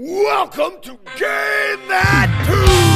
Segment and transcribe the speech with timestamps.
[0.00, 2.87] Welcome to Game That Tune!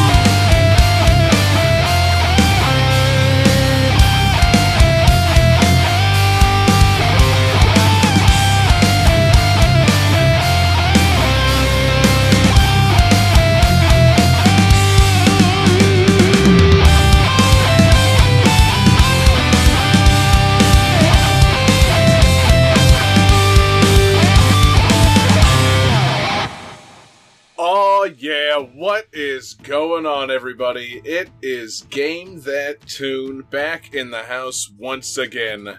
[28.92, 31.00] What is going on everybody?
[31.02, 35.78] It is Game That Tune back in the house once again.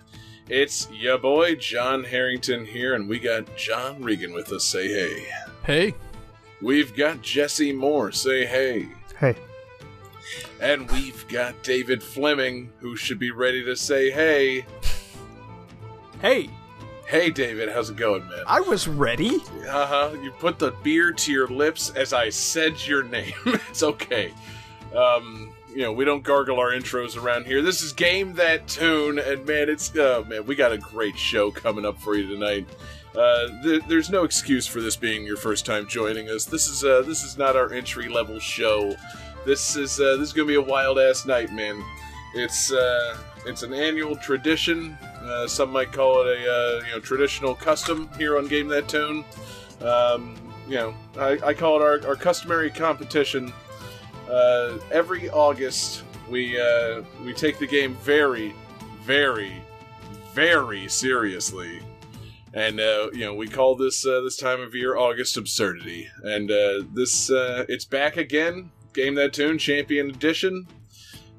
[0.50, 4.64] It's your boy John Harrington here and we got John Regan with us.
[4.64, 5.28] Say hey.
[5.64, 5.96] Hey.
[6.60, 8.12] We've got Jesse Moore.
[8.12, 8.88] Say hey.
[9.20, 9.36] Hey.
[10.60, 14.66] And we've got David Fleming who should be ready to say hey.
[16.20, 16.50] Hey.
[17.08, 18.44] Hey David, how's it going, man?
[18.48, 19.36] I was ready.
[19.68, 20.12] Uh huh.
[20.22, 23.34] You put the beer to your lips as I said your name.
[23.46, 24.34] it's okay.
[24.96, 27.62] Um, you know, we don't gargle our intros around here.
[27.62, 31.52] This is Game That Tune, and man, it's oh man, we got a great show
[31.52, 32.68] coming up for you tonight.
[33.16, 36.46] Uh, th- there's no excuse for this being your first time joining us.
[36.46, 38.96] This is uh, this is not our entry level show.
[39.46, 41.84] This is uh, this is gonna be a wild ass night, man.
[42.34, 44.98] It's uh, it's an annual tradition.
[45.22, 48.88] Uh, some might call it a uh, you know traditional custom here on Game That
[48.88, 49.24] Tune.
[49.82, 50.36] Um,
[50.68, 53.52] you know, I, I call it our, our customary competition.
[54.30, 58.54] Uh, every August, we uh, we take the game very,
[59.02, 59.62] very,
[60.34, 61.82] very seriously,
[62.54, 66.08] and uh, you know we call this uh, this time of year August absurdity.
[66.24, 66.50] And
[66.94, 70.66] this it's back again, Game That Tune Champion Edition,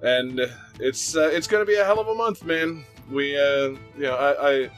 [0.03, 0.41] and
[0.79, 2.85] it's uh, it's gonna be a hell of a month, man.
[3.11, 4.71] We uh, you know I I,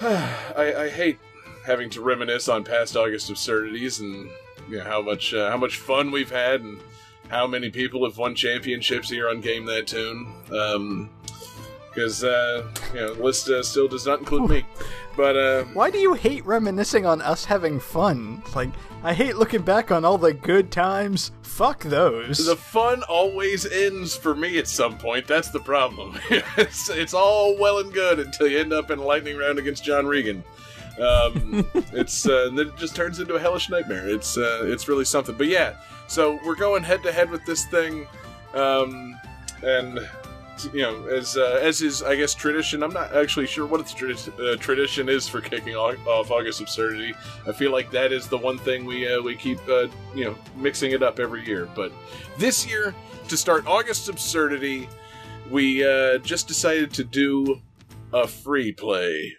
[0.56, 1.18] I, I hate
[1.66, 4.30] having to reminisce on past August absurdities and
[4.68, 6.80] you know, how much uh, how much fun we've had and
[7.28, 10.32] how many people have won championships here on Game That Tune.
[10.52, 11.10] Um,
[11.92, 14.64] because uh, you know, the list uh, still does not include me.
[15.16, 18.42] But uh, Why do you hate reminiscing on us having fun?
[18.54, 18.70] Like,
[19.02, 21.32] I hate looking back on all the good times.
[21.42, 22.46] Fuck those.
[22.46, 25.26] the fun always ends for me at some point.
[25.26, 26.18] That's the problem.
[26.30, 29.84] it's, it's all well and good until you end up in a lightning round against
[29.84, 30.42] John Regan.
[30.98, 34.08] Um, it's uh, it just turns into a hellish nightmare.
[34.08, 35.36] It's uh, it's really something.
[35.36, 35.74] But yeah,
[36.06, 38.06] so we're going head to head with this thing,
[38.54, 39.18] um,
[39.62, 40.08] and
[40.72, 42.82] you know, as uh, as is I guess tradition.
[42.82, 46.60] I'm not actually sure what its tradi- uh, tradition is for kicking off, off August
[46.60, 47.14] absurdity.
[47.46, 50.36] I feel like that is the one thing we uh, we keep uh, you know
[50.56, 51.68] mixing it up every year.
[51.74, 51.92] But
[52.38, 52.94] this year,
[53.28, 54.88] to start August absurdity,
[55.50, 57.60] we uh, just decided to do
[58.12, 59.36] a free play.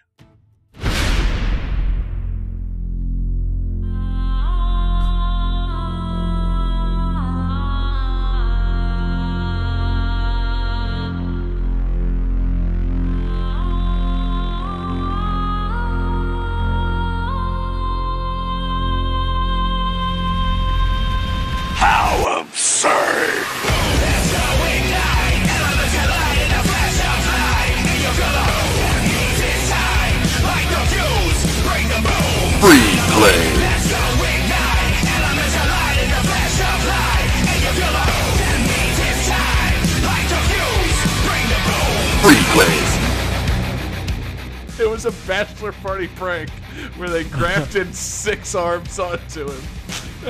[45.44, 46.50] Bachelor party prank
[46.96, 49.62] where they grafted six arms onto him.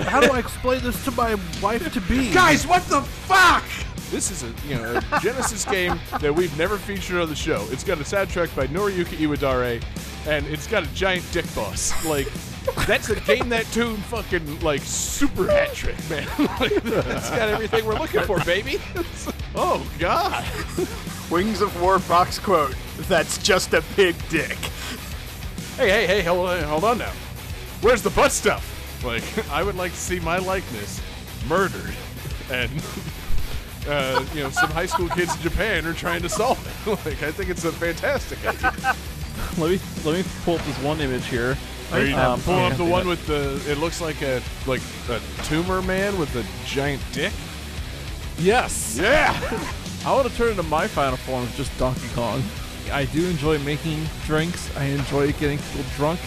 [0.04, 2.32] How do I explain this to my wife to be?
[2.32, 3.64] Guys, what the fuck?
[4.10, 7.66] This is a you know a Genesis game that we've never featured on the show.
[7.70, 9.82] It's got a soundtrack by Noriyuki Iwadare,
[10.26, 12.04] and it's got a giant dick boss.
[12.04, 12.28] Like
[12.86, 16.26] that's a game that tune fucking like super hat trick, man.
[16.60, 18.80] like, it's got everything we're looking for, baby.
[19.54, 20.44] oh god.
[21.30, 22.74] Wings of War box quote.
[23.08, 24.58] That's just a big dick.
[25.82, 27.10] Hey, hey, hey, hold on, hold on now.
[27.80, 29.02] Where's the butt stuff?
[29.04, 31.00] Like, I would like to see my likeness
[31.48, 31.92] murdered,
[32.52, 32.70] and
[33.88, 36.90] uh, you know, some high school kids in Japan are trying to solve it.
[37.04, 38.94] like, I think it's a fantastic idea.
[39.58, 41.58] Let me let me pull up this one image here.
[41.90, 43.60] Are you Um, pulling up the one with the?
[43.68, 47.32] It looks like a like a tumor man with a giant dick.
[48.38, 49.34] Yes, Yeah.
[50.06, 52.40] I want to turn into my final form of just Donkey Kong.
[52.90, 54.74] I do enjoy making drinks.
[54.76, 56.20] I enjoy getting people drunk.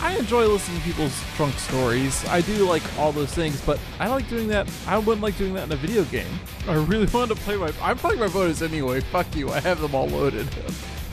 [0.00, 2.24] I enjoy listening to people's drunk stories.
[2.26, 4.68] I do like all those things, but I like doing that.
[4.86, 6.26] I wouldn't like doing that in a video game.
[6.68, 7.72] I really wanted to play my.
[7.80, 9.00] I'm playing my bonus anyway.
[9.00, 9.50] Fuck you.
[9.50, 10.48] I have them all loaded.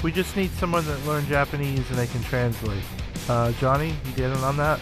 [0.01, 2.81] We just need someone that learned Japanese and they can translate.
[3.27, 4.79] Uh, Johnny, you get in on that?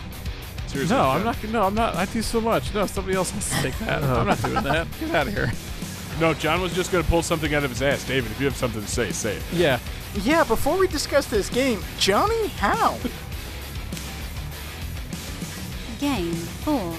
[0.68, 1.44] Seriously, No, I'm not.
[1.46, 1.96] No, I'm not.
[1.96, 2.72] I do so much.
[2.76, 4.04] No, somebody else has to take that.
[4.04, 4.86] I'm not doing that.
[5.00, 5.52] Get out of here.
[6.20, 8.06] No, John was just going to pull something out of his ass.
[8.08, 9.44] David, if you have something to say, say it.
[9.54, 9.80] Yeah.
[10.24, 12.98] Yeah, before we discuss this game, Johnny, how?
[16.00, 16.94] Game 4.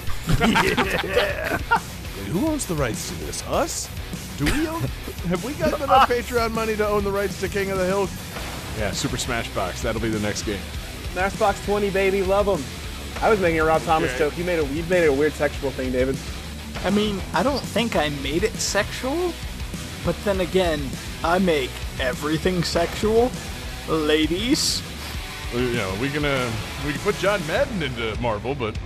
[0.47, 1.57] yeah.
[2.31, 3.41] Who owns the rights to this?
[3.47, 3.89] Us?
[4.37, 4.81] Do we own?
[5.27, 8.07] have we got enough Patreon money to own the rights to King of the Hill?
[8.77, 9.81] Yeah, Super Smash Box.
[9.81, 10.59] That'll be the next game.
[11.13, 12.63] Smashbox 20, baby, love them.
[13.21, 14.19] I was making a Rob Thomas Okay.
[14.19, 14.37] joke.
[14.37, 16.15] You made a you made it a weird sexual thing, David.
[16.83, 19.33] I mean, I don't think I made it sexual,
[20.05, 20.81] but then again,
[21.23, 23.31] I make everything sexual.
[23.87, 24.81] Ladies.
[25.53, 26.51] Well, You know, we can uh,
[26.85, 28.77] we can put John Madden into Marvel, but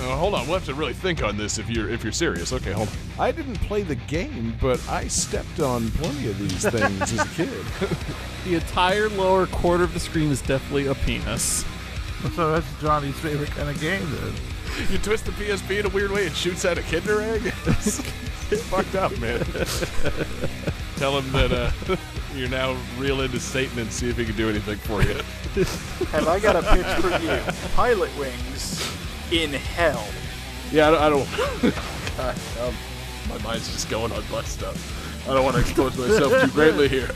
[0.00, 2.52] uh, hold on, we'll have to really think on this if you're if you're serious.
[2.52, 2.94] Okay, hold on.
[3.18, 7.28] I didn't play the game, but I stepped on plenty of these things as a
[7.36, 7.64] kid.
[8.44, 11.64] The entire lower quarter of the screen is definitely a penis.
[12.34, 14.32] So that's Johnny's favorite kind of game then.
[14.90, 17.52] You twist the PSP in a weird way, it shoots out a Kinder egg.
[18.50, 19.38] It's fucked up, man.
[20.96, 21.96] Tell him that uh,
[22.34, 25.14] you're now real into Satan and see if he can do anything for you.
[26.06, 27.38] Have I got a pitch for you?
[27.76, 30.04] Pilotwings in hell.
[30.72, 31.28] Yeah, I don't.
[31.32, 31.74] I don't
[32.16, 32.74] God, um,
[33.28, 35.28] my mind's just going on butt stuff.
[35.28, 37.10] I don't want to expose myself too greatly here.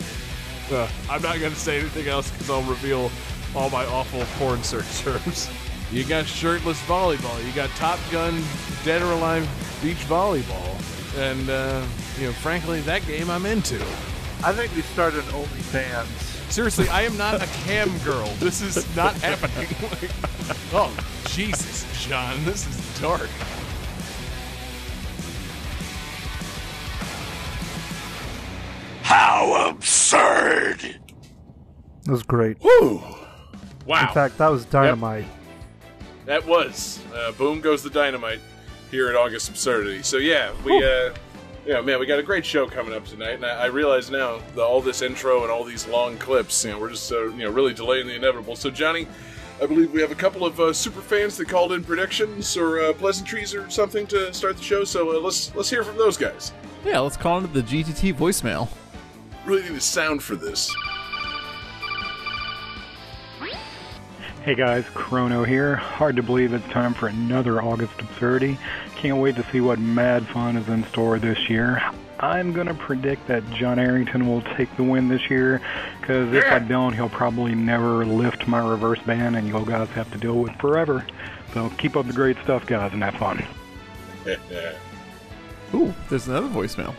[0.70, 3.10] Uh, I'm not going to say anything else because I'll reveal
[3.56, 5.50] all my awful porn search terms.
[5.94, 7.46] You got shirtless volleyball.
[7.46, 8.42] You got Top Gun,
[8.82, 9.48] Dead or Alive
[9.80, 10.74] beach volleyball,
[11.16, 11.86] and uh,
[12.18, 13.76] you know, frankly, that game I'm into.
[14.42, 16.50] I think we started an OnlyFans.
[16.50, 18.26] Seriously, I am not a cam girl.
[18.40, 19.68] This is not happening.
[19.82, 20.10] Like,
[20.72, 20.92] oh,
[21.28, 23.30] Jesus, John, this is dark.
[29.02, 30.98] How absurd!
[32.02, 32.58] That was great.
[32.62, 33.00] Whew.
[33.86, 34.08] Wow.
[34.08, 35.26] In fact, that was dynamite.
[36.26, 38.40] That was uh, boom goes the dynamite
[38.90, 40.02] here at August Absurdity.
[40.02, 41.14] So yeah, we uh,
[41.66, 44.40] yeah man, we got a great show coming up tonight, and I, I realize now
[44.58, 47.50] all this intro and all these long clips, you know, we're just uh, you know
[47.50, 48.56] really delaying the inevitable.
[48.56, 49.06] So Johnny,
[49.62, 52.80] I believe we have a couple of uh, super fans that called in predictions or
[52.80, 54.84] uh, pleasantries or something to start the show.
[54.84, 56.52] So uh, let's let's hear from those guys.
[56.84, 58.68] Yeah, let's call into the GTT voicemail.
[59.44, 60.74] Really need a sound for this.
[64.44, 65.74] Hey guys, Crono here.
[65.74, 68.58] Hard to believe it's time for another August absurdity.
[68.94, 71.82] Can't wait to see what mad fun is in store this year.
[72.20, 75.62] I'm going to predict that John Arrington will take the win this year,
[75.98, 80.12] because if I don't, he'll probably never lift my reverse ban, and you'll guys have
[80.12, 81.06] to deal with forever.
[81.54, 83.42] So keep up the great stuff, guys, and have fun.
[85.74, 86.94] Ooh, there's another voicemail.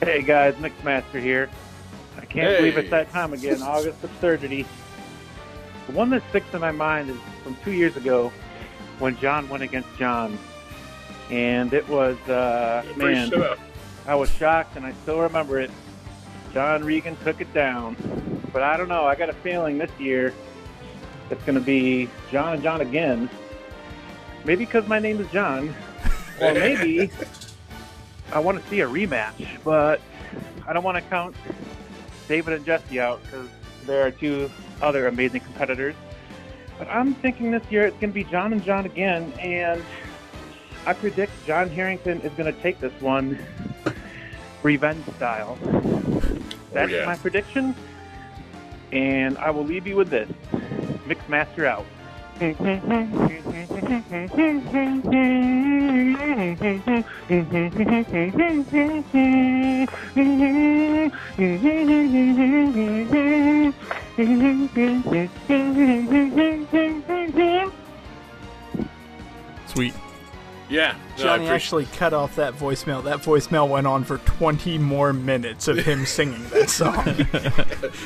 [0.00, 1.48] Hey guys, Mixmaster here.
[2.18, 2.56] I can't Hey.
[2.58, 4.66] believe it's that time again, August absurdity.
[5.86, 8.32] The one that sticks in my mind is from two years ago
[8.98, 10.38] when John went against John.
[11.30, 13.32] And it was, uh, man,
[14.06, 15.70] I was shocked and I still remember it.
[16.52, 17.96] John Regan took it down.
[18.52, 20.34] But I don't know, I got a feeling this year
[21.32, 23.30] it's going to be John and John again.
[24.44, 25.74] Maybe because my name is John.
[26.40, 27.08] Or maybe
[28.32, 30.00] I want to see a rematch, but
[30.66, 31.36] I don't want to count
[32.26, 33.48] David and Jesse out because
[33.86, 34.50] there are two
[34.80, 35.94] other amazing competitors.
[36.78, 39.82] But I'm thinking this year it's going to be John and John again, and
[40.86, 43.38] I predict John Harrington is going to take this one
[44.62, 45.58] revenge style.
[45.64, 46.20] Oh,
[46.72, 47.04] That's yeah.
[47.04, 47.74] my prediction,
[48.90, 50.30] and I will leave you with this:
[51.06, 51.86] Mixmaster out.
[69.74, 69.94] Sweet.
[70.70, 73.04] Yeah, no, I Johnny appreciate- actually cut off that voicemail.
[73.04, 77.26] That voicemail went on for 20 more minutes of him singing that song.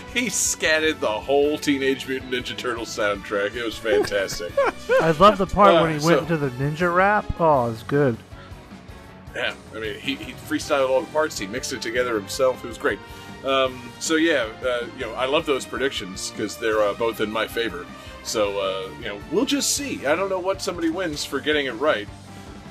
[0.14, 3.54] he scattered the whole Teenage Mutant Ninja Turtles soundtrack.
[3.54, 4.52] It was fantastic.
[5.00, 7.25] I love the part Uh, when he so- went into the ninja rap.
[7.38, 8.16] Oh, it's good.
[9.34, 11.38] Yeah, I mean, he, he freestyled all the parts.
[11.38, 12.64] He mixed it together himself.
[12.64, 12.98] It was great.
[13.44, 17.30] Um, so yeah, uh, you know, I love those predictions because they're uh, both in
[17.30, 17.86] my favor.
[18.25, 20.04] So uh, you know, we'll just see.
[20.06, 22.08] I don't know what somebody wins for getting it right,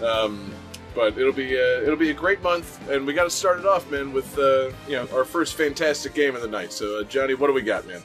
[0.04, 0.52] um,
[0.94, 3.66] but it'll be uh, it'll be a great month, and we got to start it
[3.66, 6.72] off, man, with uh, you know our first fantastic game of the night.
[6.72, 8.02] So uh, Johnny, what do we got, man?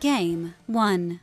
[0.00, 1.20] Game 1.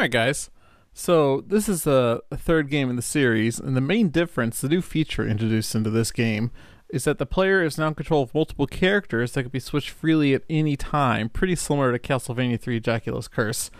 [0.00, 0.50] Right, guys.
[0.92, 4.80] So this is the third game in the series, and the main difference, the new
[4.80, 6.50] feature introduced into this game,
[6.88, 9.90] is that the player is now in control of multiple characters that can be switched
[9.90, 13.70] freely at any time, pretty similar to Castlevania 3 Dracula's Curse.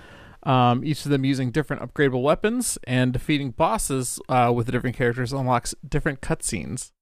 [0.43, 4.97] Um, each of them using different upgradable weapons, and defeating bosses uh, with the different
[4.97, 6.93] characters unlocks different cutscenes.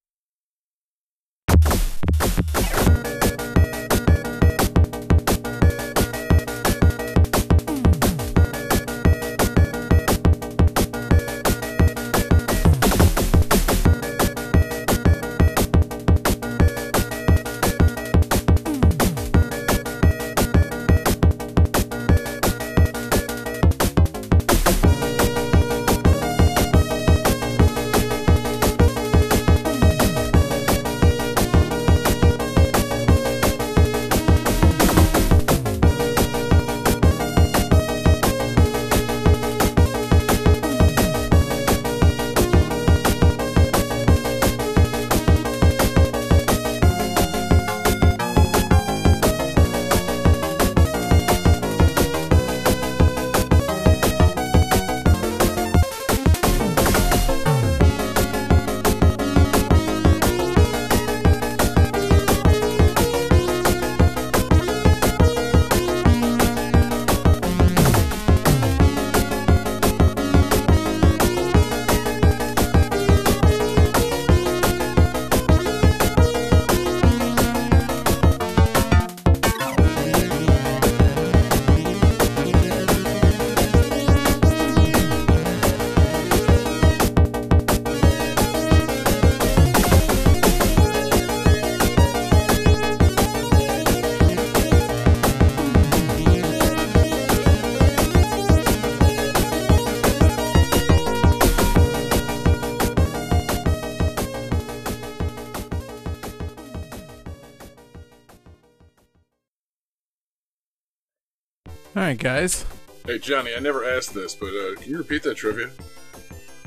[112.18, 112.64] Guys.
[113.06, 115.70] Hey, Johnny, I never asked this, but uh, can you repeat that trivia?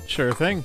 [0.07, 0.63] Sure thing.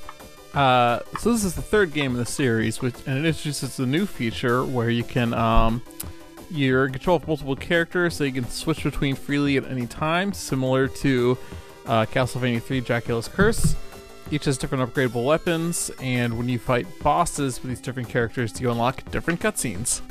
[0.53, 3.85] Uh, so this is the third game in the series, which and it introduces a
[3.85, 5.81] new feature where you can um,
[6.49, 10.31] you're in control of multiple characters, so you can switch between freely at any time,
[10.31, 11.37] similar to
[11.85, 13.75] uh, Castlevania 3: Dracula's Curse.
[14.31, 18.71] Each has different upgradable weapons, and when you fight bosses with these different characters, you
[18.71, 20.01] unlock different cutscenes.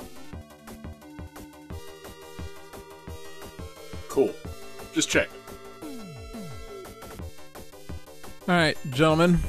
[4.09, 4.33] Cool.
[4.97, 5.29] Just check.
[8.49, 9.41] All right, gentlemen.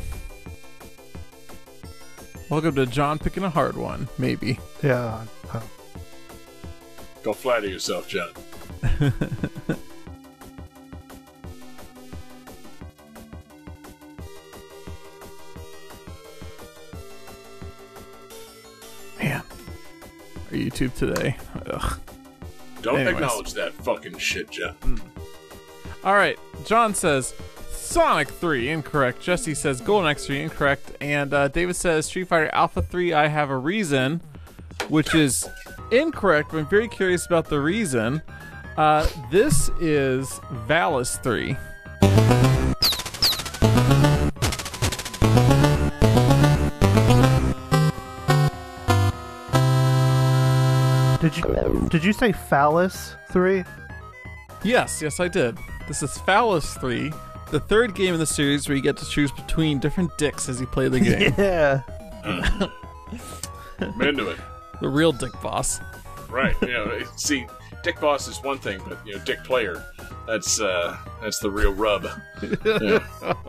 [2.49, 4.59] Welcome to John picking a hard one, maybe.
[4.83, 5.23] Yeah.
[5.53, 5.61] uh,
[7.23, 8.31] Don't flatter yourself, John.
[19.19, 19.41] Man,
[20.51, 21.37] our YouTube today.
[21.69, 21.99] Ugh.
[22.81, 23.15] Don't Anyways.
[23.15, 25.01] acknowledge that fucking shit, John.
[26.03, 27.33] All right, John says
[27.69, 29.21] Sonic 3 incorrect.
[29.21, 33.13] Jesse says Golden Axe 3 incorrect, and uh, David says Street Fighter Alpha 3.
[33.13, 34.21] I have a reason,
[34.89, 35.49] which is
[35.91, 36.51] incorrect.
[36.51, 38.21] But I'm very curious about the reason.
[38.77, 40.29] Uh, this is
[40.67, 41.57] Valis 3.
[51.19, 53.63] Did you did you say phallus three?
[54.63, 55.57] Yes, yes, I did.
[55.87, 57.11] This is Phallus 3,
[57.51, 60.59] the third game in the series where you get to choose between different dicks as
[60.59, 61.33] you play the game.
[61.37, 61.81] Yeah.
[63.79, 64.37] I'm into it.
[64.81, 65.79] The real dick boss.
[66.29, 66.55] Right.
[66.61, 67.45] You know, see,
[67.83, 69.81] Dick Boss is one thing, but you know, Dick Player,
[70.25, 72.05] that's uh, that's the real rub.
[72.65, 72.99] Yeah.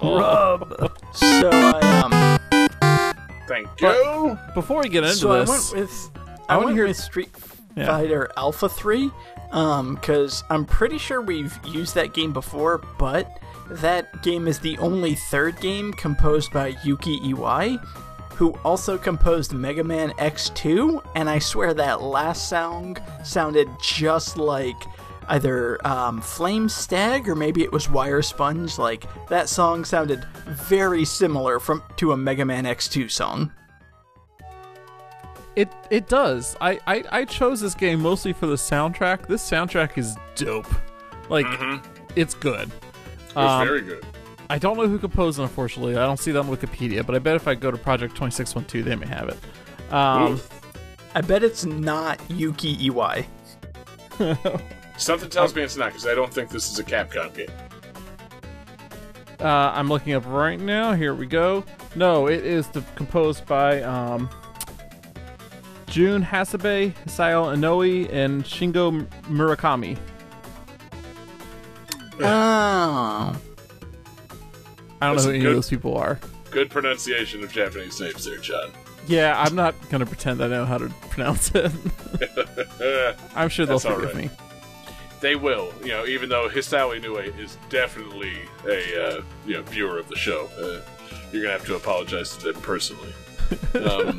[0.02, 0.92] Rub.
[1.14, 3.18] So I um.
[3.48, 4.38] Thank you.
[4.54, 6.10] Before we get into so this, I went with
[6.48, 7.47] I I, wanna went hear- with Street Yeah.
[7.86, 9.10] Fighter Alpha Three,
[9.50, 14.78] um, because I'm pretty sure we've used that game before, but that game is the
[14.78, 17.82] only third game composed by Yuki Iwai,
[18.34, 24.76] who also composed Mega Man X2, and I swear that last song sounded just like
[25.28, 28.78] either um, Flame Stag or maybe it was Wire Sponge.
[28.78, 33.52] Like that song sounded very similar from to a Mega Man X2 song.
[35.58, 36.56] It it does.
[36.60, 39.26] I, I I chose this game mostly for the soundtrack.
[39.26, 40.68] This soundtrack is dope.
[41.28, 41.46] Like
[42.14, 42.70] it's good.
[43.30, 44.06] It was Um, very good.
[44.48, 45.96] I don't know who composed it, unfortunately.
[45.96, 48.30] I don't see that on Wikipedia, but I bet if I go to Project Twenty
[48.30, 49.92] Six One Two, they may have it.
[49.92, 50.40] Um,
[51.16, 53.26] I bet it's not Yuki Iwai.
[54.96, 57.48] Something tells me it's not, because I don't think this is a Capcom game.
[59.40, 60.92] Uh, I'm looking up right now.
[60.92, 61.64] Here we go.
[61.94, 64.28] No, it is the, composed by um,
[65.98, 69.98] Jun Hasabe, Hisao Inoue, and Shingo Murakami.
[72.20, 72.22] Oh.
[72.22, 73.32] I
[75.00, 75.48] don't That's know who any good.
[75.48, 76.20] of those people are.
[76.52, 78.70] Good pronunciation of Japanese names there, John.
[79.08, 81.72] Yeah, I'm not gonna pretend I know how to pronounce it.
[83.34, 84.26] I'm sure they'll forgive right.
[84.26, 84.30] me.
[85.20, 88.34] They will, you know, even though Hisao Inoue is definitely
[88.68, 90.48] a uh, you know viewer of the show.
[90.60, 90.80] Uh,
[91.32, 93.12] you're gonna have to apologize to them personally.
[93.74, 94.17] Um,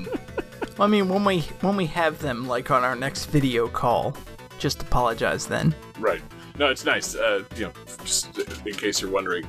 [0.80, 4.16] I mean, when we when we have them like on our next video call,
[4.60, 5.76] just apologize then.
[6.00, 6.22] right?
[6.58, 7.16] No, it's nice.
[7.16, 7.72] Uh, you know,
[8.04, 9.46] just in case you're wondering,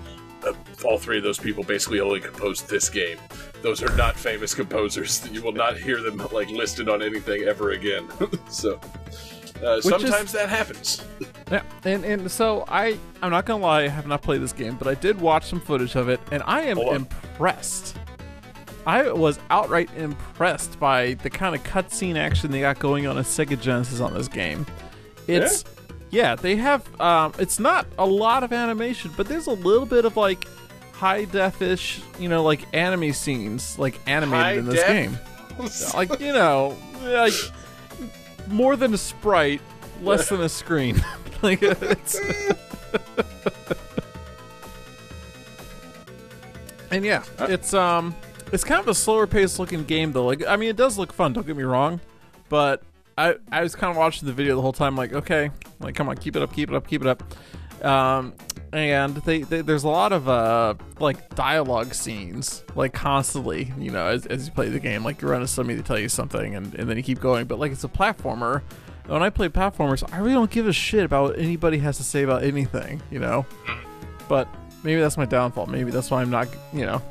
[0.46, 0.52] uh,
[0.84, 3.18] all three of those people basically only composed this game.
[3.62, 5.28] Those are not famous composers.
[5.32, 8.08] You will not hear them like listed on anything ever again.
[8.48, 8.80] so.
[9.62, 11.04] Uh, is- sometimes that happens.
[11.50, 14.76] Yeah, and and so I I'm not gonna lie, I have not played this game,
[14.76, 17.98] but I did watch some footage of it, and I am impressed.
[18.90, 23.22] I was outright impressed by the kind of cutscene action they got going on in
[23.22, 24.66] Sega Genesis on this game.
[25.28, 25.64] It's
[26.10, 30.04] yeah, they have um, it's not a lot of animation, but there's a little bit
[30.04, 30.44] of like
[30.92, 34.88] high defish, you know, like anime scenes, like animated High in this def?
[34.88, 35.16] game.
[35.94, 37.34] Like you know, like
[38.48, 39.60] more than a sprite,
[40.02, 41.04] less than a screen.
[41.42, 42.18] like it's
[46.90, 48.14] and yeah, it's um,
[48.52, 50.26] it's kind of a slower paced looking game though.
[50.26, 51.32] Like I mean, it does look fun.
[51.32, 52.00] Don't get me wrong,
[52.48, 52.82] but
[53.16, 54.96] I I was kind of watching the video the whole time.
[54.96, 57.22] Like okay, like come on, keep it up, keep it up, keep it up.
[57.84, 58.34] Um,
[58.72, 64.06] and they, they there's a lot of uh like dialogue scenes like constantly you know
[64.06, 66.54] as, as you play the game like you run into somebody to tell you something
[66.54, 68.62] and, and then you keep going but like it's a platformer
[69.06, 72.04] when i play platformers i really don't give a shit about what anybody has to
[72.04, 73.44] say about anything you know
[74.28, 74.46] but
[74.84, 77.02] maybe that's my downfall maybe that's why i'm not you know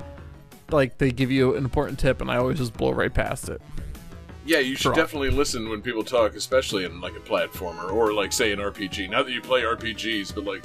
[0.73, 3.61] like they give you an important tip and i always just blow right past it
[4.45, 4.95] Yeah, you should Draw.
[4.95, 9.07] definitely listen when people talk, especially in like a platformer or like say an RPG.
[9.09, 10.63] Not that you play RPGs, but like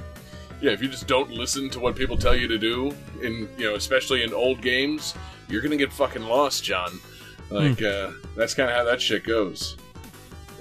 [0.62, 3.64] yeah, if you just don't listen to what people tell you to do in you
[3.68, 5.12] know, especially in old games,
[5.50, 6.98] you're gonna get fucking lost, John.
[7.50, 9.76] Like uh, that's kind of how that shit goes.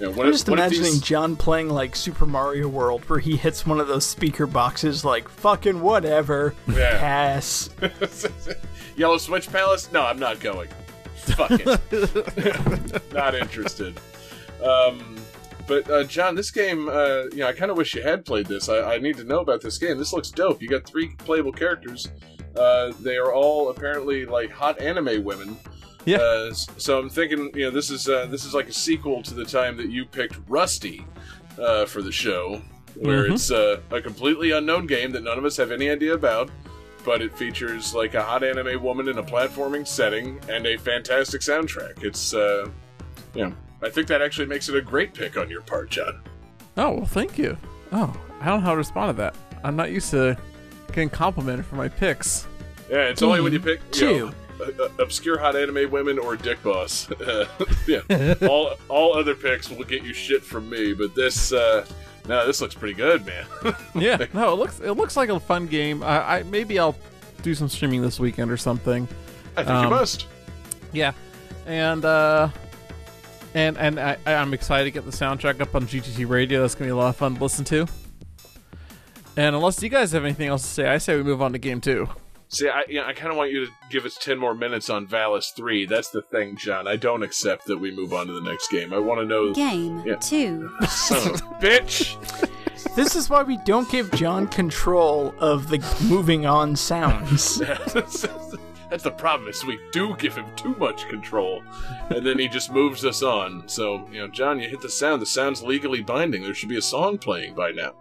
[0.00, 3.08] You know, what I'm if- just what imagining these- John playing like Super Mario World,
[3.08, 6.98] where he hits one of those speaker boxes, like "fucking whatever." Yeah.
[6.98, 7.70] Pass.
[8.96, 9.90] Yellow Switch Palace?
[9.92, 10.68] No, I'm not going.
[11.16, 13.02] Fuck it.
[13.14, 13.98] not interested.
[14.62, 15.16] Um,
[15.66, 18.46] but uh, John, this game, uh, you know, I kind of wish you had played
[18.46, 18.68] this.
[18.68, 19.96] I, I need to know about this game.
[19.98, 20.60] This looks dope.
[20.60, 22.08] You got three playable characters.
[22.56, 25.56] Uh, they are all apparently like hot anime women.
[26.04, 26.18] Yeah.
[26.18, 29.34] Uh, so I'm thinking, you know, this is uh, this is like a sequel to
[29.34, 31.04] the time that you picked Rusty
[31.58, 32.60] uh, for the show,
[32.96, 33.32] where Mhm.
[33.32, 36.50] it's uh, a completely unknown game that none of us have any idea about
[37.04, 41.40] but it features like a hot anime woman in a platforming setting and a fantastic
[41.42, 42.02] soundtrack.
[42.02, 42.68] It's, uh,
[43.34, 46.20] know, I think that actually makes it a great pick on your part, John.
[46.76, 47.56] oh well thank you
[47.92, 50.36] oh i don't know how to respond to that i'm not used to
[50.88, 52.46] getting complimented for my picks
[52.90, 54.18] Yeah, it's only when you pick you Two.
[54.26, 54.32] know,
[54.84, 57.10] uh, obscure hot anime women or dick boss.
[57.12, 57.46] Uh,
[57.86, 58.00] yeah,
[58.48, 61.84] all all other picks will get you shit from me, but this, uh,
[62.28, 63.44] no, this looks pretty good, man.
[63.94, 66.02] yeah no it looks it looks like a fun game.
[66.02, 66.96] I, I maybe i'll
[67.42, 69.06] do some streaming this weekend or something.
[69.56, 70.26] I think you Um, must.
[70.92, 71.12] yeah
[71.66, 72.48] and uh
[73.54, 76.62] and and I, i'm excited to get the soundtrack up on gtt radio.
[76.62, 77.86] That's gonna be a lot of fun to listen to.
[79.36, 81.58] And unless you guys have anything else to say i say we move on to
[81.58, 82.08] game two
[82.48, 84.88] See, I, you know, I kind of want you to give us 10 more minutes
[84.88, 85.86] on Valis 3.
[85.86, 86.86] That's the thing, John.
[86.86, 88.92] I don't accept that we move on to the next game.
[88.92, 89.52] I want to know.
[89.54, 90.16] Game Yeah.
[90.16, 90.70] 2.
[90.88, 92.50] Son of a bitch!
[92.96, 97.58] This is why we don't give John control of the moving on sounds.
[98.90, 101.62] That's the problem, is we do give him too much control.
[102.10, 103.66] And then he just moves us on.
[103.68, 105.22] So, you know, John, you hit the sound.
[105.22, 106.42] The sound's legally binding.
[106.42, 107.94] There should be a song playing by now.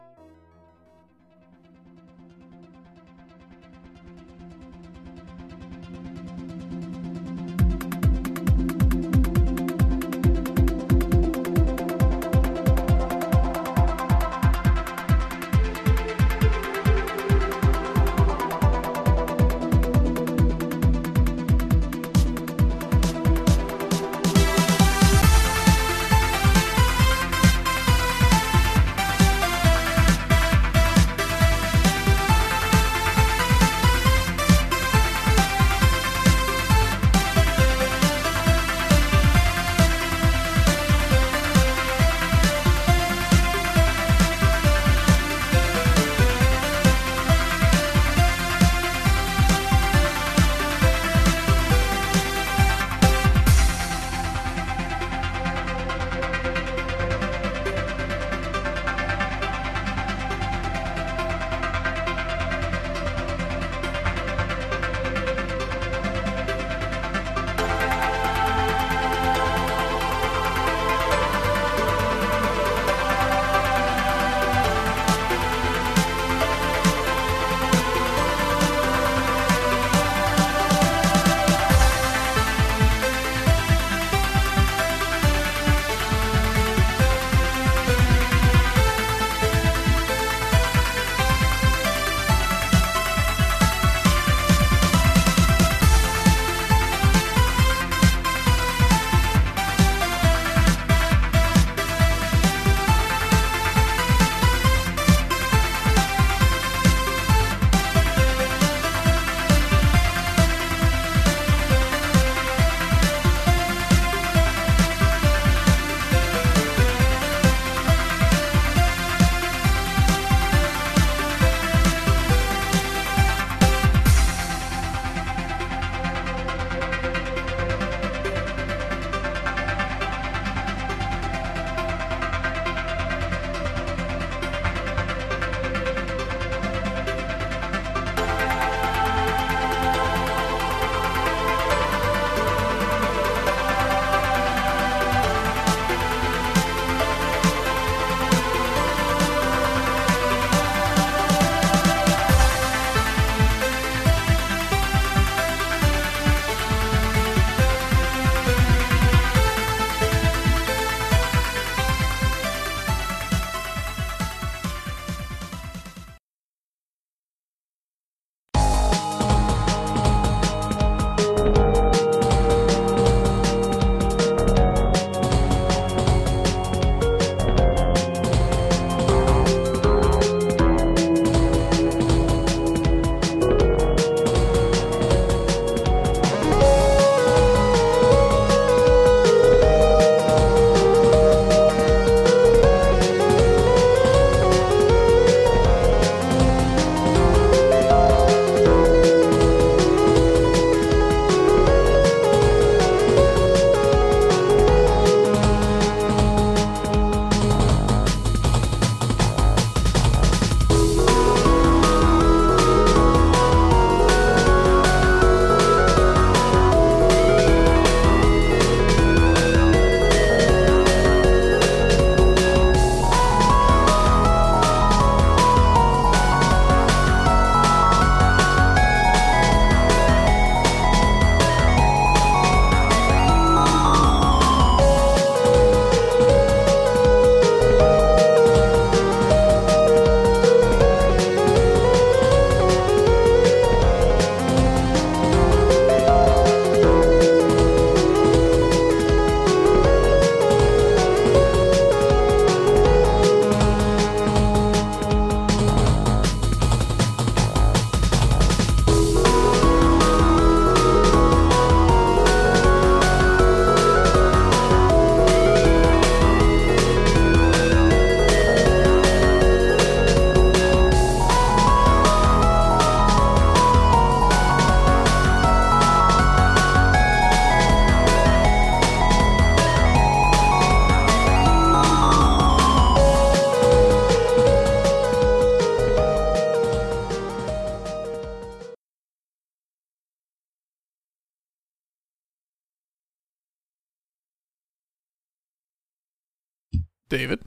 [297.13, 297.41] David.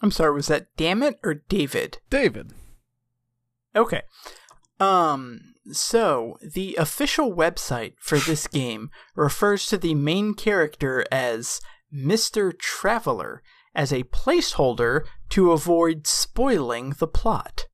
[0.00, 1.98] I'm sorry, was that damn it or David?
[2.10, 2.52] David.
[3.74, 4.02] Okay.
[4.78, 5.40] Um,
[5.72, 11.60] so the official website for this game refers to the main character as
[11.92, 12.56] Mr.
[12.56, 13.42] Traveler
[13.74, 17.66] as a placeholder to avoid spoiling the plot.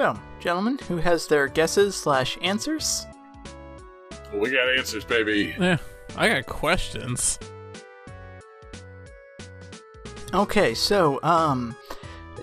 [0.00, 3.06] So, gentlemen, who has their guesses slash answers?
[4.32, 5.54] We got answers, baby.
[5.60, 5.76] Yeah,
[6.16, 7.38] I got questions.
[10.32, 11.76] Okay, so um,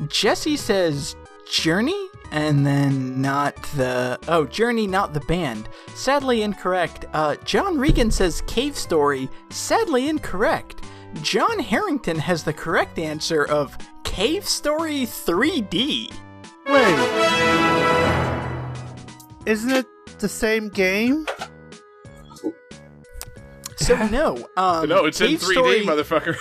[0.07, 1.15] Jesse says
[1.49, 5.67] Journey, and then not the oh Journey, not the band.
[5.95, 7.05] Sadly incorrect.
[7.11, 9.27] Uh, John Regan says Cave Story.
[9.49, 10.83] Sadly incorrect.
[11.23, 16.13] John Harrington has the correct answer of Cave Story 3D.
[16.69, 16.97] Wait.
[19.45, 19.85] Isn't it
[20.19, 21.25] the same game?
[23.77, 26.35] So no, um, no, it's in 3D, Story- motherfucker.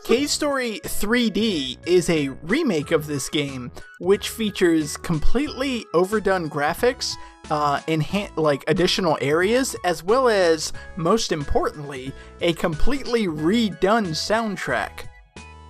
[0.04, 7.12] Cave Story 3D is a remake of this game, which features completely overdone graphics,
[7.50, 15.08] uh, enhan- like additional areas, as well as, most importantly, a completely redone soundtrack.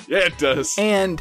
[0.07, 0.73] yeah, it does.
[0.79, 1.21] And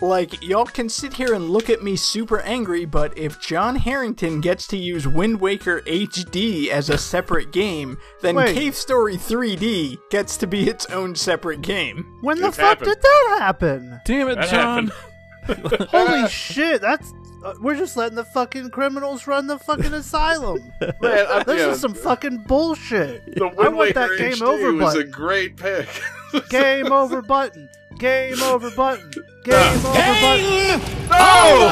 [0.00, 4.40] like y'all can sit here and look at me super angry, but if John Harrington
[4.40, 8.54] gets to use Wind Waker HD as a separate game, then Wait.
[8.54, 12.04] Cave Story 3D gets to be its own separate game.
[12.22, 12.86] When the It fuck happened.
[12.90, 14.00] did that happen?
[14.04, 14.86] Damn it, That John.
[14.88, 15.00] happened.
[15.90, 16.80] Holy shit!
[16.80, 17.12] That's
[17.44, 20.58] uh, we're just letting the fucking criminals run the fucking asylum.
[20.80, 23.36] Man, I, This yeah, is some fucking bullshit.
[23.36, 25.10] The I Wind want that game HD over was a button.
[25.10, 25.88] great pick.
[26.48, 27.68] Game over button.
[27.98, 29.10] Game over button.
[29.44, 30.80] Game over button.
[31.10, 31.70] Oh!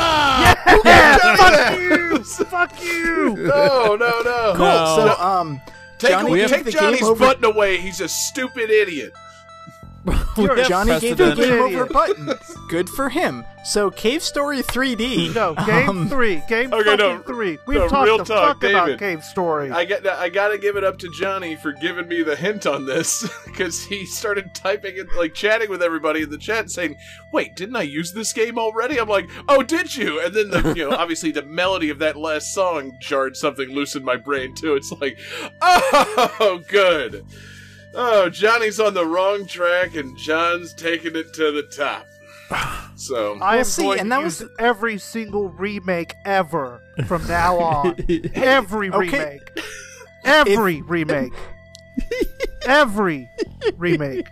[0.84, 2.18] Yeah, fuck you.
[2.52, 3.34] Fuck you.
[3.36, 4.52] No, no, no.
[4.56, 4.64] Cool.
[4.66, 4.94] No.
[5.16, 5.60] So, um,
[5.98, 7.78] Take, Johnny, away- take take Johnny's button away.
[7.78, 9.12] He's a stupid idiot.
[10.36, 11.92] You're Johnny gave the game over idiot.
[11.92, 12.30] button.
[12.68, 13.44] Good for him.
[13.64, 15.32] So Cave Story 3D.
[15.34, 16.42] No, game um, three.
[16.48, 17.58] Game Okay, fucking no, three.
[17.66, 19.70] We've no, talked real the talk, fuck about Cave Story.
[19.70, 22.86] I get I gotta give it up to Johnny for giving me the hint on
[22.86, 26.96] this because he started typing it like chatting with everybody in the chat saying,
[27.32, 30.74] "Wait, didn't I use this game already?" I'm like, "Oh, did you?" And then the
[30.76, 34.54] you know obviously the melody of that last song jarred something loose in my brain
[34.56, 34.74] too.
[34.74, 35.18] It's like,
[35.60, 37.24] oh, good.
[37.94, 42.06] Oh, Johnny's on the wrong track and John's taking it to the top.
[42.94, 47.96] So I am see, and that use was- every single remake ever from now on.
[48.34, 49.40] every remake.
[50.24, 51.32] Every remake.
[52.64, 53.28] every
[53.76, 54.28] remake.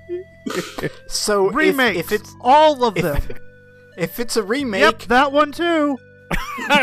[1.09, 3.21] So if- If, it's all of them.
[3.97, 5.99] if it's a remake, Yep, that one too.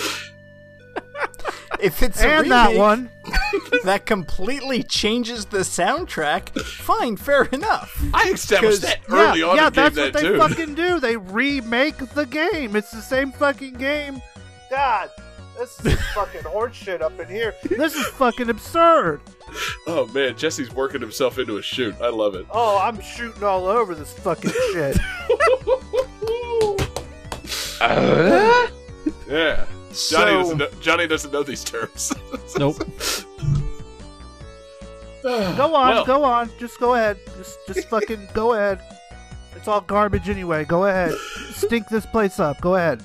[1.82, 3.10] if it's a And remake that one.
[3.84, 8.02] that completely changes the soundtrack, fine, fair enough.
[8.14, 10.38] I established 'Cause- that early yeah, on yeah, in game that's that what they too.
[10.38, 11.00] fucking do.
[11.00, 12.76] They remake the game.
[12.76, 14.20] It's the same fucking game.
[14.70, 15.10] God,
[15.58, 17.54] this is fucking horseshit up in here.
[17.64, 19.20] This is fucking absurd.
[19.86, 21.94] Oh man, Jesse's working himself into a shoot.
[22.00, 22.46] I love it.
[22.50, 24.96] Oh, I'm shooting all over this fucking shit.
[29.28, 29.64] Yeah.
[29.90, 32.12] Johnny, So- doesn't know, Johnny doesn't know these terms.
[32.58, 32.78] Nope.
[35.22, 36.04] Go on, Well.
[36.06, 36.50] go on.
[36.58, 37.18] Just go ahead.
[37.36, 38.80] Just, just fucking go ahead.
[39.54, 40.64] It's all garbage anyway.
[40.64, 41.12] Go ahead.
[41.52, 42.60] Stink this place up.
[42.60, 43.02] Go ahead.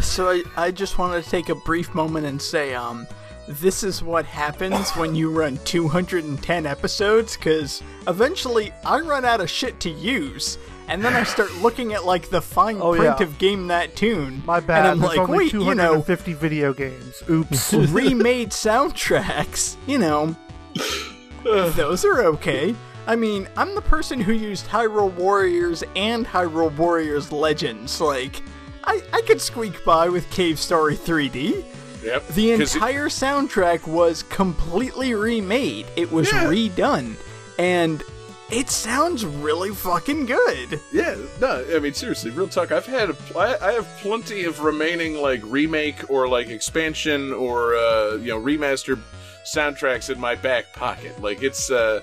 [0.00, 3.06] So I, I just wanted to take a brief moment and say, um,
[3.48, 9.50] this is what happens when you run 210 episodes, because eventually I run out of
[9.50, 10.58] shit to use.
[10.90, 13.24] And then I start looking at like the fine Oh, print yeah.
[13.26, 14.42] of game that tune.
[14.44, 14.80] My bad.
[14.80, 17.22] And I'm There's like, only wait, you know, 250 video games.
[17.30, 17.72] Oops.
[17.74, 20.34] remade soundtracks, you know,
[21.44, 22.74] those are okay.
[23.06, 28.00] I mean, I'm the person who used Hyrule Warriors and Hyrule Warriors Legends.
[28.00, 28.42] Like,
[28.84, 31.64] I, I could squeak by with Cave Story 3D.
[32.04, 32.26] yep.
[32.28, 35.86] The 'Cause it- entire soundtrack was completely remade.
[35.96, 37.14] It was redone.
[37.58, 38.02] And
[38.50, 40.80] it sounds really fucking good.
[40.92, 42.72] Yeah, no, I mean seriously, real talk.
[42.72, 47.74] I've had, a, I, I have plenty of remaining like remake or like expansion or
[47.76, 48.98] uh, you know remaster
[49.44, 51.20] soundtracks in my back pocket.
[51.22, 52.02] Like it's, uh,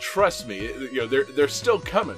[0.00, 2.16] trust me, it- you know they're they're still coming.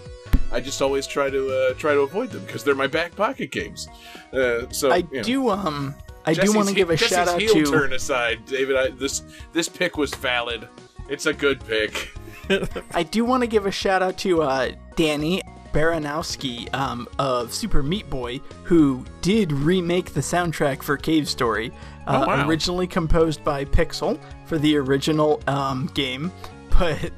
[0.52, 3.52] I just always try to uh, try to avoid them because they're my back pocket
[3.52, 3.88] games.
[4.33, 5.22] Uh, so I you know.
[5.22, 5.94] do um
[6.26, 8.76] I do want to give a Jesse's shout out heel to turn aside, David.
[8.76, 10.68] I, this this pick was valid.
[11.09, 12.11] It's a good pick.
[12.94, 17.82] I do want to give a shout out to uh, Danny Baranowski um, of Super
[17.82, 21.70] Meat Boy, who did remake the soundtrack for Cave Story,
[22.06, 22.48] uh, Oh, wow.
[22.48, 26.32] originally composed by Pixel for the original um, game.
[26.78, 27.12] But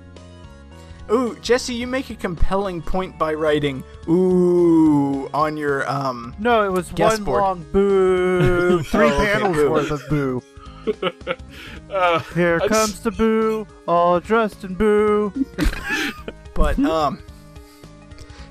[1.11, 6.35] ooh, Jesse, you make a compelling point by writing "ooh" on your um.
[6.39, 7.41] No, it was Guest one board.
[7.41, 8.83] long boo.
[8.85, 9.71] Three Oh, okay, panels boo.
[9.71, 10.43] worth of boo.
[11.93, 15.33] Uh, Here I just- comes the boo, all dressed in boo.
[16.55, 17.19] But um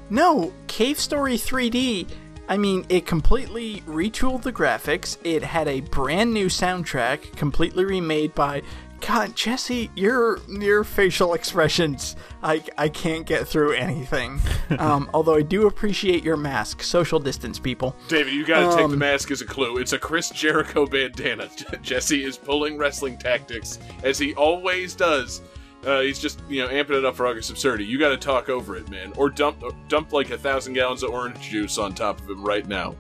[0.10, 2.08] No, Cave Story 3D,
[2.50, 5.18] I mean, it completely retooled the graphics.
[5.24, 8.62] It had a brand new soundtrack, completely remade by
[9.02, 14.40] God, Jesse, your your facial expressions, I, I can't get through anything.
[14.80, 16.84] um, although I do appreciate your mask.
[16.84, 17.96] Social distance, people.
[18.08, 19.78] David, you gotta take the Um, mask as a clue.
[19.78, 21.50] It's a Chris Jericho bandana.
[21.82, 25.42] Jesse is pulling wrestling tactics, as he always does.
[25.84, 27.86] Uh, he's just, you know, amping it up for August Absurdity.
[27.86, 29.14] You gotta talk over it, man.
[29.18, 32.68] Or dump dump like a thousand gallons of orange juice on top of him right
[32.68, 32.96] now.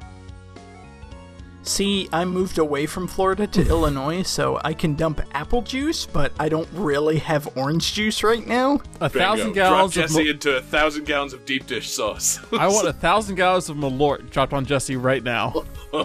[1.63, 6.31] See, I moved away from Florida to Illinois, so I can dump apple juice, but
[6.39, 8.81] I don't really have orange juice right now.
[8.99, 9.19] A Bingo.
[9.19, 10.03] thousand Drop gallons of.
[10.03, 12.39] Jesse Mo- into a thousand gallons of deep dish sauce.
[12.51, 15.63] I want a thousand gallons of Malort dropped on Jesse right now.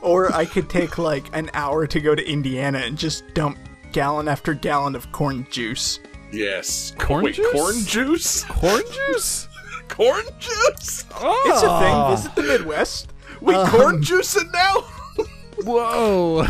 [0.00, 3.58] Or I could take like an hour to go to Indiana and just dump
[3.92, 5.98] gallon after gallon of corn juice.
[6.32, 6.94] yes.
[6.98, 7.52] Corn Wait, juice?
[7.52, 8.44] corn juice?
[8.44, 9.48] Corn juice?
[9.88, 11.04] Corn juice?
[11.16, 12.16] Oh, It's a thing.
[12.16, 13.12] Visit the Midwest.
[13.44, 14.80] We Um, corn juicing now?
[15.64, 16.46] Whoa.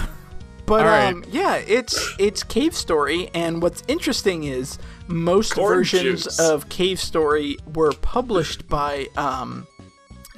[0.67, 1.13] But All right.
[1.13, 4.79] um, yeah, it's it's Cave Story, and what's interesting is
[5.09, 6.39] most Corn versions juice.
[6.41, 9.67] of Cave Story were published by um,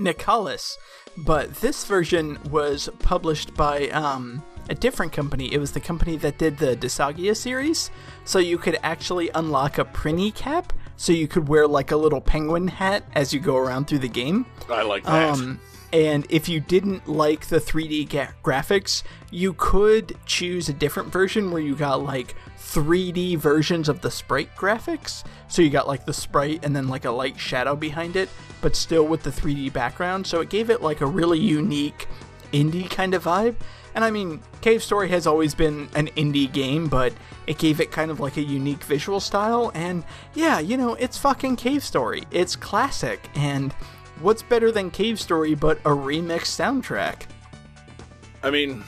[0.01, 0.77] Nicalis,
[1.19, 5.53] but this version was published by um, a different company.
[5.55, 7.91] It was the company that did the Disgaea series,
[8.25, 12.21] so you could actually unlock a Prinny cap, so you could wear like a little
[12.21, 14.45] penguin hat as you go around through the game.
[14.69, 15.31] I like that.
[15.31, 15.61] Um,
[15.93, 21.51] And if you didn't like the 3D ga- graphics, you could choose a different version
[21.51, 25.25] where you got like 3D versions of the sprite graphics.
[25.49, 28.29] So you got like the sprite and then like a light shadow behind it,
[28.61, 30.27] but still with the 3D background.
[30.27, 32.09] So it gave it like a really unique
[32.53, 33.57] indie kind of vibe.
[33.95, 37.15] And I mean, Cave Story has always been an indie game, but
[37.47, 39.73] it gave it kind of like a unique visual style.
[39.75, 42.25] And yeah, you know, it's fucking Cave Story.
[42.31, 43.31] It's classic.
[43.35, 43.75] And
[44.21, 47.23] what's better than Cave Story but a remix soundtrack?
[48.43, 48.85] I mean,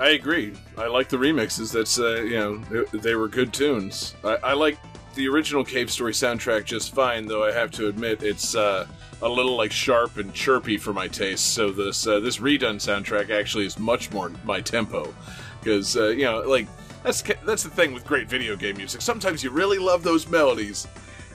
[0.00, 0.54] I agree.
[0.76, 1.72] I like the remixes.
[1.72, 4.14] That's uh, you know they, they were good tunes.
[4.24, 4.78] I, I like
[5.14, 7.44] the original Cave Story soundtrack just fine, though.
[7.44, 8.86] I have to admit it's uh,
[9.20, 11.54] a little like sharp and chirpy for my taste.
[11.54, 15.14] So this uh, this redone soundtrack actually is much more my tempo
[15.60, 16.66] because uh, you know like
[17.02, 19.00] that's that's the thing with great video game music.
[19.00, 20.86] Sometimes you really love those melodies,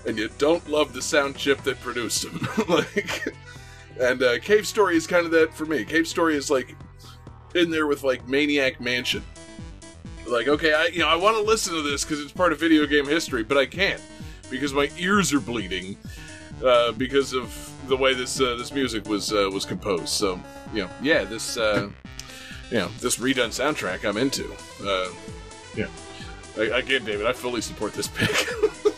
[0.06, 2.48] and you don't love the sound chip that produced them.
[2.68, 3.34] like,
[4.00, 5.84] and uh, Cave Story is kind of that for me.
[5.86, 6.76] Cave Story is like
[7.56, 9.24] in there with like Maniac Mansion.
[10.28, 12.60] Like, okay, I you know I want to listen to this because it's part of
[12.60, 14.02] video game history, but I can't
[14.50, 15.98] because my ears are bleeding
[16.64, 20.10] uh, because of the way this uh, this music was uh, was composed.
[20.10, 20.40] So,
[20.74, 21.90] you know, yeah, this uh,
[22.72, 24.52] you know this redone soundtrack I'm into.
[24.84, 25.10] Uh,
[25.76, 25.88] yeah,
[26.58, 28.48] I, again, David, I fully support this pick.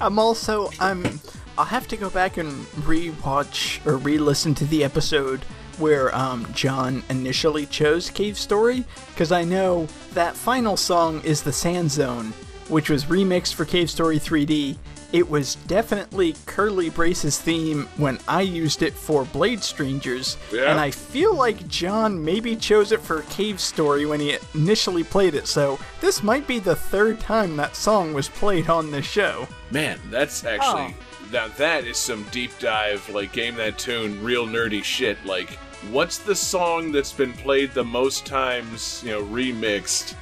[0.00, 1.20] I'm also I'm
[1.58, 2.50] I'll have to go back and
[2.84, 5.40] rewatch or re-listen to the episode
[5.78, 11.52] where um, John initially chose Cave Story because I know that final song is the
[11.52, 12.32] Sand Zone,
[12.68, 14.76] which was remixed for Cave Story 3D.
[15.12, 20.70] It was definitely Curly Brace's theme when I used it for Blade Strangers, Yeah.
[20.70, 25.34] and I feel like John maybe chose it for Cave Story when he initially played
[25.34, 25.48] it.
[25.48, 29.48] So this might be the third time that song was played on the show.
[29.72, 30.94] Man, that's actually
[31.32, 35.16] now that is some deep dive like game that tune, real nerdy shit.
[35.24, 35.50] Like,
[35.90, 39.02] what's the song that's been played the most times?
[39.04, 40.14] You know, remixed.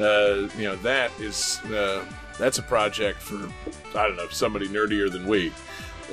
[0.00, 2.02] Uh, you know, that is uh,
[2.42, 3.36] that's a project for
[3.96, 5.52] I don't know somebody nerdier than we.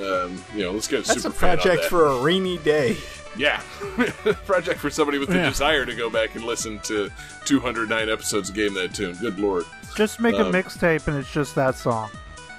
[0.00, 1.88] Um, you know, let's get a That's a super fan on project that.
[1.90, 2.96] for a rainy day.
[3.36, 3.60] Yeah,
[4.46, 5.48] project for somebody with the Yeah.
[5.48, 7.10] desire to go back and listen to
[7.44, 9.14] 209 episodes of Game That Tune.
[9.16, 9.64] Good lord.
[9.96, 12.10] Just make a Um, mixtape and it's just that song.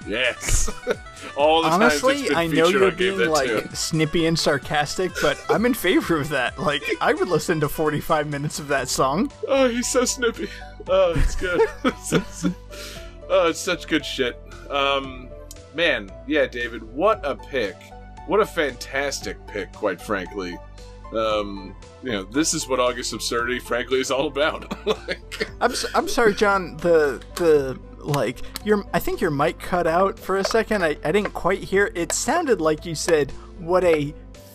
[0.08, 0.70] Yes.
[1.36, 3.74] All the Honestly, it's I know you're on Game being That like Tune.
[3.74, 6.58] snippy and sarcastic, but I'm in favor of that.
[6.60, 9.32] Like, I would listen to 45 minutes of that song.
[9.48, 10.50] Oh, he's so snippy.
[10.88, 11.62] Oh, it's good.
[13.32, 14.40] oh, it's such good shit.
[14.70, 15.30] Um,
[15.74, 17.76] man, yeah, David, what a pick.
[18.28, 20.58] What a fantastic pick, quite frankly.
[21.16, 24.72] Um, you know, this is what August Absurdity, frankly, is all about.
[25.08, 26.78] like, I'm s- I'm sorry, John.
[26.78, 30.84] The the like your I think your mic cut out for a second.
[30.84, 31.92] I I didn't quite hear.
[31.96, 34.14] It sounded like you said, "What a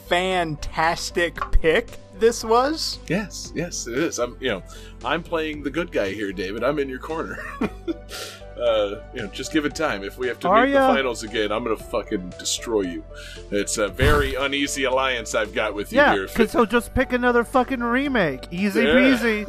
[0.08, 4.18] fantastic pick this was." yes, yes, it is.
[4.18, 4.62] I'm, you know,
[5.04, 6.64] I'm playing the good guy here, David.
[6.64, 7.38] I'm in your corner.
[8.61, 10.02] Uh, you know, just give it time.
[10.02, 10.88] If we have to Are meet ya?
[10.88, 13.04] the finals again, I'm gonna fucking destroy you.
[13.50, 16.26] It's a very uneasy alliance I've got with you Yeah, here.
[16.26, 18.46] because he'll just pick another fucking remake.
[18.50, 18.86] Easy Yeah.
[18.94, 19.44] peasy.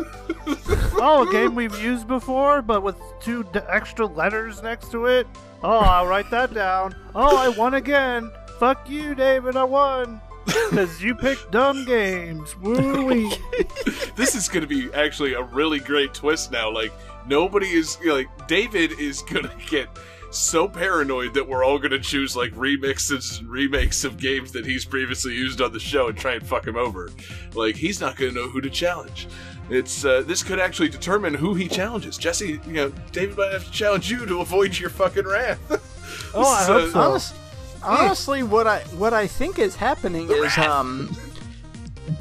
[1.02, 5.26] oh, a game we've used before, but with two d- extra letters next to it.
[5.64, 6.96] Oh, I'll write that down.
[7.16, 8.32] Oh, I won again.
[8.60, 9.56] Fuck you, David.
[9.56, 10.20] I won.
[10.70, 12.56] Because you picked dumb games.
[12.58, 13.34] Woo wee.
[14.16, 16.70] this is going to be actually a really great twist now.
[16.70, 16.92] Like
[17.28, 19.90] nobody is like David is to get
[20.32, 24.84] so paranoid that we're all to choose like remixes and remakes of games that he's
[24.86, 27.10] previously used on the show and try and fuck him over.
[27.54, 29.28] Like he's not to know who to challenge.
[29.70, 32.18] It's uh, this could actually determine who he challenges.
[32.18, 35.60] Jesse, you know, David might have to challenge you to avoid your fucking wrath.
[36.34, 37.00] Oh, I This is, hope uh, so.
[37.00, 37.36] Honest,
[37.84, 41.16] honestly, what I what I think is happening is um,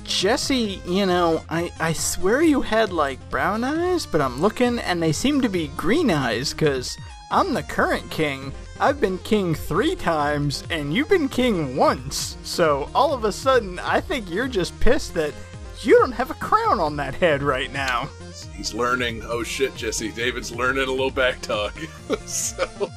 [0.05, 0.80] Jesse.
[0.87, 5.12] You know, I I swear you had like brown eyes, but I'm looking and they
[5.12, 6.97] seem to be green eyes because
[7.30, 8.53] I'm the current king.
[8.78, 12.37] I've been king three times and you've been king once.
[12.43, 15.32] So all of a sudden, I think you're just pissed that
[15.82, 18.09] you don't have a crown on that head right now.
[18.55, 19.22] He's learning.
[19.24, 20.12] Oh shit, Jesse.
[20.12, 21.74] David's learning a little back talk.
[22.26, 22.91] so,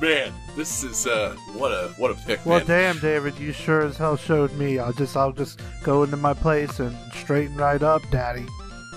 [0.00, 2.66] man, this is uh, what a what a pick, Well, man.
[2.66, 4.78] damn, David, you sure as hell showed me.
[4.78, 8.46] I'll just, I'll just go into my place and straighten right up, Daddy.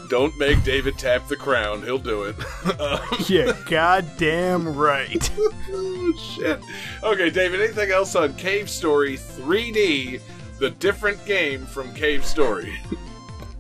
[0.10, 1.84] Don't make David tap the crown.
[1.84, 2.36] He'll do it.
[2.82, 5.32] um, Yeah, goddamn right.
[5.38, 6.60] oh, shit.
[7.04, 7.62] Okay, David.
[7.62, 10.20] Anything else on Cave Story 3D?
[10.58, 12.80] The different game from Cave Story.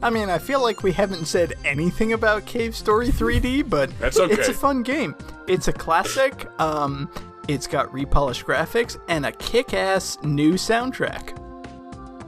[0.01, 4.19] I mean, I feel like we haven't said anything about Cave Story 3D, but That's
[4.19, 4.33] okay.
[4.33, 5.13] it's a fun game.
[5.47, 6.47] It's a classic.
[6.59, 7.09] Um,
[7.49, 11.35] it's got repolished graphics and a kick-ass new soundtrack.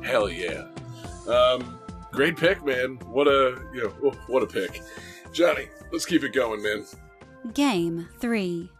[0.03, 0.65] Hell yeah.
[1.27, 1.79] Um,
[2.11, 2.97] great pick, man.
[3.05, 4.81] What a you know, oh, what a pick,
[5.31, 5.67] Johnny.
[5.91, 6.85] Let's keep it going, man.
[7.53, 8.71] Game 3.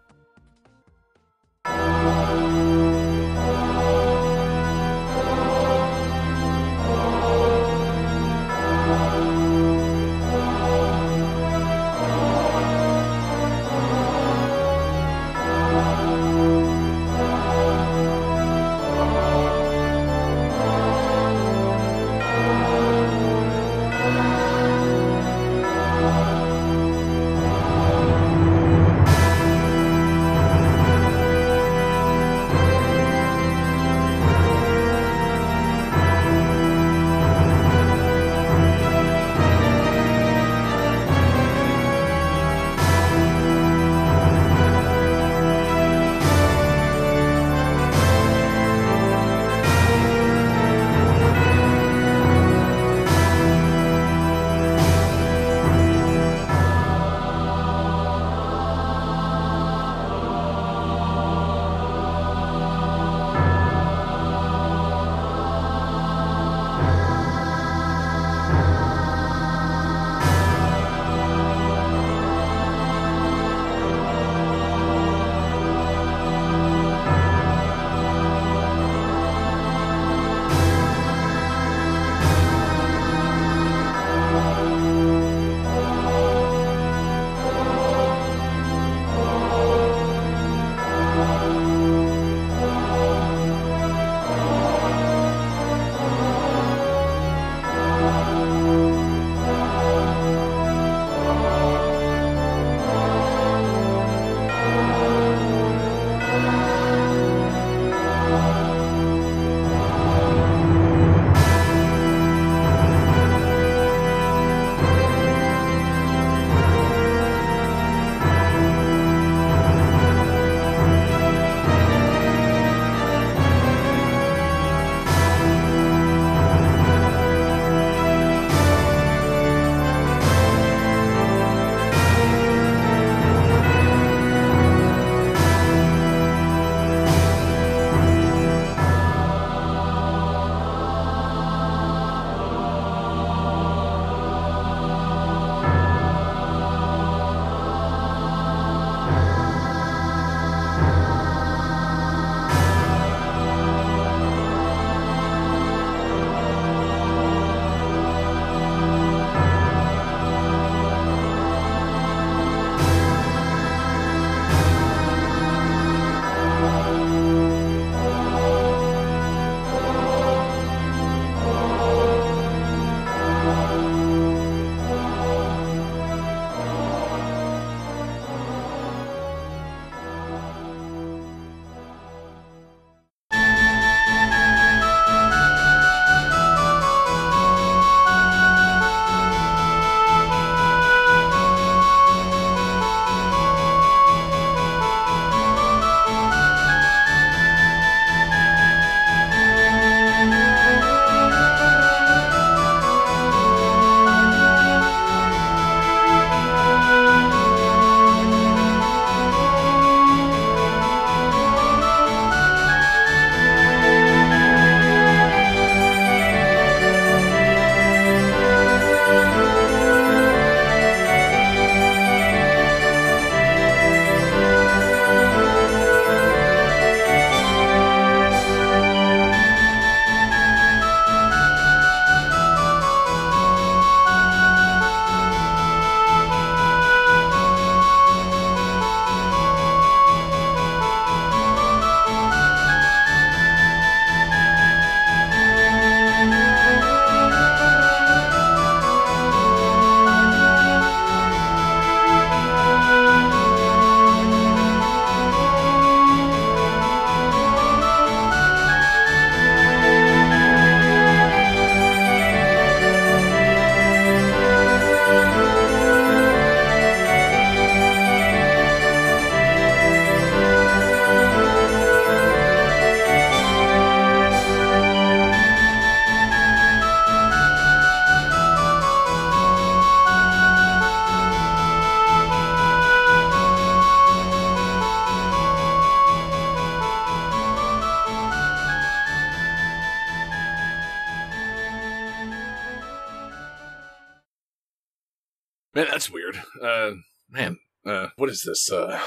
[295.73, 296.41] Man, that's weird.
[296.61, 296.91] Uh,
[297.29, 298.71] man, uh, what is this?
[298.71, 298.99] Uh,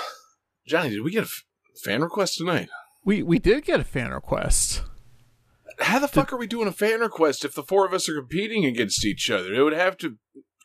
[0.66, 1.44] Johnny, did we get a f-
[1.82, 2.68] fan request tonight?
[3.04, 4.82] We we did get a fan request.
[5.80, 8.14] How the fuck are we doing a fan request if the four of us are
[8.14, 9.52] competing against each other?
[9.52, 10.16] It would have to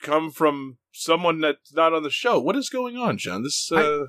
[0.01, 2.39] come from someone that's not on the show.
[2.39, 3.43] What is going on, John?
[3.43, 4.05] This, uh,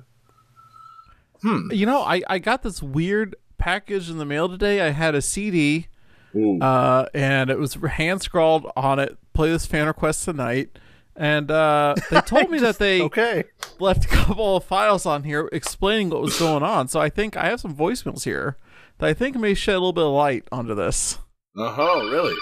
[1.41, 1.71] hmm.
[1.71, 4.81] You know, I, I got this weird package in the mail today.
[4.81, 5.87] I had a CD,
[6.61, 9.17] uh, and it was hand scrawled on it.
[9.33, 10.77] Play this fan request tonight,
[11.21, 13.43] and uh, they told me that they okay.
[13.79, 16.87] left a couple of files on here explaining what was going on.
[16.87, 18.57] So I think I have some voicemails here
[18.97, 21.19] that I think may shed a little bit of light onto this.
[21.55, 22.09] Uh huh.
[22.09, 22.35] Really?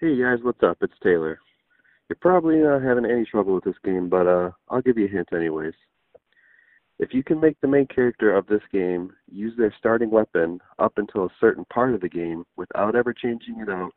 [0.00, 0.78] Hey guys, what's up?
[0.80, 1.40] It's Taylor.
[2.08, 5.10] You're probably not having any trouble with this game, but uh, I'll give you a
[5.10, 5.74] hint anyways.
[7.00, 10.92] If you can make the main character of this game use their starting weapon up
[10.98, 13.92] until a certain part of the game without ever changing it out,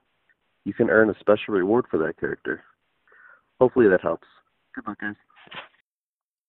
[0.66, 2.64] you can earn a special reward for that character.
[3.60, 4.28] Hopefully that helps.
[4.76, 5.16] Good luck, guys.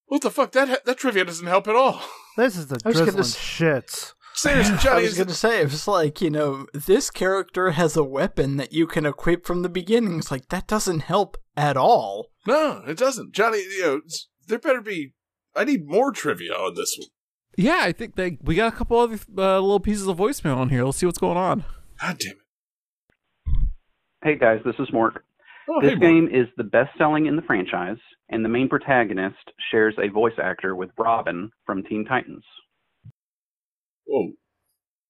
[0.07, 0.53] What the fuck?
[0.53, 2.01] That that trivia doesn't help at all.
[2.37, 4.13] This is the I was drizzling s- shits.
[4.35, 7.97] Seriously, I Johnny, was is going to say, it's like, you know, this character has
[7.97, 10.19] a weapon that you can equip from the beginning.
[10.19, 12.31] It's like, that doesn't help at all.
[12.47, 13.33] no, it doesn't.
[13.33, 14.01] Johnny, you know,
[14.49, 15.15] there better be.
[15.57, 17.09] I need more trivia on this one.
[17.57, 20.69] Yeah, I think they we got a couple other uh, little pieces of voicemail on
[20.71, 20.85] here.
[20.85, 21.65] Let's see what's going on.
[22.01, 22.39] God damn it.
[24.25, 25.17] Hey guys, this is Mork.
[25.69, 26.01] Oh, this hey, Mork.
[26.01, 27.99] game is the best selling in the franchise,
[28.31, 29.37] and the main protagonist
[29.71, 32.43] shares a voice actor with Robin from Teen Titans.
[34.07, 34.31] Whoa.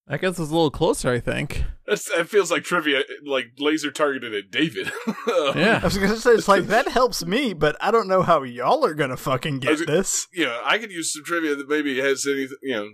[0.09, 1.11] I guess it's a little closer.
[1.11, 1.65] I think.
[1.87, 4.91] That's, that feels like trivia, like laser targeted at David.
[5.27, 5.81] Um, yeah.
[5.83, 8.43] I was going to say, it's like, that helps me, but I don't know how
[8.43, 10.27] y'all are going to fucking get was- this.
[10.35, 12.57] yeah, I could use some trivia that maybe has anything.
[12.63, 12.89] You know,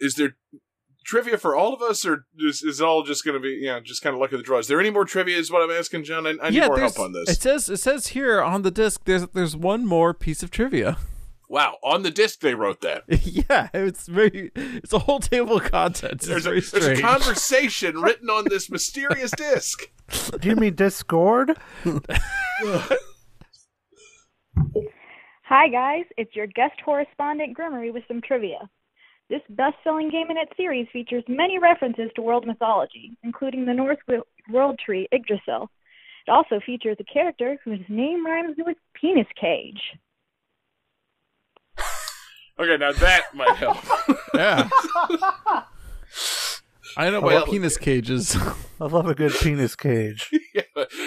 [0.00, 0.36] is there
[1.08, 3.66] trivia for all of us, or is, is it all just going to be, you
[3.66, 4.58] know, just kind of luck of the draw?
[4.58, 5.36] Is there any more trivia?
[5.38, 6.26] Is what I'm asking, John.
[6.26, 7.30] I, I need more help on this.
[7.30, 9.02] It says it says here on the disc.
[9.04, 10.98] There's there's one more piece of trivia.
[11.48, 13.04] Wow, on the disc they wrote that.
[13.08, 14.52] yeah, it's very.
[14.54, 16.26] It's a whole table of contents.
[16.26, 19.90] There's a, there's a conversation written on this mysterious disc.
[20.38, 21.56] Do you mean Discord?
[25.44, 26.04] Hi, guys.
[26.18, 28.68] It's your guest correspondent, Grimmery, with some trivia.
[29.30, 33.74] This best selling game in its series features many references to world mythology, including the
[33.74, 33.98] Norse
[34.50, 35.70] world tree Yggdrasil.
[36.26, 39.80] It also features a character whose name rhymes with penis cage.
[42.58, 43.76] Okay, now that might help.
[44.34, 44.68] yeah.
[46.96, 48.36] I know Well- about penis cages.
[48.80, 50.30] I love a good penis cage.
[50.54, 50.62] yeah,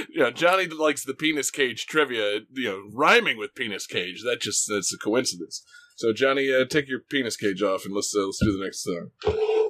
[0.10, 2.42] you know, Johnny likes the penis cage trivia.
[2.54, 4.22] You know, rhyming with penis cage.
[4.24, 5.66] That just that's a coincidence.
[6.02, 8.84] So, Johnny, uh, take your penis cage off and let's uh, let's do the next
[8.84, 9.61] song.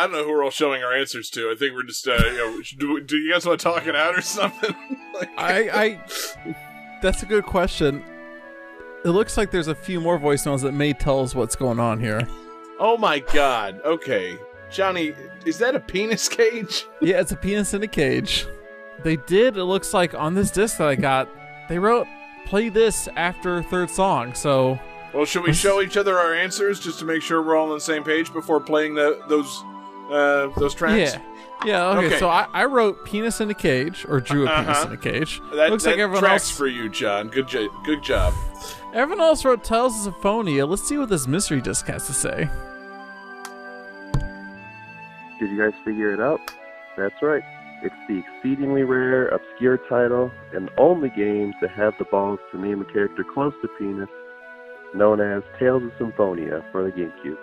[0.00, 1.50] I, don't know who we're all showing our answers to.
[1.50, 3.94] I think we're just, uh, you know, do, do you guys want to talk it
[3.94, 4.74] out or something?
[5.14, 6.00] like, I, I,
[7.02, 8.02] that's a good question.
[9.04, 12.00] It looks like there's a few more voicemails that may tell us what's going on
[12.00, 12.26] here.
[12.78, 13.80] oh my god.
[13.84, 14.38] Okay,
[14.70, 15.12] Johnny,
[15.44, 16.86] is that a penis cage?
[17.02, 18.46] Yeah, it's a penis in a cage.
[19.02, 21.28] They did, it looks like, on this disc that I got,
[21.68, 22.06] they wrote,
[22.46, 24.78] play this after third song, so.
[25.14, 27.74] Well, should we show each other our answers just to make sure we're all on
[27.74, 29.64] the same page before playing the those
[30.10, 31.14] uh, those tracks?
[31.14, 31.22] Yeah.
[31.66, 32.18] Yeah, okay, Okay.
[32.18, 34.86] so I, I wrote penis in a cage, or drew a penis Uh-huh.
[34.88, 35.42] in a cage.
[35.54, 36.56] That, looks that like everyone tracks else.
[36.56, 37.28] for you, John.
[37.28, 38.32] Good, jo- good job.
[38.94, 40.64] Everyone else wrote Tales of Symphonia.
[40.64, 42.48] Let's see what this mystery disc has to say.
[45.38, 46.40] Did you guys figure it out?
[46.96, 47.42] That's right.
[47.82, 52.80] It's the exceedingly rare, obscure title and only game to have the balls to name
[52.82, 54.08] a character close to penis,
[54.94, 57.36] known as Tales of Symphonia for the GameCube.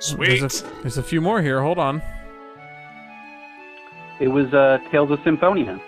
[0.00, 0.40] Sweet.
[0.40, 1.62] There's a, there's a few more here.
[1.62, 2.02] Hold on.
[4.20, 5.80] It was uh, Tales of Symphonia.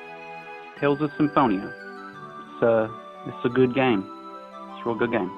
[0.81, 1.73] Tales of Symphonia.
[2.55, 2.89] It's uh,
[3.27, 4.01] it's a good game.
[4.01, 5.31] It's a real good game.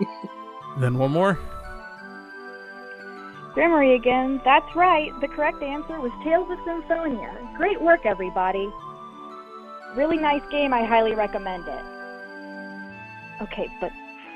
[0.80, 1.38] Then one more.
[3.54, 4.40] Grimmery again.
[4.44, 5.10] That's right.
[5.20, 7.30] The correct answer was Tales of Symphonia.
[7.56, 8.68] Great work, everybody.
[9.94, 10.74] Really nice game.
[10.74, 11.84] I highly recommend it.
[13.42, 13.92] Okay, but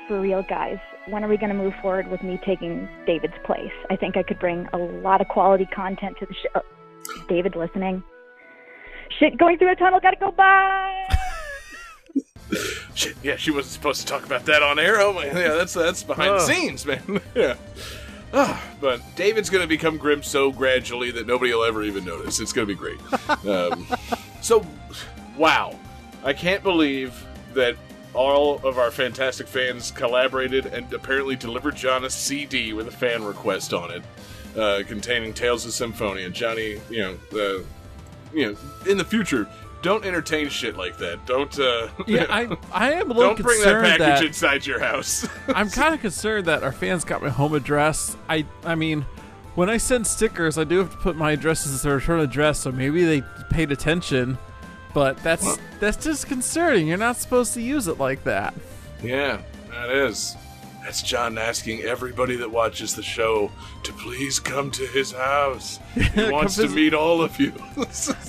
[0.09, 3.71] for real, guys, when are we going to move forward with me taking David's place?
[3.91, 6.61] I think I could bring a lot of quality content to the show.
[7.29, 8.03] David listening.
[9.19, 11.07] Shit, going through a tunnel, gotta go by.
[12.95, 14.99] Shit, yeah, she wasn't supposed to talk about that on air.
[14.99, 17.21] Oh my, yeah, that's that's behind the scenes, man.
[17.35, 17.55] yeah.
[18.33, 22.39] Ah, but David's going to become grim so gradually that nobody will ever even notice.
[22.39, 22.99] It's going to be great.
[23.47, 23.87] um,
[24.41, 24.63] so,
[25.35, 25.79] wow,
[26.23, 27.75] I can't believe that
[28.13, 33.23] all of our fantastic fans collaborated and apparently delivered John a CD with a fan
[33.23, 34.03] request on it,
[34.57, 36.29] uh, containing Tales of Symphonia.
[36.29, 37.63] Johnny, you know, uh,
[38.33, 38.57] you know,
[38.89, 39.47] in the future.
[39.81, 41.25] Don't entertain shit like that.
[41.25, 41.57] Don't.
[41.57, 45.25] Uh, Yeah, I I am a little Don't bring that package that, inside your house.
[45.47, 48.17] I'm kind of concerned that our fans got my home address.
[48.27, 49.05] I I mean,
[49.55, 52.59] when I send stickers, I do have to put my address as a return address,
[52.59, 54.37] so maybe they paid attention.
[54.93, 56.87] But that's that's disconcerting.
[56.87, 58.53] You're not supposed to use it like that.
[59.03, 60.35] yeah, that is.
[60.83, 63.51] That's John asking everybody that watches the show
[63.83, 65.79] to please come to his house.
[65.93, 67.53] He wants to meet all of you.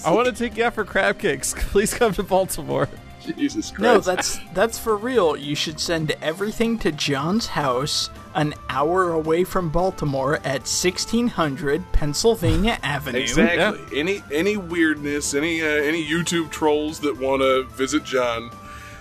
[0.04, 1.54] I want to take you out for crab cakes.
[1.56, 2.88] Please come to Baltimore.
[3.36, 3.82] Jesus Christ.
[3.82, 5.36] No, that's that's for real.
[5.36, 12.78] You should send everything to John's house, an hour away from Baltimore, at 1600 Pennsylvania
[12.82, 13.18] Avenue.
[13.18, 13.98] Exactly.
[13.98, 18.50] Any any weirdness, any uh, any YouTube trolls that want to visit John,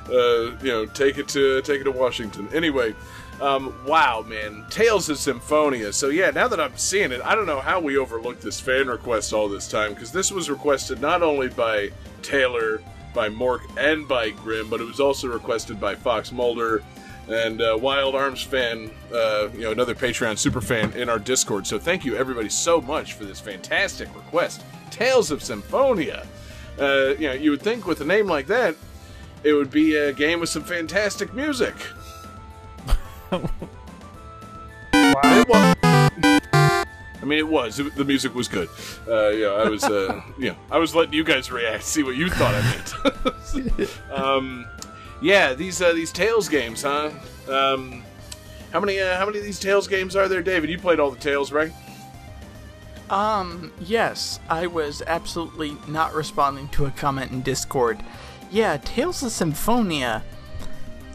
[0.09, 2.49] uh, you know, take it to take it to Washington.
[2.53, 2.95] Anyway,
[3.41, 5.93] um, wow, man, Tales of Symphonia.
[5.93, 8.87] So yeah, now that I'm seeing it, I don't know how we overlooked this fan
[8.87, 12.81] request all this time because this was requested not only by Taylor,
[13.13, 16.83] by Mork, and by Grim, but it was also requested by Fox Mulder
[17.29, 21.67] and uh, Wild Arms fan, uh, you know, another Patreon super fan in our Discord.
[21.67, 24.63] So thank you everybody so much for this fantastic request.
[24.89, 26.25] Tales of Symphonia.
[26.79, 28.75] Uh, you know, you would think with a name like that,
[29.43, 31.75] it would be a game with some fantastic music.
[35.21, 35.47] It
[37.21, 37.79] I mean, it was.
[37.79, 38.69] It- the music was good.
[39.07, 42.29] Uh, know, I was, uh, know, I was letting you guys react, see what you
[42.29, 42.61] thought I
[43.81, 44.11] meant.
[44.11, 44.65] um,
[45.21, 47.11] yeah, these uh, these Tales games, huh?
[47.49, 48.03] Um,
[48.71, 50.69] how many uh, how many of these Tales games are there, David?
[50.69, 51.71] You played all the Tales, right?
[53.09, 58.03] Um, yes, I was absolutely not responding to a comment in Discord.
[58.51, 60.23] Yeah, Tales of Symphonia,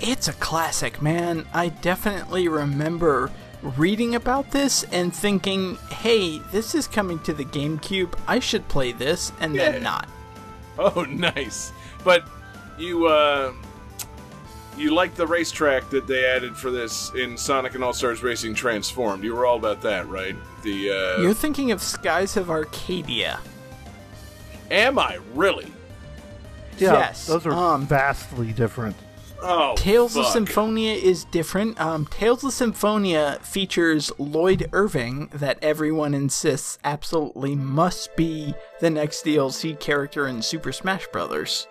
[0.01, 1.47] it's a classic, man.
[1.55, 3.31] I definitely remember
[3.63, 8.91] reading about this and thinking, hey, this is coming to the GameCube, I should play
[8.93, 9.71] this, and Yeah.
[9.71, 10.09] then not.
[10.79, 11.73] Oh, nice.
[12.03, 12.29] But
[12.77, 13.53] you uh,
[14.77, 18.55] you liked the racetrack that they added for this in Sonic and All Stars Racing
[18.55, 19.25] Transformed.
[19.25, 20.37] You were all about that, right?
[20.63, 23.41] The uh, You're thinking of Skies of Arcadia.
[24.71, 25.73] am I really?
[26.79, 27.27] Yeah, yes.
[27.27, 28.97] those are um, vastly different.
[29.47, 30.27] Oh, Tales of.
[30.27, 31.79] Symphonia is different.
[31.79, 39.25] Um, Tales of Symphonia features Lloyd Irving, that everyone insists absolutely must be the next
[39.25, 41.67] DLC character in Super Smash Bros.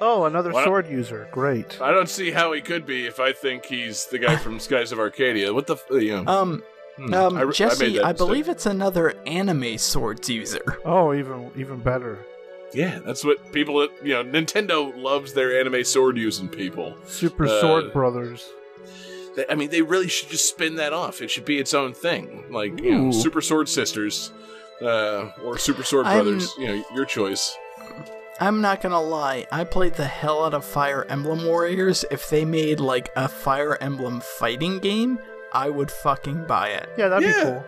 [0.00, 0.64] Oh, another What?
[0.64, 1.28] sword user.
[1.32, 1.80] Great.
[1.80, 4.92] I don't see how he could be if I think he's the guy from Skies
[4.92, 5.52] of Arcadia.
[5.52, 6.24] What the f- you know?
[6.32, 6.62] Um,
[6.96, 10.78] Hmm, um, I re- I Jesse, that I, believe it's another anime swords user.
[10.84, 12.18] Oh, even even better.
[12.74, 13.78] Yeah, that's what people.
[13.78, 16.96] That, you know, Nintendo loves their anime sword using people.
[17.06, 18.48] Super Uh, Sword Brothers.
[19.36, 21.22] They- I mean, they really should just spin that off.
[21.22, 24.32] It should be its own thing, like you know, Super Sword Sisters,
[24.82, 26.52] uh, or Super Sword I'm- Brothers.
[26.58, 27.56] You know, your choice.
[28.40, 32.04] I'm not gonna lie, I played the hell out of Fire Emblem Warriors.
[32.10, 35.18] If they made like a Fire Emblem fighting game,
[35.52, 36.88] I would fucking buy it.
[36.96, 37.36] Yeah, that'd Yeah.
[37.36, 37.64] be cool.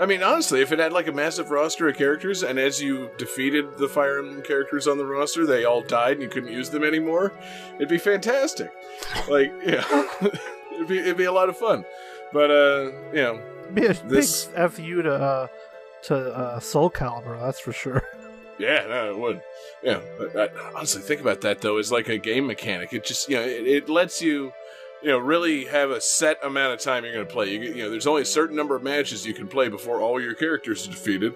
[0.00, 3.10] I mean, honestly, if it had like a massive roster of characters, and as you
[3.16, 6.70] defeated the Fire Emblem characters on the roster, they all died and you couldn't use
[6.70, 7.32] them anymore,
[7.76, 8.70] it'd be fantastic.
[9.28, 9.84] Like, yeah,
[10.74, 11.84] it'd be it'd be a lot of fun.
[12.32, 13.40] But uh, you know,
[13.72, 15.46] Be a This- big fu to uh,
[16.04, 18.02] to uh, Soul Calibur, that's for sure.
[18.58, 19.42] Yeah, no, it would.
[19.82, 21.78] Yeah, but I, honestly, think about that though.
[21.78, 24.52] As like a game mechanic, it just you know it, it lets you
[25.02, 27.52] you know really have a set amount of time you're going to play.
[27.52, 30.20] You, you know, there's only a certain number of matches you can play before all
[30.20, 31.34] your characters are defeated,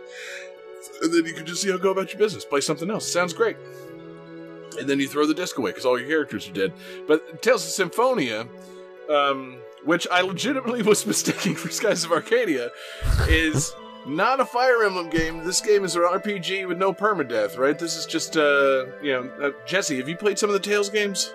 [1.02, 3.10] and then you can just you know go about your business, play something else.
[3.10, 3.56] Sounds great.
[4.78, 6.72] And then you throw the disc away because all your characters are dead.
[7.08, 8.46] But Tales of Symphonia,
[9.10, 12.70] um, which I legitimately was mistaking for Skies of Arcadia,
[13.28, 13.74] is
[14.08, 15.44] not a Fire Emblem game.
[15.44, 17.78] This game is an RPG with no permadeath, right?
[17.78, 20.88] This is just, uh, you know, uh, Jesse, have you played some of the Tales
[20.88, 21.34] games?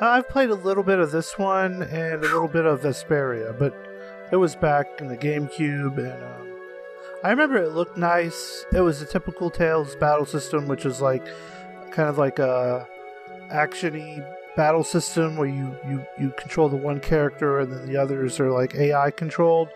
[0.00, 3.74] I've played a little bit of this one and a little bit of Vesperia, but
[4.30, 6.60] it was back in the GameCube, and um,
[7.24, 8.64] I remember it looked nice.
[8.72, 11.26] It was a typical Tales battle system, which is like
[11.90, 12.86] kind of like a
[13.50, 14.24] actiony
[14.54, 18.50] battle system where you, you, you control the one character and then the others are
[18.50, 19.68] like AI controlled,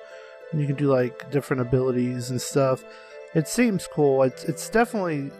[0.60, 2.84] you can do like different abilities and stuff.
[3.34, 4.22] It seems cool.
[4.24, 5.30] It's it's definitely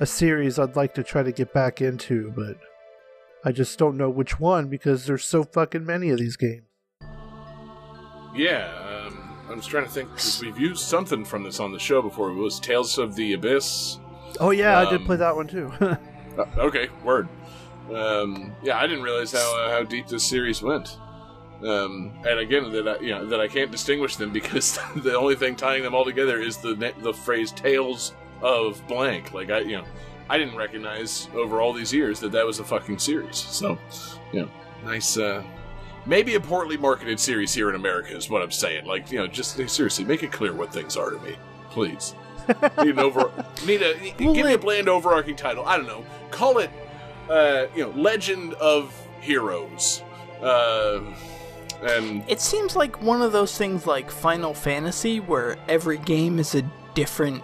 [0.00, 2.56] a series I'd like to try to get back into, but
[3.44, 6.62] I just don't know which one because there's so fucking many of these games.
[8.34, 8.70] Yeah,
[9.06, 12.00] um, I was trying to think, 'cause we've used something from this on the show
[12.00, 12.30] before.
[12.30, 13.98] It was Tales of the Abyss.
[14.38, 15.72] Oh yeah, I did Um, play that one too.
[16.38, 17.28] Uh, okay, word.
[17.92, 20.96] Um, yeah, I didn't realize how uh, how deep this series went.
[21.66, 25.36] Um, and again, that I, you know that I can't distinguish them because the only
[25.36, 29.78] thing tying them all together is the the phrase "tales of blank." Like I, you
[29.78, 29.84] know,
[30.28, 33.36] I didn't recognize over all these years that that was a fucking series.
[33.36, 33.78] So,
[34.32, 34.48] you know,
[34.84, 35.16] nice.
[35.16, 35.42] Uh,
[36.06, 38.86] maybe a poorly marketed series here in America is what I'm saying.
[38.86, 41.36] Like, you know, just seriously, make it clear what things are to me,
[41.70, 42.14] please.
[42.78, 43.30] need an over
[43.66, 45.64] need a give me a bland overarching title.
[45.66, 46.04] I don't know.
[46.30, 46.70] Call it
[47.30, 50.02] uh, you know, Legend of Heroes.
[50.42, 51.00] Uh,
[51.82, 56.54] and It seems like one of those things like Final Fantasy where every game is
[56.54, 56.62] a
[56.94, 57.42] different,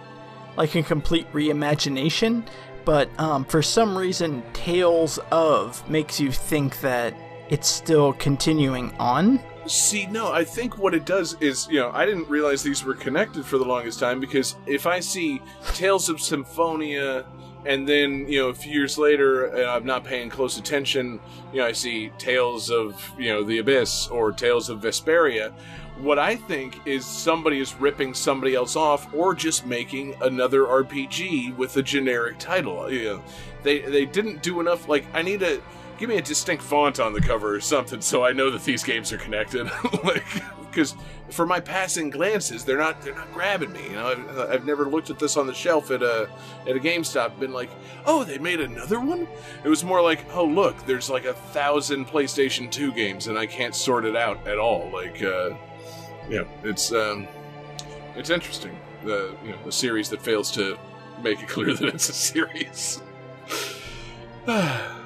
[0.55, 2.47] like a complete reimagination,
[2.85, 7.13] but um, for some reason, Tales of makes you think that
[7.49, 9.41] it's still continuing on.
[9.65, 12.93] See, no, I think what it does is, you know, I didn't realize these were
[12.93, 15.41] connected for the longest time because if I see
[15.73, 17.25] Tales of Symphonia
[17.67, 21.19] and then, you know, a few years later, and I'm not paying close attention,
[21.51, 25.51] you know, I see Tales of, you know, the Abyss or Tales of Vesperia,
[25.97, 31.57] what I think is somebody is ripping somebody else off or just making another RPG
[31.57, 32.89] with a generic title.
[32.89, 33.23] You know,
[33.63, 35.61] they, they didn't do enough, like, I need a
[35.97, 38.83] give me a distinct font on the cover or something so I know that these
[38.83, 39.65] games are connected.
[40.03, 40.23] like,
[40.69, 40.95] because
[41.29, 43.83] for my passing glances, they're not they're not grabbing me.
[43.83, 46.29] You know, I've, I've never looked at this on the shelf at a
[46.67, 47.71] at a GameStop been like,
[48.05, 49.27] oh, they made another one.
[49.63, 53.45] It was more like, oh, look, there's like a thousand PlayStation Two games and I
[53.47, 54.89] can't sort it out at all.
[54.91, 55.51] Like, uh,
[56.29, 57.27] yeah, it's um,
[58.15, 58.79] it's interesting.
[59.03, 60.77] The you know the series that fails to
[61.23, 63.01] make it clear that it's a series.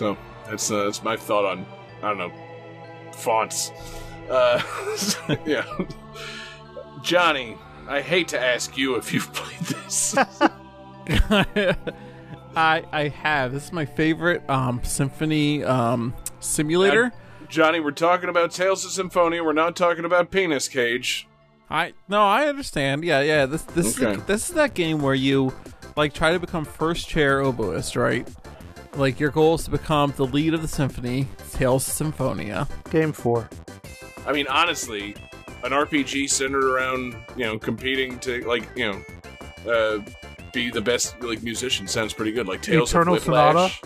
[0.00, 1.66] So that's uh, that's my thought on
[2.02, 2.32] I don't know
[3.12, 3.70] fonts.
[4.30, 4.62] Uh,
[5.44, 5.66] yeah,
[7.02, 10.16] Johnny, I hate to ask you if you've played this.
[12.56, 13.52] I I have.
[13.52, 17.10] This is my favorite um, symphony um, simulator.
[17.10, 19.44] Now, Johnny, we're talking about Tales of Symphonia.
[19.44, 21.28] We're not talking about Penis Cage.
[21.68, 23.04] I no, I understand.
[23.04, 23.44] Yeah, yeah.
[23.44, 24.16] This this is Okay.
[24.16, 25.52] the, this is that game where you
[25.94, 28.26] like try to become first chair oboist, right?
[28.94, 32.68] Like your goal is to become the lead of the symphony, Tales Symphonia.
[32.90, 33.48] Game four.
[34.26, 35.14] I mean, honestly,
[35.62, 40.02] an RPG centered around you know competing to like you know uh,
[40.52, 42.48] be the best like musician sounds pretty good.
[42.48, 43.82] Like Tales Eternal of Whiplash.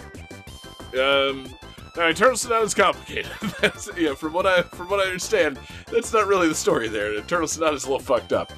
[0.98, 1.48] Um,
[1.96, 3.30] now, Eternal Sonata is complicated.
[3.60, 5.58] that's, yeah, from what I from what I understand,
[5.92, 7.12] that's not really the story there.
[7.12, 8.52] Eternal Sonata is a little fucked up.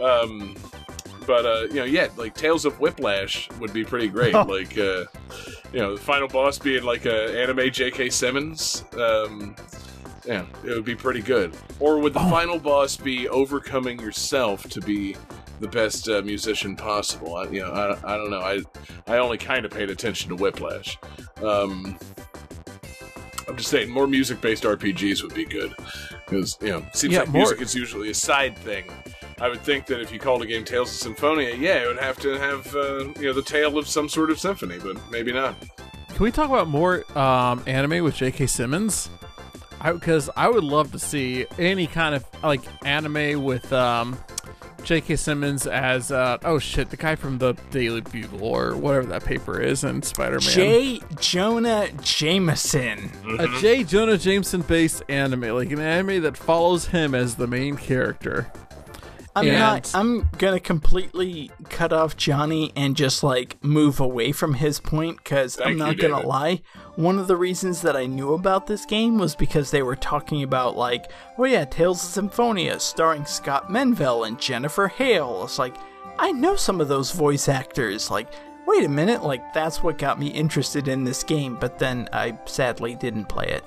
[0.00, 0.56] Um,
[1.26, 4.34] but uh, you know, yeah, like Tales of Whiplash would be pretty great.
[4.34, 5.04] like, uh,
[5.72, 8.10] you know, the final boss being like a anime J.K.
[8.10, 8.84] Simmons.
[8.98, 9.56] Um,
[10.26, 11.56] yeah, it would be pretty good.
[11.78, 15.16] Or would the final boss be overcoming yourself to be
[15.60, 17.36] the best uh, musician possible?
[17.36, 18.40] I, you know, I, I don't know.
[18.40, 18.60] I
[19.06, 20.98] I only kind of paid attention to Whiplash.
[21.42, 21.96] Um,
[23.48, 25.72] I'm just saying, more music-based RPGs would be good
[26.26, 28.84] because you know, it seems Yeah, like more- music is usually a side thing.
[29.40, 31.98] I would think that if you called a game Tales of Symphonia, yeah, it would
[31.98, 35.32] have to have uh, you know the tale of some sort of symphony, but maybe
[35.32, 35.54] not.
[36.08, 38.46] Can we talk about more um, anime with J.K.
[38.46, 39.10] Simmons?
[39.84, 44.18] Because I, would love to see any kind of like anime with um,
[44.82, 45.16] J.K.
[45.16, 49.60] Simmons as uh, oh shit, the guy from the Daily Bugle or whatever that paper
[49.60, 50.50] is, and Spider Man.
[50.50, 51.00] J.
[51.20, 53.10] Jonah Jameson.
[53.38, 53.84] A J.
[53.84, 58.50] Jonah Jameson based anime, like an anime that follows him as the main character.
[59.36, 59.90] I'm And- not.
[59.94, 65.60] I'm gonna completely cut off Johnny and just like move away from his point because
[65.60, 66.26] I'm you, not gonna David.
[66.28, 66.62] lie.
[66.96, 70.42] One of the reasons that I knew about this game was because they were talking
[70.42, 75.42] about like, oh yeah, Tales of Symphonia starring Scott Menville and Jennifer Hale.
[75.44, 75.76] It's like
[76.18, 78.10] I know some of those voice actors.
[78.10, 78.28] Like,
[78.66, 81.56] wait a minute, like that's what got me interested in this game.
[81.60, 83.64] But then I sadly didn't play it.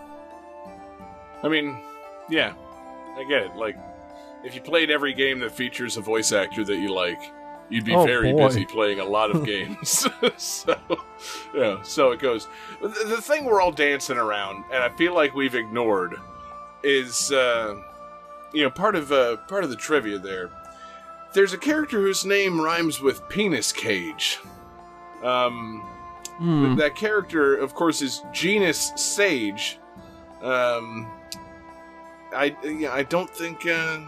[1.43, 1.77] I mean,
[2.27, 2.53] yeah,
[3.17, 3.55] I get it.
[3.55, 3.77] Like,
[4.43, 7.19] if you played every game that features a voice actor that you like,
[7.69, 8.47] you'd be Oh, very boy.
[8.47, 10.07] busy playing a lot of games.
[10.37, 10.75] so,
[11.53, 12.47] yeah, so it goes.
[12.81, 16.15] The, the thing we're all dancing around, and I feel like we've ignored,
[16.83, 17.75] is uh,
[18.53, 20.49] you know part of uh, part of the trivia there.
[21.33, 24.39] There's a character whose name rhymes with penis cage.
[25.23, 25.85] Um,
[26.39, 26.75] Hmm.
[26.77, 29.77] that character, of course, is Genis Sage.
[30.41, 31.05] Um,
[32.33, 33.99] I yeah, I don't think uh,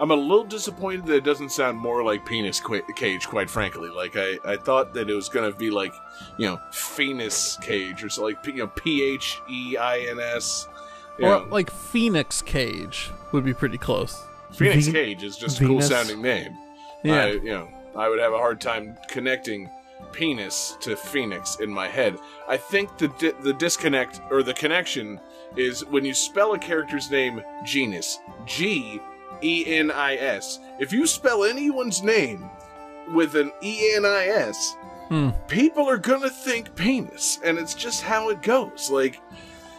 [0.00, 3.28] I'm a little disappointed that it doesn't sound more like penis qu- cage.
[3.28, 5.92] Quite frankly, like I, I thought that it was gonna be like
[6.38, 10.66] you know Phoenix cage or so like you know P H E I N S.
[11.18, 11.46] Or know.
[11.50, 14.24] like Phoenix Cage would be pretty close.
[14.52, 16.56] Phoenix Ve- Cage is just a cool sounding name.
[17.04, 17.24] Yeah.
[17.24, 19.68] I, you know, I would have a hard time connecting
[20.12, 22.16] penis to Phoenix in my head.
[22.48, 25.20] I think the di- the disconnect or the connection
[25.56, 29.00] is when you spell a character's name genis, G
[29.42, 30.58] E N I S.
[30.78, 32.48] If you spell anyone's name
[33.12, 34.76] with an E N I S,
[35.08, 35.30] Hmm.
[35.48, 38.90] people are gonna think penis, and it's just how it goes.
[38.92, 39.20] Like,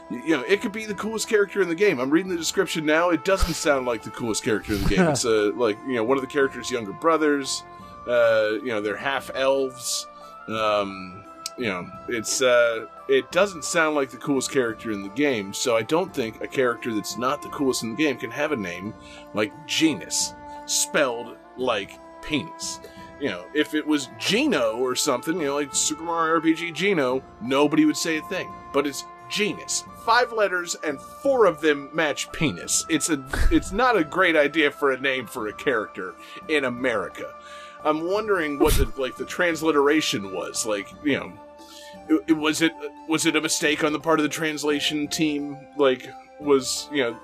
[0.09, 1.99] you know, it could be the coolest character in the game.
[2.01, 3.11] I'm reading the description now.
[3.11, 5.07] It doesn't sound like the coolest character in the game.
[5.07, 7.63] It's uh, like you know one of the character's younger brothers.
[8.07, 10.05] Uh, you know, they're half elves.
[10.49, 11.20] Um,
[11.57, 15.53] you know, it's uh, it doesn't sound like the coolest character in the game.
[15.53, 18.51] So I don't think a character that's not the coolest in the game can have
[18.51, 18.93] a name
[19.33, 20.33] like Genis,
[20.65, 21.91] spelled like
[22.21, 22.79] penis.
[23.19, 27.23] You know, if it was Geno or something, you know, like Super Mario RPG Geno,
[27.41, 28.51] nobody would say a thing.
[28.73, 29.83] But it's genis.
[30.05, 32.85] Five letters and four of them match penis.
[32.89, 36.15] It's a it's not a great idea for a name for a character
[36.47, 37.33] in America.
[37.83, 40.65] I'm wondering what the like the transliteration was.
[40.65, 41.33] Like, you know,
[42.09, 42.71] it, it- was it
[43.07, 45.57] was it a mistake on the part of the translation team?
[45.77, 46.07] Like,
[46.39, 47.17] was you know,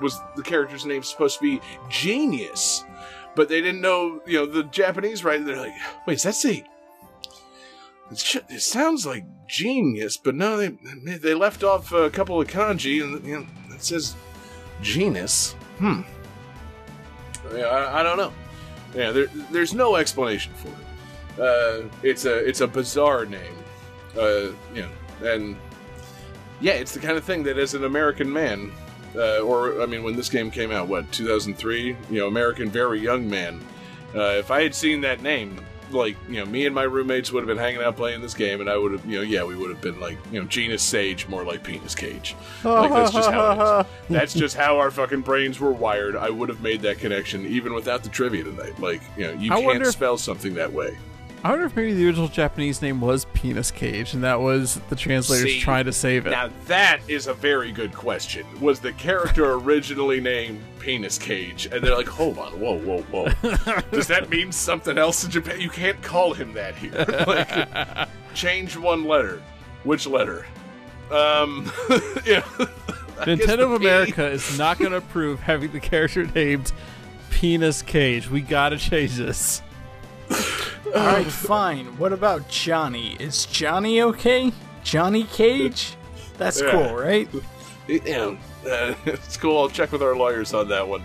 [0.00, 1.60] was the character's name supposed to be
[1.90, 2.84] Genius?
[3.36, 5.44] But they didn't know, you know, the Japanese right?
[5.44, 5.72] They're like,
[6.06, 6.64] wait, does that say?
[8.10, 10.68] It, sounds like genius, but no, they
[11.16, 14.14] they left off a couple of kanji, and you know, it says
[14.82, 15.52] genis.
[15.78, 16.02] Hmm.
[17.50, 18.32] I, I don't know.
[18.94, 21.40] Yeah, there, there's no explanation for it.
[21.40, 23.56] Uh, it's a it's a bizarre name.
[24.16, 24.90] Uh, you know,
[25.22, 25.56] and
[26.60, 28.72] yeah, it's the kind of thing that as an American man,
[29.16, 31.96] uh, or I mean, when this game came out, what 2003?
[32.10, 33.60] You know, American very young man.
[34.14, 35.58] Uh, if I had seen that name,
[35.94, 38.60] like you know, me and my roommates would have been hanging out playing this game,
[38.60, 40.82] and I would have, you know, yeah, we would have been like, you know, Genis
[40.82, 42.36] Sage, more like Penis Cage.
[42.64, 43.86] Like that's just how it is.
[44.10, 46.14] That's just how our fucking brains were wired.
[46.14, 48.78] I would have made that connection even without the trivia tonight.
[48.78, 50.96] Like, you know, you I can't wonder spell something that way.
[51.44, 54.96] I wonder if maybe the original Japanese name was Penis Cage, and that was the
[54.96, 56.30] translators See, trying to save it.
[56.30, 58.46] Now that is a very good question.
[58.62, 61.66] Was the character originally named Penis Cage?
[61.66, 63.28] And they're like, hold on, whoa, whoa, whoa.
[63.92, 65.60] Does that mean something else in Japan?
[65.60, 66.92] You can't call him that here.
[67.26, 69.42] like, change one letter.
[69.82, 70.46] Which letter?
[71.10, 71.70] Um,
[72.24, 72.40] yeah.
[73.20, 76.72] Nintendo of America is not going to approve having the character named
[77.28, 78.30] Penis Cage.
[78.30, 79.60] We got to change this.
[80.30, 81.86] All right, fine.
[81.98, 83.16] What about Johnny?
[83.18, 84.52] Is Johnny okay?
[84.82, 85.94] Johnny Cage?
[86.38, 86.70] That's Yeah.
[86.70, 87.28] cool, right?
[87.88, 89.58] You know, uh, it's cool.
[89.58, 91.02] I'll check with our lawyers on that one.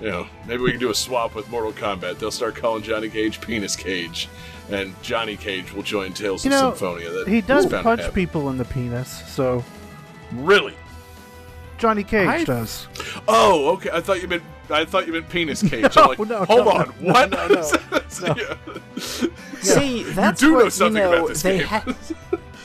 [0.00, 2.18] You know, maybe we can do a swap with Mortal Kombat.
[2.18, 4.28] They'll start calling Johnny Cage Penis Cage,
[4.70, 7.10] and Johnny Cage will join Tales You of know, Symphonia.
[7.10, 9.64] That he does is bound punch people in the penis, so
[10.32, 10.74] Really?
[11.78, 12.88] Johnny Cage I- does.
[13.28, 13.90] Oh, okay.
[13.92, 15.94] I thought you meant I thought you meant penis cage.
[15.96, 17.30] No, I'm like, no, hold no, on, no, what?
[17.30, 17.70] no, no,
[18.36, 18.56] Yeah.
[19.60, 21.66] See, that's you do what, know something you know, about this they game.
[21.66, 21.94] ha-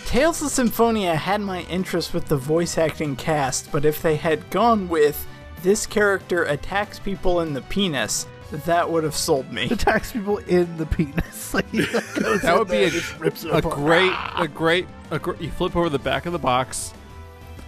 [0.05, 4.49] Tales of Symphonia had my interest with the voice acting cast, but if they had
[4.49, 5.25] gone with
[5.61, 8.25] this character attacks people in the penis,
[8.65, 9.65] that would have sold me.
[9.71, 11.53] Attacks people in the penis.
[11.53, 14.41] Like, he That would be a, and just rips it a great, ah.
[14.41, 16.91] a great, a gr- you flip over the back of the box,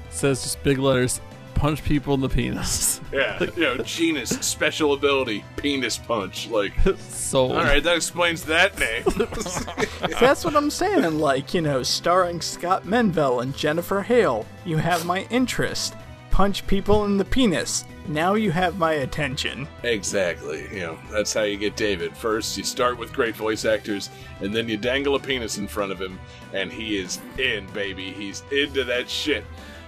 [0.10, 1.22] says just big letters,
[1.54, 3.00] punch people in the penis.
[3.12, 6.48] Yeah, you know, genis, special ability, penis punch.
[6.48, 7.52] Like, Sold.
[7.52, 9.04] all right, that explains that name.
[10.22, 11.04] That's what I'm saying.
[11.04, 15.94] And like, you know, starring Scott Menville and Jennifer Hale, you have my interest.
[16.30, 17.84] Punch people in the penis.
[18.08, 19.68] Now you have my attention.
[19.84, 20.62] exactly.
[20.74, 22.16] You know, that's how you get David.
[22.16, 25.92] First, you start with great voice actors, and then you dangle a penis in front
[25.92, 26.18] of him,
[26.54, 28.12] and he is in, baby.
[28.12, 29.44] He's into that shit.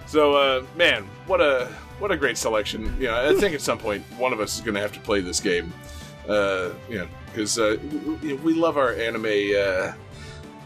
[0.05, 1.67] So, uh, man, what a
[1.99, 2.95] what a great selection.
[2.99, 4.99] You know, I think at some point one of us is going to have to
[4.99, 5.73] play this game.
[6.27, 7.77] Uh, you know, because uh,
[8.21, 9.25] we, we love our anime.
[9.25, 9.93] Uh,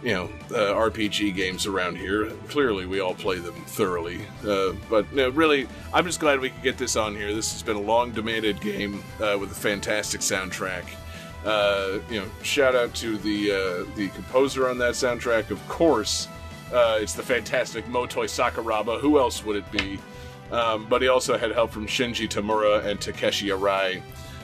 [0.04, 2.30] you know, uh, RPG games around here.
[2.50, 4.22] Clearly, we all play them thoroughly.
[4.48, 7.34] Uh, but no, really, I'm just glad we could get this on here.
[7.34, 10.86] This has been a long demanded game uh, with a fantastic soundtrack.
[11.46, 15.50] Uh, you know, shout out to the uh, the composer on that soundtrack.
[15.50, 16.28] Of course,
[16.72, 19.00] uh, it's the fantastic Motoi Sakuraba.
[19.00, 20.00] Who else would it be?
[20.52, 24.02] Um, but he also had help from Shinji Tamura and Takeshi Arai.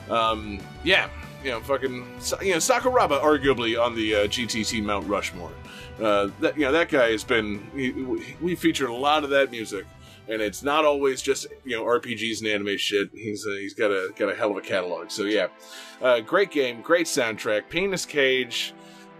[0.10, 1.10] Um, yeah,
[1.44, 1.94] you know, fucking,
[2.42, 5.52] you know, Sakuraba arguably on the uh, GTT Mount Rushmore.
[6.02, 7.70] Uh, that you know, that guy has been.
[7.76, 7.92] He,
[8.42, 9.86] we featured a lot of that music,
[10.28, 13.10] and it's not always just you know RPGs and anime shit.
[13.14, 15.12] He's uh, he's got a got a hell of a catalog.
[15.12, 15.48] So yeah,
[16.02, 17.70] uh, great game, great soundtrack.
[17.70, 18.74] Penis Cage.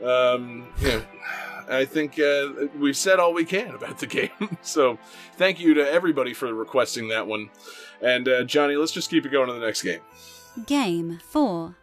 [0.04, 0.68] Um,
[1.74, 4.58] I think uh, we've said all we can about the game.
[4.62, 4.98] so
[5.38, 7.50] thank you to everybody for requesting that one.
[8.02, 10.02] And uh, Johnny, let's just keep it going to the next game.
[10.66, 11.76] Game 4.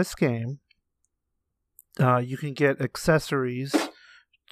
[0.00, 0.60] This game,
[2.00, 3.74] uh, you can get accessories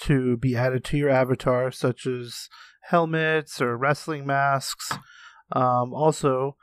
[0.00, 2.48] to be added to your avatar, such as
[2.90, 4.92] helmets or wrestling masks.
[5.52, 6.56] Um, also,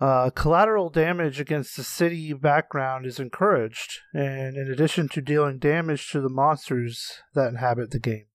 [0.00, 6.10] uh, collateral damage against the city background is encouraged, and in addition to dealing damage
[6.10, 8.26] to the monsters that inhabit the game.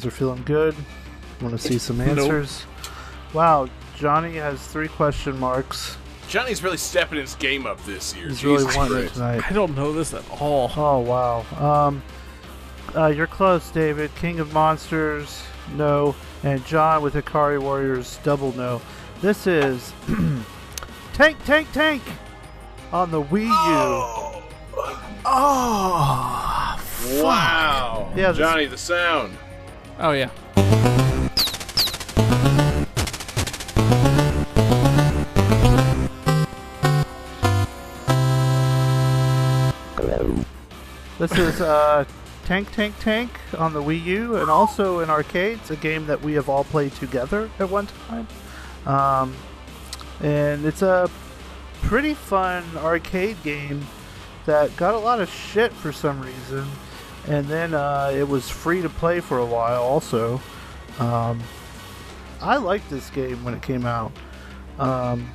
[0.00, 0.74] Guys are feeling good.
[1.42, 2.08] Want to see some Nope.
[2.08, 2.64] answers?
[3.34, 5.96] Wow, Johnny has three question marks.
[6.28, 8.28] Johnny's really stepping his game up this year.
[8.28, 9.42] He's Jesus really wanting it tonight.
[9.50, 10.70] I don't know this at all.
[10.76, 11.44] Oh wow.
[11.88, 12.02] Um,
[12.96, 14.10] uh, you're close, David.
[14.16, 15.42] King of Monsters,
[15.76, 16.14] no,
[16.44, 18.80] and John with Hikari Warriors, double no.
[19.20, 19.92] This is
[21.12, 22.02] Tank, Tank, Tank
[22.92, 23.50] on the Wii U.
[25.26, 26.80] Oh,
[27.22, 28.12] Wow.
[28.16, 29.36] Yeah, this- Johnny, the sound.
[30.02, 30.30] Oh yeah.
[41.18, 42.06] This is uh,
[42.46, 46.32] Tank Tank Tank on the Wii U and also in arcades, a game that we
[46.32, 48.26] have all played together at one time.
[48.86, 49.34] Um,
[50.22, 51.10] and it's a
[51.82, 53.86] pretty fun arcade game
[54.46, 56.66] that got a lot of shit for some reason.
[57.30, 60.40] And then uh, it was free to play for a while also.
[60.98, 61.40] Um,
[62.40, 64.10] I liked this game when it came out.
[64.80, 65.30] Um,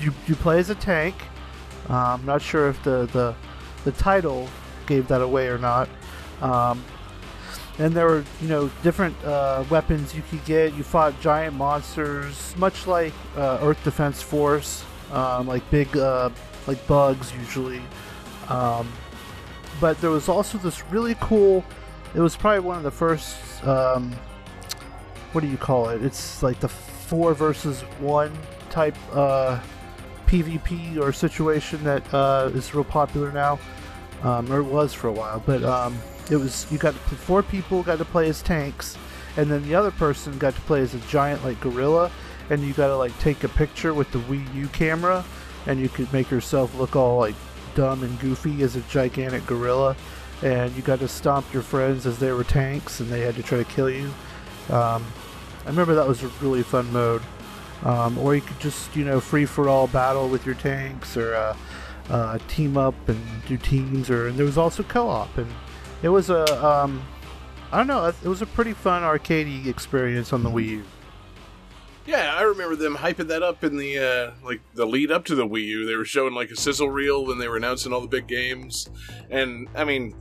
[0.00, 1.14] you, you play as a tank.
[1.88, 3.34] Uh, I'm not sure if the, the,
[3.84, 4.50] the title
[4.84, 5.88] gave that away or not.
[6.42, 6.84] Um,
[7.78, 10.74] and there were, you know, different uh, weapons you could get.
[10.74, 16.28] You fought giant monsters, much like uh, Earth Defense Force, um, like big, uh,
[16.66, 17.80] like bugs usually.
[18.50, 18.86] Um,
[19.80, 21.64] but there was also this really cool.
[22.14, 23.64] It was probably one of the first.
[23.64, 24.12] Um,
[25.32, 26.02] what do you call it?
[26.04, 28.32] It's like the four versus one
[28.68, 29.60] type uh,
[30.26, 33.58] PvP or situation that uh, is real popular now,
[34.22, 35.42] um, or it was for a while.
[35.44, 35.96] But um,
[36.30, 38.98] it was you got to, four people got to play as tanks,
[39.36, 42.10] and then the other person got to play as a giant like gorilla,
[42.50, 45.24] and you got to like take a picture with the Wii U camera,
[45.66, 47.36] and you could make yourself look all like
[47.74, 49.96] dumb and goofy as a gigantic gorilla,
[50.42, 53.42] and you got to stomp your friends as they were tanks, and they had to
[53.42, 54.06] try to kill you.
[54.68, 55.04] Um,
[55.64, 57.22] I remember that was a really fun mode.
[57.82, 61.34] Um, or you could just, you know, free for all battle with your tanks, or
[61.34, 61.56] uh,
[62.10, 65.50] uh, team up and do teams, or and there was also co-op, and
[66.02, 67.02] it was a, um,
[67.72, 70.84] I don't know, it was a pretty fun arcadey experience on the Wii U.
[72.10, 75.36] Yeah, I remember them hyping that up in the uh, like the lead up to
[75.36, 75.86] the Wii U.
[75.86, 78.90] They were showing like a sizzle reel when they were announcing all the big games,
[79.30, 80.16] and I mean,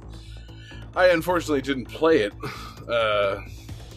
[0.95, 2.33] I unfortunately didn't play it,
[2.87, 3.41] uh,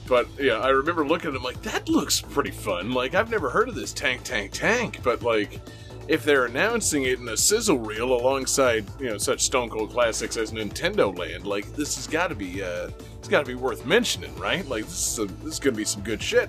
[0.07, 2.93] but yeah, I remember looking at them like that looks pretty fun.
[2.93, 5.61] Like I've never heard of this tank, tank, tank, but like
[6.09, 10.39] if they're announcing it in a sizzle reel alongside you know such Stone Cold classics
[10.39, 12.89] as Nintendo Land, like this has got to be uh,
[13.19, 14.67] it's got to be worth mentioning, right?
[14.67, 16.49] Like this is a, this is gonna be some good shit.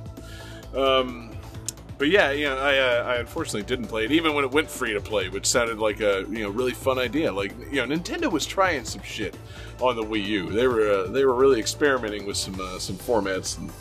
[0.73, 1.32] Um,
[2.03, 4.69] but yeah, you know, I, uh, I unfortunately didn't play it, even when it went
[4.69, 7.31] free to play, which sounded like a you know really fun idea.
[7.31, 9.37] Like you know, Nintendo was trying some shit
[9.79, 10.49] on the Wii U.
[10.49, 13.71] They were uh, they were really experimenting with some uh, some formats and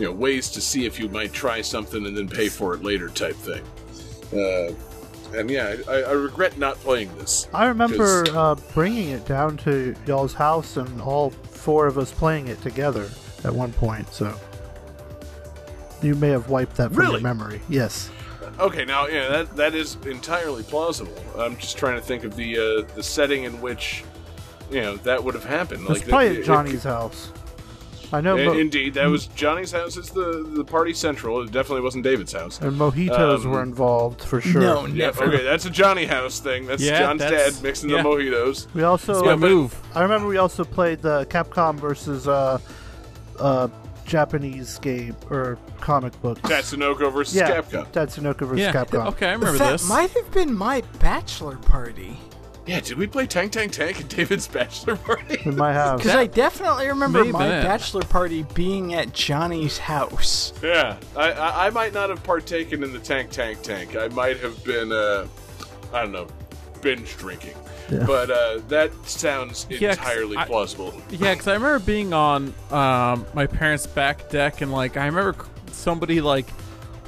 [0.00, 2.82] you know ways to see if you might try something and then pay for it
[2.82, 3.62] later type thing.
[4.32, 4.72] Uh,
[5.38, 7.46] and yeah, I, I regret not playing this.
[7.52, 12.48] I remember uh, bringing it down to y'all's house and all four of us playing
[12.48, 13.10] it together
[13.44, 14.08] at one point.
[14.14, 14.34] So
[16.02, 17.12] you may have wiped that from Really?
[17.14, 17.60] your memory.
[17.68, 18.10] Yes.
[18.58, 21.12] Okay, now yeah, that that is entirely plausible.
[21.38, 22.56] I'm just trying to think of the
[22.88, 24.02] uh, the setting in which
[24.70, 25.82] you know that would have happened.
[25.82, 27.32] It's Like probably it- at it- Johnny's house.
[28.12, 28.36] I know.
[28.38, 29.96] I- Mo- indeed, that was Johnny's house.
[29.98, 31.42] It's the the party central.
[31.42, 32.58] It definitely wasn't David's house.
[32.62, 34.60] and mojitos Um, were involved for sure.
[34.62, 36.66] No, Yeah, okay, that's a Johnny house thing.
[36.66, 38.02] That's Yeah, John's that's- dad mixing yeah.
[38.02, 38.68] the mojitos.
[38.74, 39.22] We also.
[39.24, 39.74] Yeah, move.
[39.94, 42.58] I remember we also played the Capcom versus uh,
[43.40, 43.68] uh,
[44.06, 46.40] Japanese game or comic book.
[46.42, 47.86] Tatsunoko versus yeah, Capcom.
[47.92, 48.72] Tatsunoko versus Yeah.
[48.72, 49.06] Capcom.
[49.08, 49.88] Okay, I remember that this.
[49.88, 52.18] might have been my bachelor party.
[52.66, 55.40] Yeah, did we play Tank Tank Tank at David's bachelor party?
[55.46, 55.98] We might have.
[55.98, 60.52] Because I definitely remember may my been bachelor party being at Johnny's house.
[60.62, 63.94] Yeah, I, I I might not have partaken in the Tank Tank Tank.
[63.96, 65.28] I might have been uh,
[65.92, 66.26] I don't know,
[66.86, 67.54] binge drinking.
[67.88, 70.94] But uh, that sounds Yeah, 'cause entirely I- plausible.
[71.10, 75.34] Yeah, because I remember being on um, my parents' back deck, and like I remember
[75.72, 76.46] somebody like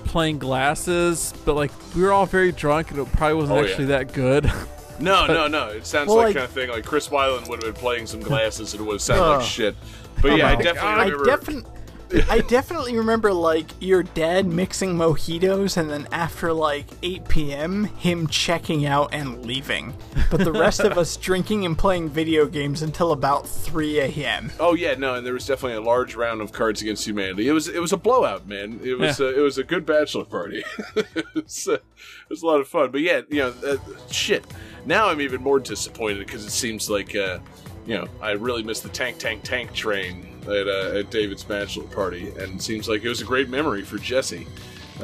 [0.04, 3.68] playing glasses, but like we were all very drunk, and it probably wasn't Oh, yeah.
[3.70, 4.50] actually that good.
[5.00, 5.68] No, no, no.
[5.68, 8.08] It sounds Well, like, like- kind of thing like Chris Weiland would have been playing
[8.08, 9.38] some glasses and it would have sounded Ugh.
[9.38, 9.76] like shit.
[10.20, 11.24] But yeah, I definitely I remember.
[11.24, 11.70] definitely.
[12.30, 17.84] I definitely remember like your dad mixing mojitos and then after like 8 p.m.
[17.84, 19.94] him checking out and leaving.
[20.30, 24.50] But the rest of us drinking and playing video games until about 3 a.m.
[24.58, 27.46] Oh yeah, no, and there was definitely a large round of Cards Against Humanity.
[27.48, 28.80] It was it was a blowout, man.
[28.82, 29.26] It was Yeah.
[29.26, 30.64] a, it was a good bachelor party.
[30.96, 31.82] it, was, uh, it
[32.30, 32.90] was a lot of fun.
[32.90, 33.76] But yeah, you know, uh,
[34.10, 34.44] shit.
[34.86, 37.38] Now I'm even more disappointed because it seems like uh,
[37.84, 41.84] you know I really missed the tank tank tank train at uh, at David's bachelor
[41.84, 44.46] party, and seems like it was a great memory for Jesse.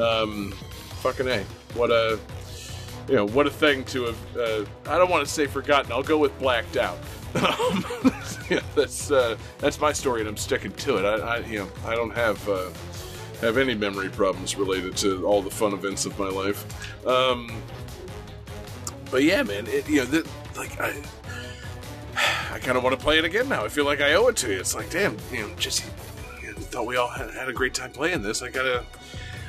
[0.00, 0.52] Um,
[1.02, 1.44] fucking a,
[1.74, 2.18] what a
[3.08, 4.36] you know what a thing to have.
[4.36, 5.92] Uh, I don't want to say forgotten.
[5.92, 6.98] I'll go with blacked out.
[7.34, 7.84] Um,
[8.48, 11.04] yeah, that's uh, that's my story, and I'm sticking to it.
[11.04, 12.70] I, I you know I don't have uh,
[13.40, 16.64] have any memory problems related to all the fun events of my life.
[17.04, 17.60] Um,
[19.10, 20.26] but yeah, man, it, you know, th-
[20.56, 20.94] like I.
[22.16, 23.65] I kind of want to play it again now.
[23.65, 24.61] I feel like I owe it to you.
[24.61, 25.85] It's like, damn, you know, Jesse,
[26.70, 28.43] thought we all had, had a great time playing this.
[28.43, 28.85] I gotta,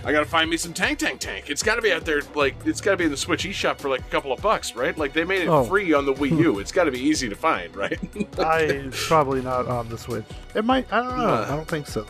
[0.03, 1.49] I gotta find me some Tank Tank Tank.
[1.49, 3.77] It's got to be out there, like it's got to be in the Switch eShop
[3.79, 4.95] for like a couple of bucks, right?
[4.97, 5.63] Like they made it Oh.
[5.63, 6.53] free on the Wii U.
[6.55, 6.59] Hmm.
[6.59, 7.97] It's got to be easy to find, right?
[8.39, 10.25] I probably not on the Switch.
[10.53, 10.91] It might.
[10.93, 11.25] I don't know.
[11.25, 11.43] Nah.
[11.43, 12.05] I don't think so.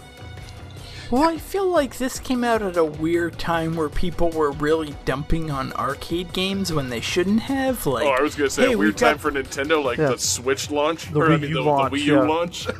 [1.11, 4.95] Well, I feel like this came out at a weird time where people were really
[5.05, 7.85] dumping on arcade games when they shouldn't have.
[7.85, 9.97] Like, oh, I was gonna say hey, a we've weird time got- for Nintendo, like
[9.99, 10.09] Yeah.
[10.11, 12.21] the Switch launch, The or I mean the, launch, the Wii U yeah.
[12.21, 12.67] launch.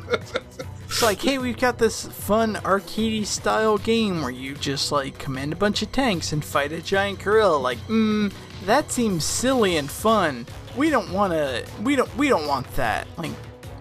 [0.88, 5.52] It's like, hey, we've got this fun arcadey style game where you just like command
[5.52, 7.56] a bunch of tanks and fight a giant gorilla.
[7.58, 8.32] Like, mm,
[8.66, 10.46] that seems silly and fun.
[10.76, 11.64] We don't want to.
[11.82, 12.16] We don't.
[12.16, 13.08] We don't want that.
[13.18, 13.32] Like,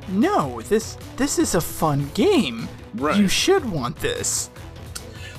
[0.09, 0.61] no.
[0.61, 2.67] This this is a fun game.
[2.95, 3.17] Right.
[3.17, 4.49] You should want this.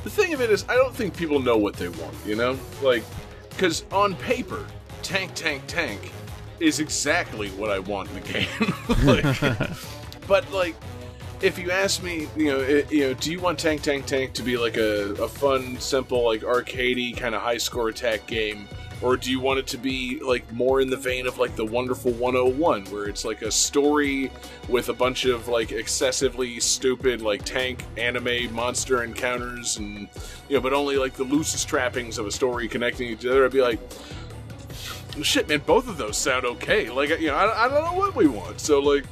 [0.07, 2.57] The thing of it is, I don't think people know what they want, you know?
[2.81, 3.03] Like,
[3.51, 4.65] because on paper,
[5.03, 6.13] Tank, Tank, Tank
[6.61, 8.47] is exactly what I want in the game.
[9.05, 9.69] like,
[10.29, 10.77] but, like,
[11.43, 14.33] if you ask me, you know, it, you know, do you want Tank, Tank, Tank
[14.35, 18.69] to be like a, a fun, simple, like arcadey kind of high score attack game?
[19.03, 21.65] Or do you want it to be like more in the vein of like the
[21.65, 24.31] Wonderful 101, where it's like a story
[24.69, 30.09] with a bunch of like excessively stupid like tank anime monster encounters and
[30.49, 33.45] you know, but only like the loosest trappings of a story connecting each other?
[33.45, 33.81] I'd be like,
[35.23, 36.89] shit, man, both of those sound okay.
[36.89, 38.61] Like, you know, I, I don't know what we want.
[38.61, 39.05] So like,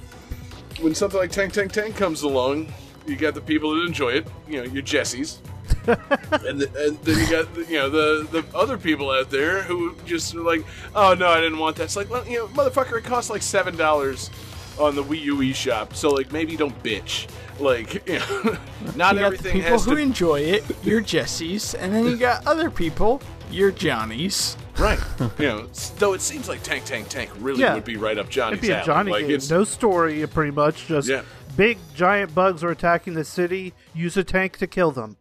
[0.81, 2.73] when something like Tank Tank Tank comes along,
[3.06, 4.27] you got the people that enjoy it.
[4.48, 5.39] You know, your Jessies.
[6.47, 9.62] and, the, and then you got the, you know the the other people out there
[9.62, 11.85] who just are like, oh no, I didn't want that.
[11.85, 14.31] It's like, well, you know, motherfucker, it costs like seven dollars
[14.78, 17.28] on the Wii U eShop, so like maybe don't bitch.
[17.61, 18.59] Like, you know,
[18.97, 22.06] not you got everything the people has who to enjoy it, you're Jesse's, and then
[22.06, 23.20] you got other people,
[23.51, 24.56] you're Johnny's.
[24.77, 24.98] Right.
[25.39, 25.66] you know,
[25.98, 27.74] though it seems like Tank Tank Tank really Yeah.
[27.74, 28.86] would be right up Johnny's It'd be a alley.
[28.86, 29.36] Johnny like game.
[29.36, 30.86] it's No story, pretty much.
[30.89, 31.23] Just Yeah.
[31.56, 33.73] big giant bugs are attacking the city.
[33.94, 35.16] Use a tank to kill them.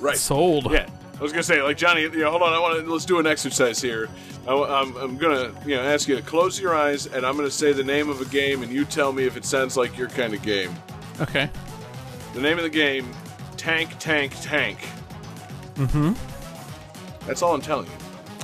[0.00, 0.16] Right.
[0.16, 0.70] Sold.
[0.70, 0.88] Yeah.
[1.18, 2.52] I was gonna say, like Johnny, you know, hold on.
[2.52, 4.08] I want to let's do an exercise here.
[4.46, 7.50] I, am I'm gonna, you know, ask you to close your eyes, and I'm gonna
[7.50, 10.08] say the name of a game, and you tell me if it sounds like your
[10.08, 10.74] kind of game.
[11.20, 11.50] Okay.
[12.34, 13.12] The name of the game,
[13.56, 14.78] Tank Tank Tank.
[15.74, 16.12] Mm-hmm.
[17.26, 17.92] That's all I'm telling you.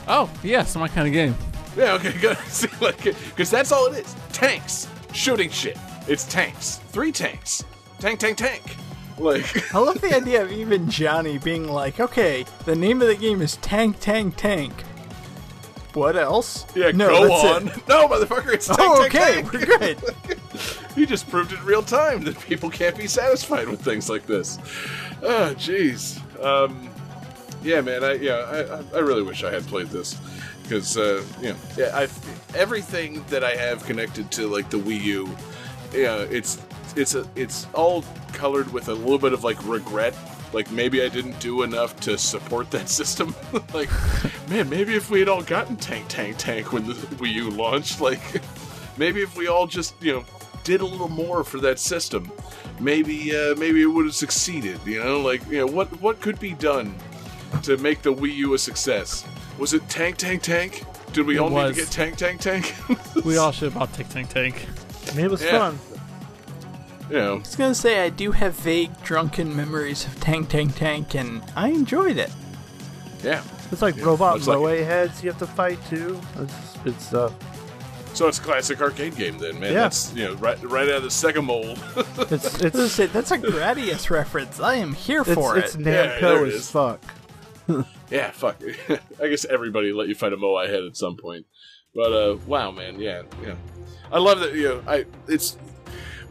[0.09, 1.37] Oh, yes, my kind of game.
[1.77, 1.95] Yeah.
[1.95, 2.13] Okay.
[2.21, 2.39] Good.
[2.49, 4.17] See, like, because that's all it is.
[4.33, 5.79] Tanks shooting shit.
[6.07, 6.79] It's tanks.
[6.89, 7.65] Three tanks.
[7.99, 8.63] Tank Tank Tank.
[9.19, 9.75] Like.
[9.75, 13.41] I love the idea of even Johnny being like, okay, the name of the game
[13.43, 14.73] is Tank Tank Tank.
[15.95, 16.67] What else?
[16.75, 17.69] Yeah, no, go on.
[17.69, 17.77] It.
[17.89, 19.53] No, motherfucker, it's tank, Oh, tank, okay, tank.
[19.53, 20.15] we're good.
[20.97, 24.59] you just proved in real time that people can't be satisfied with things like this.
[25.23, 26.19] Oh, jeez.
[26.45, 26.91] Um,
[27.63, 28.03] yeah, man.
[28.03, 30.19] I yeah, I, I really wish I had played this
[30.65, 32.09] because uh, you know, yeah, I
[32.57, 35.37] everything that I have connected to like the Wii U,
[35.93, 36.57] yeah, it's
[36.97, 40.15] it's a it's all colored with a little bit of like regret.
[40.53, 43.35] Like maybe I didn't do enough to support that system.
[43.75, 43.91] like,
[44.49, 48.01] man, maybe if we had all gotten Tank Tank Tank when the Wii U launched,
[48.01, 48.21] like,
[48.97, 50.25] maybe if we all just you know
[50.63, 52.31] did a little more for that system,
[52.81, 54.79] maybe uh, maybe it would have succeeded.
[54.87, 56.95] You know, like you know what what could be done
[57.65, 59.25] to make the Wii U a success?
[59.59, 60.85] Was it Tank Tank Tank?
[61.13, 62.75] Did we It all need to get Tank Tank Tank?
[63.25, 64.67] We all should have bought Tank Tank Tank.
[65.17, 65.59] It was Yeah.
[65.71, 65.79] fun.
[67.11, 70.75] You know, I was gonna say I do have vague drunken memories of Tank Tank
[70.77, 72.31] Tank, and I enjoyed it.
[73.23, 73.43] yeah.
[73.73, 76.21] It's like robot looks like heads you have to fight too.
[76.39, 77.33] It's, it's uh,
[78.13, 79.73] So it's a classic arcade game then, man.
[79.73, 79.81] Yeah.
[79.81, 81.79] That's you know right right out of the second mold.
[81.97, 84.61] it's it's say, that's a Gradius reference.
[84.61, 85.81] I am here it's, for it's it.
[85.81, 86.71] Yeah, Namco there it as is.
[86.71, 87.01] fuck.
[88.11, 88.61] Yeah, fuck.
[89.21, 91.47] I guess everybody let you fight a Moai head at some point.
[91.95, 93.55] But uh wow, man, yeah, yeah.
[94.13, 94.55] I love that.
[94.55, 95.57] You know, I it's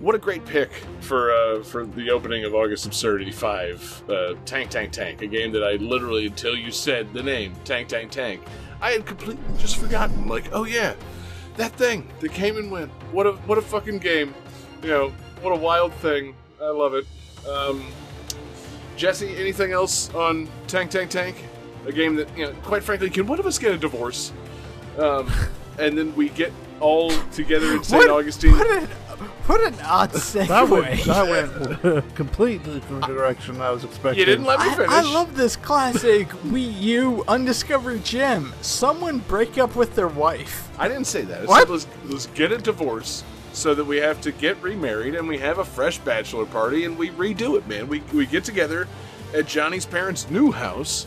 [0.04, 0.70] what a great pick
[1.00, 4.04] for uh for the opening of August Absurdity Five.
[4.10, 7.88] Uh, Tank Tank Tank, a game that I literally until you said the name Tank
[7.88, 8.42] Tank Tank,
[8.82, 10.28] I had completely just forgotten.
[10.28, 10.96] Like, oh yeah,
[11.56, 12.92] that thing that came and went.
[13.14, 14.34] What a what a fucking game.
[14.82, 15.10] You know,
[15.42, 16.36] what a wild thing.
[16.62, 17.06] I love it.
[17.48, 17.86] Um,
[18.98, 21.38] Jesse, anything else on Tank Tank Tank?
[21.86, 24.34] A game that, you know, quite frankly, can one of us get a divorce?
[24.98, 25.32] Um,
[25.80, 28.10] and then we get all together in St.
[28.10, 28.52] Augustine.
[28.54, 28.90] What an,
[29.46, 30.48] what an odd segue.
[30.48, 34.20] That went that went completely from the direction I was expecting.
[34.20, 34.92] You didn't let me I, finish.
[34.92, 38.54] I love this classic Wii U undiscovered gem.
[38.62, 40.70] Someone break up with their wife.
[40.78, 41.42] I didn't say that.
[41.42, 41.60] I What?
[41.62, 43.24] said let's, let's get a divorce
[43.54, 46.98] so that we have to get remarried and we have a fresh bachelor party and
[46.98, 47.88] we redo it, man.
[47.88, 48.88] We, we get together
[49.34, 51.06] at Johnny's parents' new house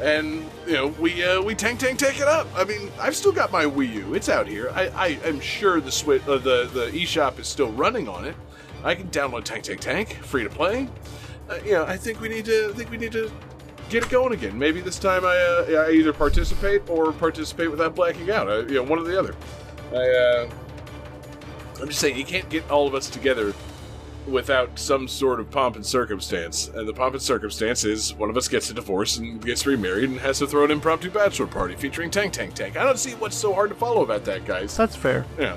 [0.00, 2.48] and you know we uh, we tank tank tank it up.
[2.54, 4.14] I mean, I've still got my Wii U.
[4.14, 4.70] It's out here.
[4.74, 8.36] I, I am sure the Switch, uh, the the eShop is still running on it.
[8.82, 10.88] I can download Tank Tank Tank, free to play.
[11.48, 13.30] Uh, you know, I think we need to I think we need to
[13.90, 14.58] get it going again.
[14.58, 18.50] Maybe this time I, uh, I either participate or participate without blacking out.
[18.50, 19.34] I, you know, one or the other.
[19.92, 20.50] I, uh,
[21.80, 23.54] I'm just saying, you can't get all of us together
[24.26, 26.68] without some sort of pomp and circumstance.
[26.68, 30.10] And the pomp and circumstance is one of us gets a divorce and gets remarried
[30.10, 32.76] and has to throw an impromptu bachelor party featuring Tank Tank Tank.
[32.76, 34.76] I don't see what's so hard to follow about that, guys.
[34.76, 35.26] That's fair.
[35.38, 35.56] Yeah.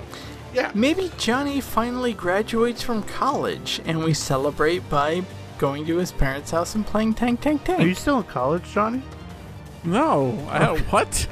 [0.53, 0.72] Yeah.
[0.73, 5.23] Maybe Johnny finally graduates from college and we celebrate by
[5.57, 7.80] going to his parents' house and playing Tank Tank Tank.
[7.80, 9.02] Are you still in college, Johnny?
[9.84, 10.77] No, uh, I.
[10.89, 11.27] What?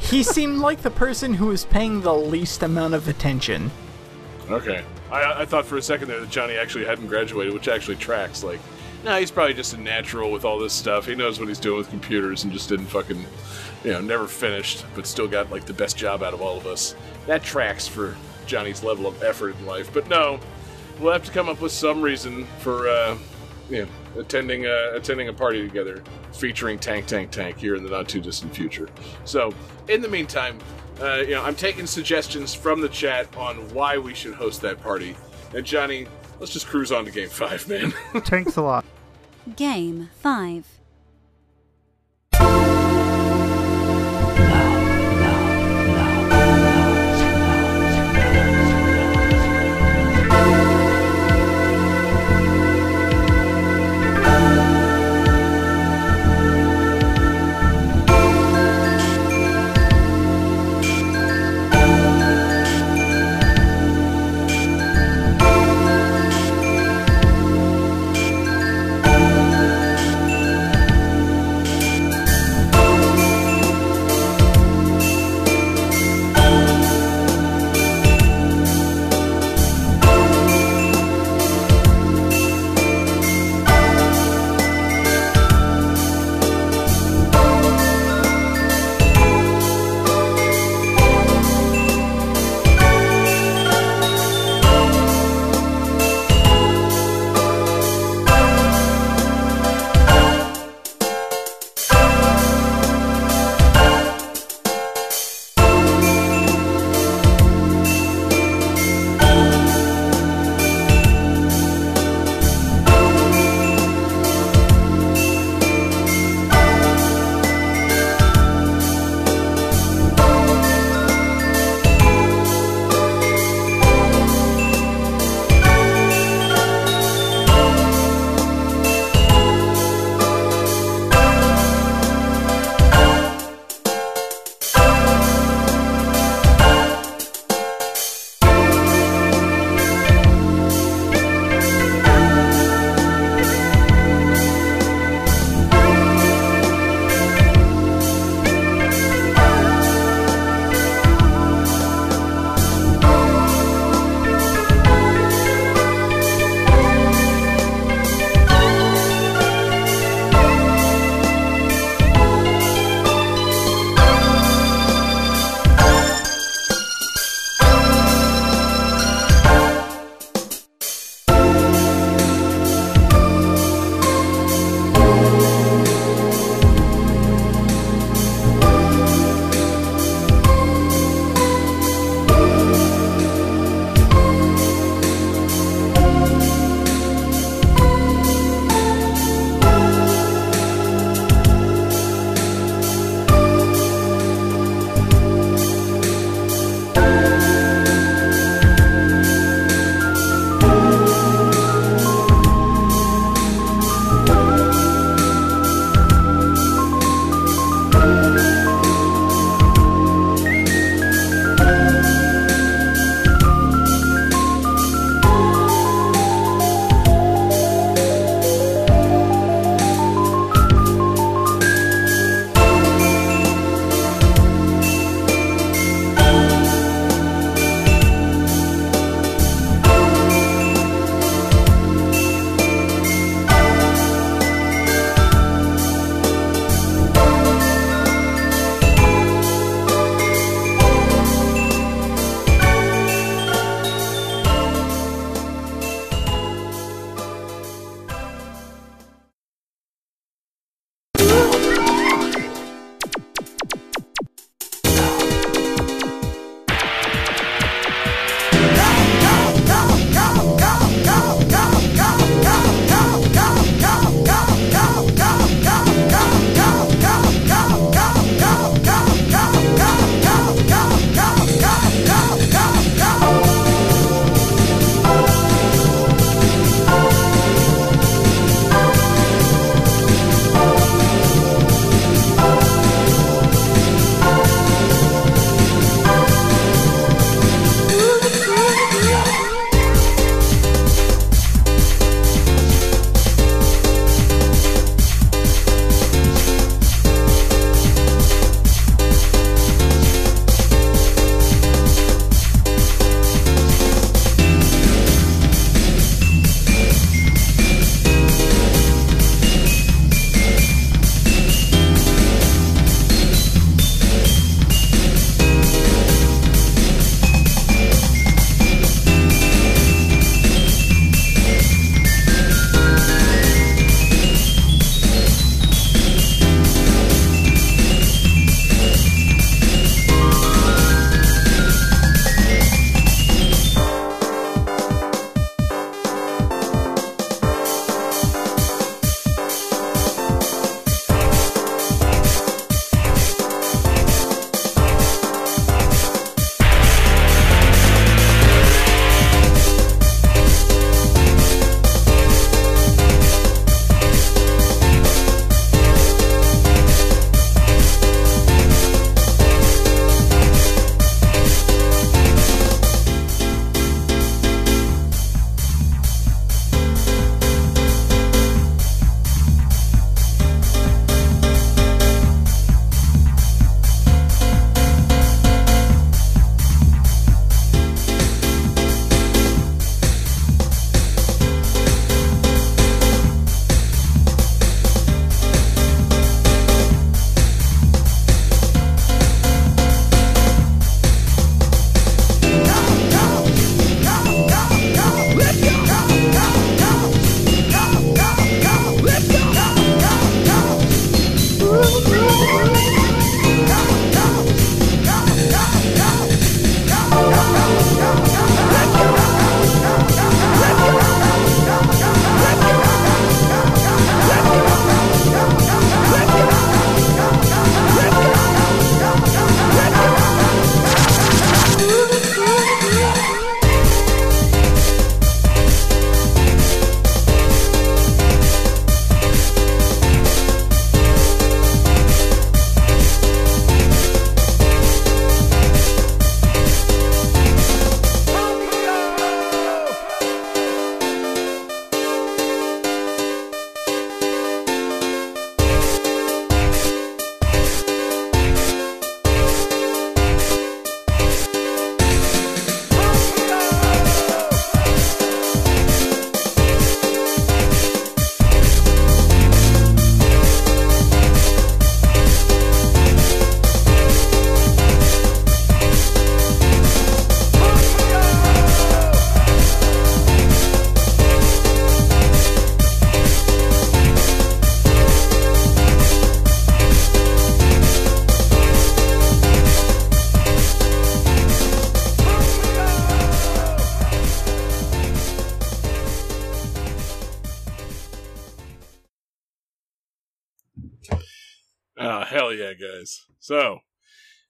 [0.00, 3.70] he seemed like the person who was paying the least amount of attention.
[4.50, 4.84] Okay.
[5.10, 8.42] I, I thought for a second there that Johnny actually hadn't graduated, which actually tracks.
[8.42, 8.60] Like,
[9.04, 11.06] nah, he's probably just a natural with all this stuff.
[11.06, 13.24] He knows what he's doing with computers and just didn't fucking,
[13.84, 16.66] you know, never finished, but still got like the best job out of all of
[16.66, 16.94] us.
[17.26, 18.16] That tracks for
[18.46, 19.92] Johnny's level of effort in life.
[19.92, 20.40] But no,
[21.00, 23.16] we'll have to come up with some reason for, uh,
[23.70, 26.02] you know, attending uh, attending a party together
[26.32, 28.88] featuring Tank Tank Tank here in the not too distant future.
[29.24, 29.52] So,
[29.88, 30.58] in the meantime,
[31.00, 34.82] uh, you know, I'm taking suggestions from the chat on why we should host that
[34.82, 35.16] party.
[35.54, 36.06] And Johnny,
[36.40, 37.90] let's just cruise on to game five, man.
[38.24, 38.84] Thanks a lot.
[39.56, 40.77] Game 5.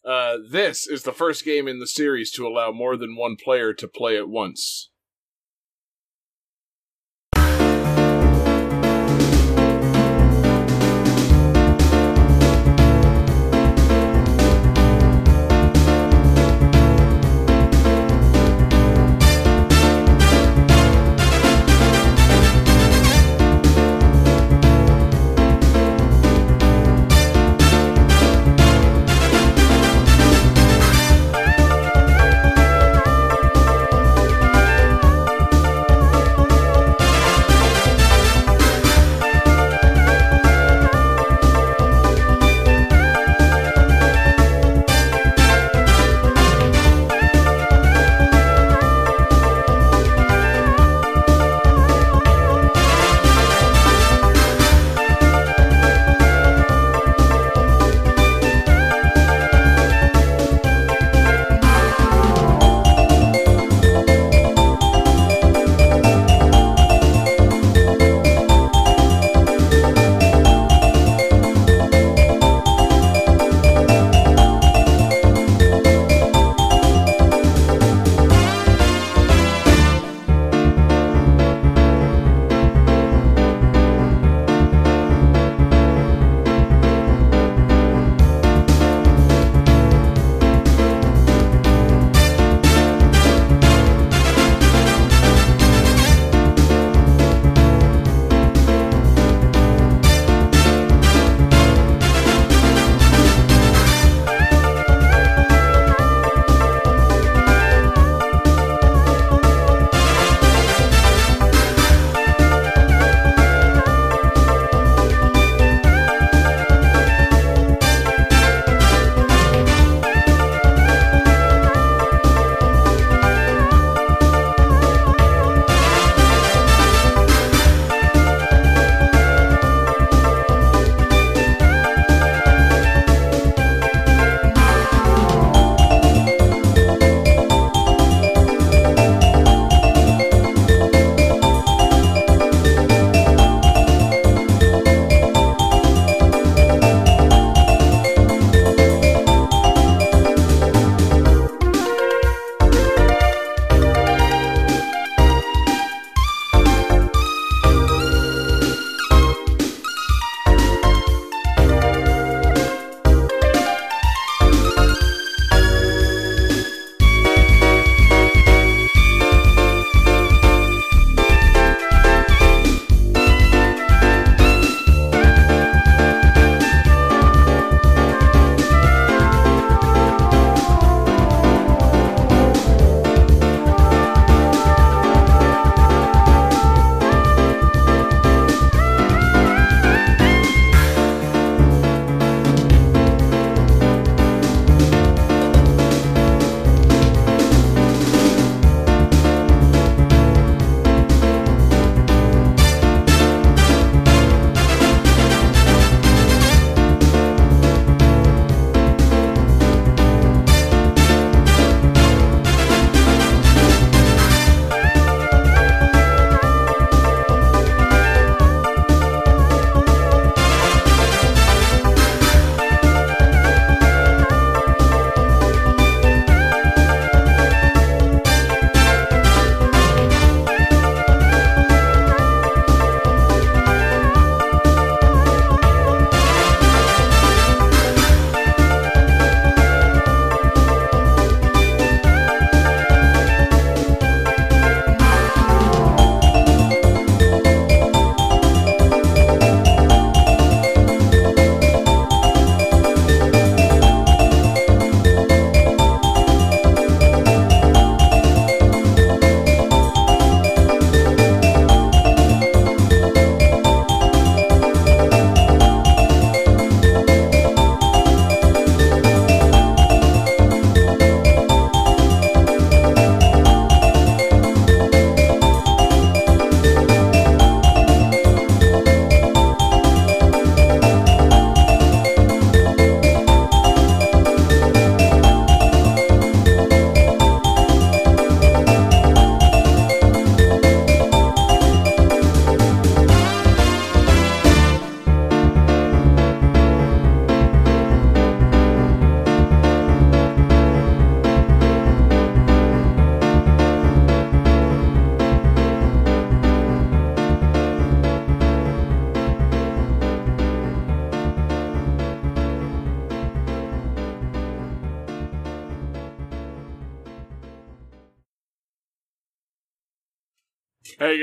[0.08, 3.74] Uh, this is the first game in the series to allow more than one player
[3.74, 4.90] to play at once.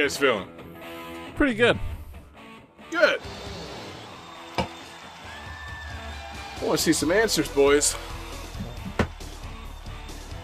[0.06, 0.48] Guys feeling?
[1.36, 1.80] Pretty good.
[2.92, 3.20] Good.
[4.56, 4.68] I
[6.62, 7.96] want to see some answers, boys.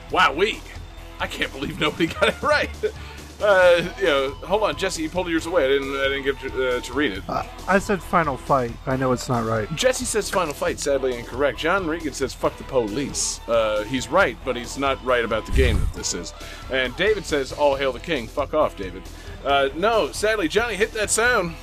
[0.10, 0.60] Wow, we.
[1.20, 2.72] I can't believe nobody got it right.
[3.40, 5.04] Uh, you know, hold on, Jesse.
[5.04, 5.66] You pulled yours away.
[5.66, 5.96] I didn't.
[5.96, 7.24] I didn't get to, uh, to read it.
[7.30, 8.72] Uh, I said Final Fight.
[8.88, 9.74] I know it's not right.
[9.76, 10.80] Jesse says Final Fight.
[10.80, 11.60] Sadly incorrect.
[11.60, 13.40] John Regan says fuck the police.
[13.48, 16.34] Uh, he's right, but he's not right about the game that this is.
[16.72, 18.28] And David says all hail the king.
[18.28, 19.04] Fuck off, David.
[19.44, 21.56] Uh, no, sadly, Johnny hit that sound.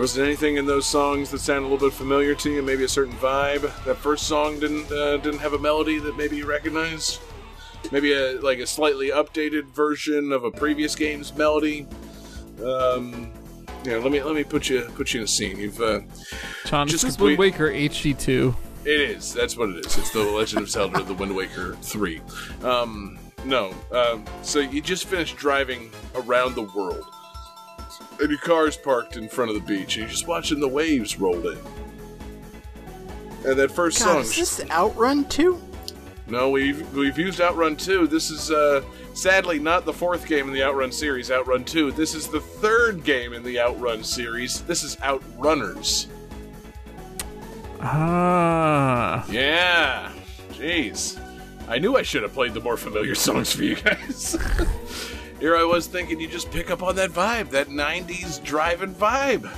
[0.00, 2.62] There wasn't anything in those songs that sounded a little bit familiar to you.
[2.62, 3.70] Maybe a certain vibe.
[3.84, 7.20] That first song didn't uh, didn't have a melody that maybe you recognize.
[7.92, 11.86] Maybe a like a slightly updated version of a previous game's melody.
[12.64, 13.19] Um,
[13.84, 15.58] yeah, let me let me put you put you in a scene.
[15.58, 16.00] You've uh,
[16.66, 18.54] John, just this complete- Wind Waker HD2.
[18.84, 19.32] it is.
[19.32, 19.96] That's what it is.
[19.98, 22.20] It's the Legend of Zelda: The Wind Waker Three.
[22.62, 23.72] Um, no.
[23.92, 27.04] Um, so you just finished driving around the world,
[28.20, 31.18] and your car's parked in front of the beach, and you're just watching the waves
[31.18, 31.58] roll in.
[33.46, 34.20] And that first God, song.
[34.20, 35.58] is this Outrun 2?
[36.26, 38.06] No, we've we've used Outrun 2.
[38.06, 38.82] This is uh,
[39.14, 41.92] sadly not the fourth game in the Outrun series, Outrun 2.
[41.92, 44.60] This is the third game in the Outrun series.
[44.62, 46.06] This is Outrunners.
[47.80, 49.26] Ah.
[49.30, 50.12] Yeah.
[50.52, 51.18] Jeez.
[51.68, 54.36] I knew I should have played the more familiar songs for you guys.
[55.40, 59.50] Here I was thinking you just pick up on that vibe, that 90s driving vibe.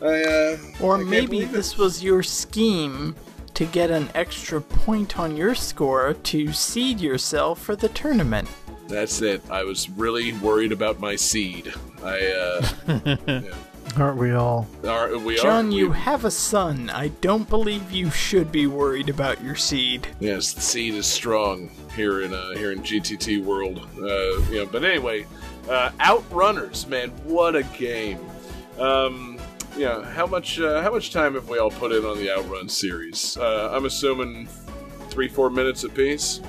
[0.00, 1.52] I, uh, Or I maybe believe it.
[1.52, 3.14] this was your scheme
[3.54, 8.48] to get an extra point on your score to seed yourself for the tournament.
[8.88, 9.42] That's it.
[9.50, 11.72] I was really worried about my seed.
[12.02, 13.54] I, uh, yeah.
[13.96, 14.66] Aren't we all?
[14.86, 15.72] Are, we John, are.
[15.72, 16.90] you have a son.
[16.90, 20.06] I don't believe you should be worried about your seed.
[20.20, 23.88] Yes, the seed is strong here in uh, here in GTT world.
[23.98, 25.26] Uh, you know, but anyway,
[25.68, 28.20] uh, Outrunners, man, what a game!
[28.78, 29.38] Um,
[29.76, 32.68] yeah, how much uh, how much time have we all put in on the Outrun
[32.68, 33.36] series?
[33.36, 34.48] Uh, I'm assuming
[35.08, 36.40] three four minutes apiece.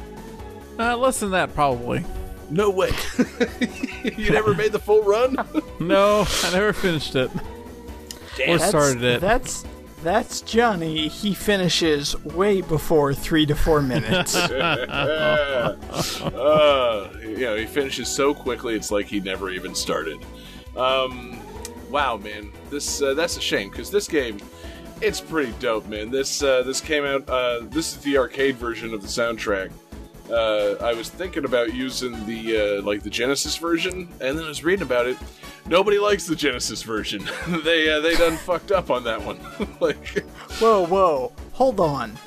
[0.77, 2.05] Uh, less than that, probably.
[2.49, 2.91] No way.
[4.17, 5.37] you never made the full run?
[5.79, 7.31] No, I never finished it.
[7.33, 7.39] Or
[8.37, 9.21] That's- started it.
[9.21, 9.63] That's
[10.03, 11.07] that's Johnny.
[11.09, 14.35] He finishes way before three to four minutes.
[14.35, 15.75] uh,
[17.21, 20.19] you know, he finishes so quickly, it's like he never even started.
[20.77, 21.39] Um,
[21.89, 24.37] wow, man, this uh, that's a shame because this game,
[25.01, 26.09] it's pretty dope, man.
[26.09, 27.27] This uh, this came out.
[27.29, 29.71] Uh, this is the arcade version of the soundtrack.
[30.29, 34.47] Uh, I was thinking about using the uh, like the Genesis version, and then I
[34.47, 35.17] was reading about it.
[35.65, 37.27] Nobody likes the Genesis version.
[37.63, 39.39] they uh, they done fucked up on that one.
[39.79, 40.19] like,
[40.59, 42.17] whoa, whoa, hold on.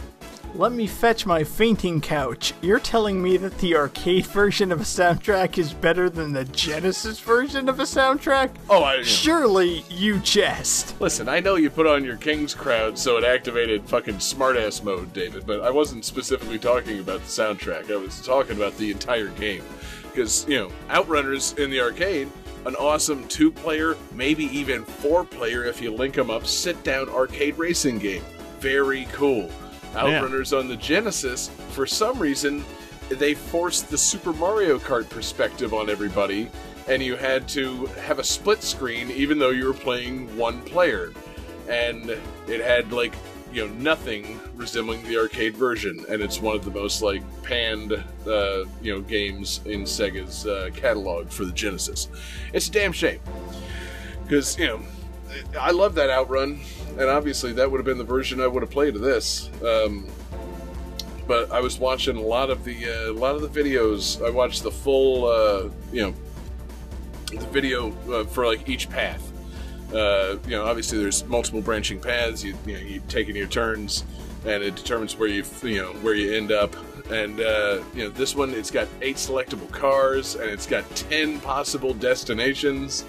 [0.55, 2.53] Let me fetch my fainting couch.
[2.61, 7.19] You're telling me that the arcade version of a soundtrack is better than the Genesis
[7.21, 8.51] version of a soundtrack?
[8.69, 11.01] Oh, I surely you jest.
[11.01, 15.15] Listen, I know you put on your King's crowd so it activated fucking smartass mode,
[15.15, 17.91] David, but I wasn't specifically talking about the soundtrack.
[17.91, 19.65] I was talking about the entire game.
[20.03, 22.31] Because, you know, Outrunners in the arcade,
[22.67, 27.09] an awesome two player, maybe even four player if you link them up, sit down
[27.09, 28.23] arcade racing game.
[28.61, 29.51] Very cool.
[29.93, 32.65] Outrunners on the Genesis, for some reason,
[33.09, 36.49] they forced the Super Mario Kart perspective on everybody,
[36.89, 41.13] and you had to have a split screen even though you were playing one player.
[41.69, 42.11] And
[42.49, 43.15] it had, like,
[43.53, 47.93] you know, nothing resembling the arcade version, and it's one of the most, like, panned,
[47.93, 52.09] uh, you know, games in Sega's uh, catalog for the Genesis.
[52.53, 53.21] It's a damn shame.
[54.23, 54.81] Because, you know,
[55.59, 56.61] I love that Outrun,
[56.99, 59.51] and obviously that would have been the version I would have played of this.
[59.65, 60.09] Um,
[61.27, 64.25] but I was watching a lot of the uh, a lot of the videos.
[64.25, 66.15] I watched the full, uh, you know,
[67.27, 69.29] the video uh, for like each path.
[69.95, 72.43] Uh, you know, obviously there's multiple branching paths.
[72.43, 74.05] You you know, you taking your turns,
[74.45, 76.75] and it determines where you you know where you end up.
[77.11, 81.41] And uh, you know, this one it's got eight selectable cars, and it's got ten
[81.41, 83.05] possible destinations.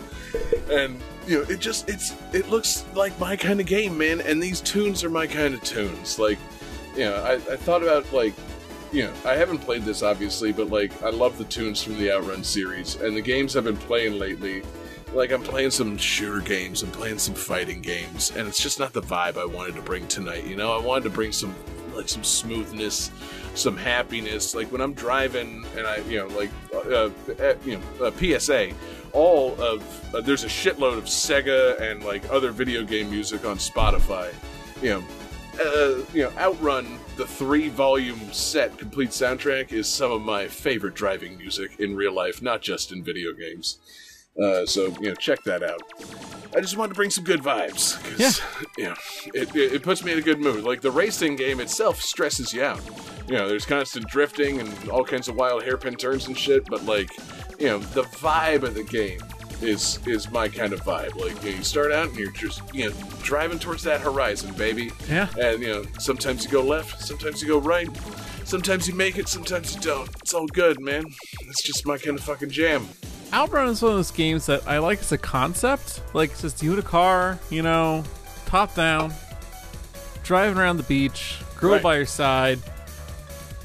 [0.70, 4.22] And you know, it just it's it looks like my kind of game, man.
[4.22, 6.20] And these tunes are my kind of tunes.
[6.20, 6.38] Like,
[6.96, 8.34] you know, I, I thought about like
[8.92, 12.12] you know, I haven't played this obviously, but like I love the tunes from the
[12.12, 14.64] Outrun series and the games I've been playing lately.
[15.14, 18.94] Like I'm playing some shooter games, I'm playing some fighting games, and it's just not
[18.94, 20.46] the vibe I wanted to bring tonight.
[20.46, 21.56] You know, I wanted to bring some
[21.96, 23.12] like some smoothness,
[23.56, 24.56] some happiness.
[24.56, 27.10] Like when I'm driving and I, you know, like uh,
[27.40, 28.72] uh, you know, uh, PSA,
[29.14, 33.58] all of uh, there's a shitload of Sega and like other video game music on
[33.58, 34.34] Spotify.
[34.82, 35.04] You know,
[35.60, 40.96] uh, you know, Outrun, the three volume set complete soundtrack is some of my favorite
[40.96, 43.78] driving music in real life, not just in video games.
[44.42, 45.82] Uh, so you know, check that out.
[46.56, 47.98] I just wanted to bring some good vibes.
[48.78, 48.96] You know,
[49.34, 50.64] it, it, it puts me in a good mood.
[50.64, 52.82] Like the racing game itself stresses you out.
[53.28, 56.66] You know, there's constant drifting and all kinds of wild hairpin turns and shit.
[56.66, 57.10] But like,
[57.60, 59.22] you know, the vibe of the game
[59.62, 61.16] is is my kind of vibe.
[61.16, 64.54] Like you, know, you start out and you're just you know driving towards that horizon,
[64.54, 64.92] baby.
[65.10, 65.30] Yeah.
[65.40, 67.90] And you know, sometimes you go left, sometimes you go right.
[68.46, 70.10] Sometimes you make it, sometimes you don't.
[70.22, 71.06] It's all good, man.
[71.42, 72.88] It's just my kind of fucking jam.
[73.34, 76.02] Outrun is one of those games that I like as a concept.
[76.14, 78.04] Like, it's just you in a car, you know,
[78.46, 79.12] top down,
[80.24, 81.82] driving around the beach, girl Right.
[81.84, 82.60] by your side,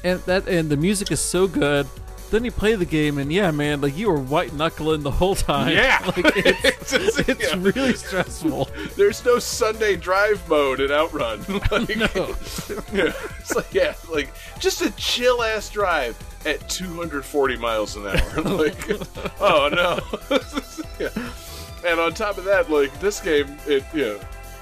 [0.03, 1.85] and that and the music is so good.
[2.31, 5.35] Then you play the game, and yeah, man, like you were white knuckling the whole
[5.35, 5.71] time.
[5.75, 5.99] Yeah.
[6.15, 7.55] like it's, It's- it's yeah.
[7.59, 8.69] really stressful.
[8.95, 11.43] There's no Sunday drive mode in Outrun.
[11.71, 12.35] Like, No.
[12.93, 14.29] yeah, it's like yeah, like
[14.59, 16.17] just a chill ass drive
[16.49, 18.41] at 240 miles an hour.
[18.43, 18.89] like,
[19.39, 20.37] oh no.
[20.99, 21.31] yeah.
[21.85, 24.19] And on top of that, like this game, it you know,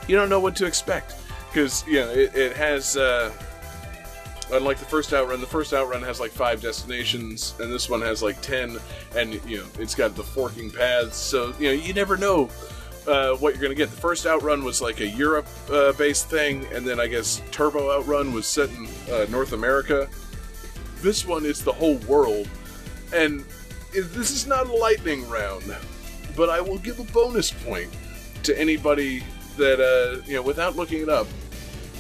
[0.07, 1.15] you don't know what to expect
[1.49, 2.97] because you know it, it has.
[2.97, 3.31] uh
[4.49, 8.23] Unlike the first outrun, the first outrun has like five destinations, and this one has
[8.23, 8.77] like ten,
[9.13, 11.17] and you know it's got the forking paths.
[11.17, 12.49] So you know you never know
[13.07, 13.89] uh, what you're going to get.
[13.89, 17.91] The first Outrun was like a Europe uh, based thing, and then I guess Turbo
[17.91, 20.07] Outrun was set in uh, North America.
[21.01, 22.49] This one is the whole world,
[23.13, 23.45] and
[23.93, 25.63] this is not a lightning round,
[26.35, 27.89] but I will give a bonus point
[28.43, 29.23] to anybody
[29.57, 31.27] that, uh, you know, without looking it up.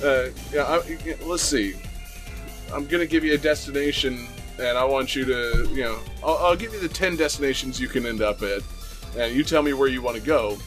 [0.03, 1.75] Uh, yeah, I, let's see.
[2.73, 4.27] I'm going to give you a destination,
[4.59, 7.87] and I want you to, you know, I'll, I'll give you the 10 destinations you
[7.87, 8.61] can end up at,
[9.17, 10.57] and you tell me where you want to go.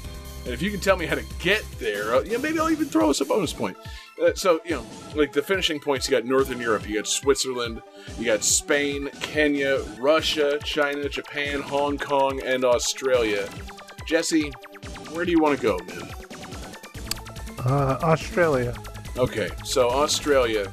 [0.44, 2.86] And if you can tell me how to get there, uh, yeah, maybe I'll even
[2.86, 3.76] throw us a bonus point.
[4.20, 4.84] Uh, so, you know,
[5.14, 7.80] like the finishing points, you got Northern Europe, you got Switzerland,
[8.18, 13.48] you got Spain, Kenya, Russia, China, Japan, Hong Kong, and Australia.
[14.06, 14.50] Jesse,
[15.12, 16.10] where do you want to go, man?
[17.64, 18.74] Uh, Australia.
[19.16, 20.70] Okay, so Australia,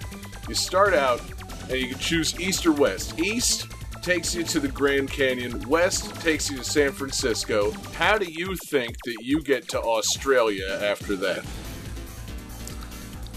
[0.49, 1.21] you start out
[1.69, 3.17] and you can choose east or west.
[3.19, 3.67] East
[4.01, 7.71] takes you to the Grand Canyon, west takes you to San Francisco.
[7.93, 11.45] How do you think that you get to Australia after that?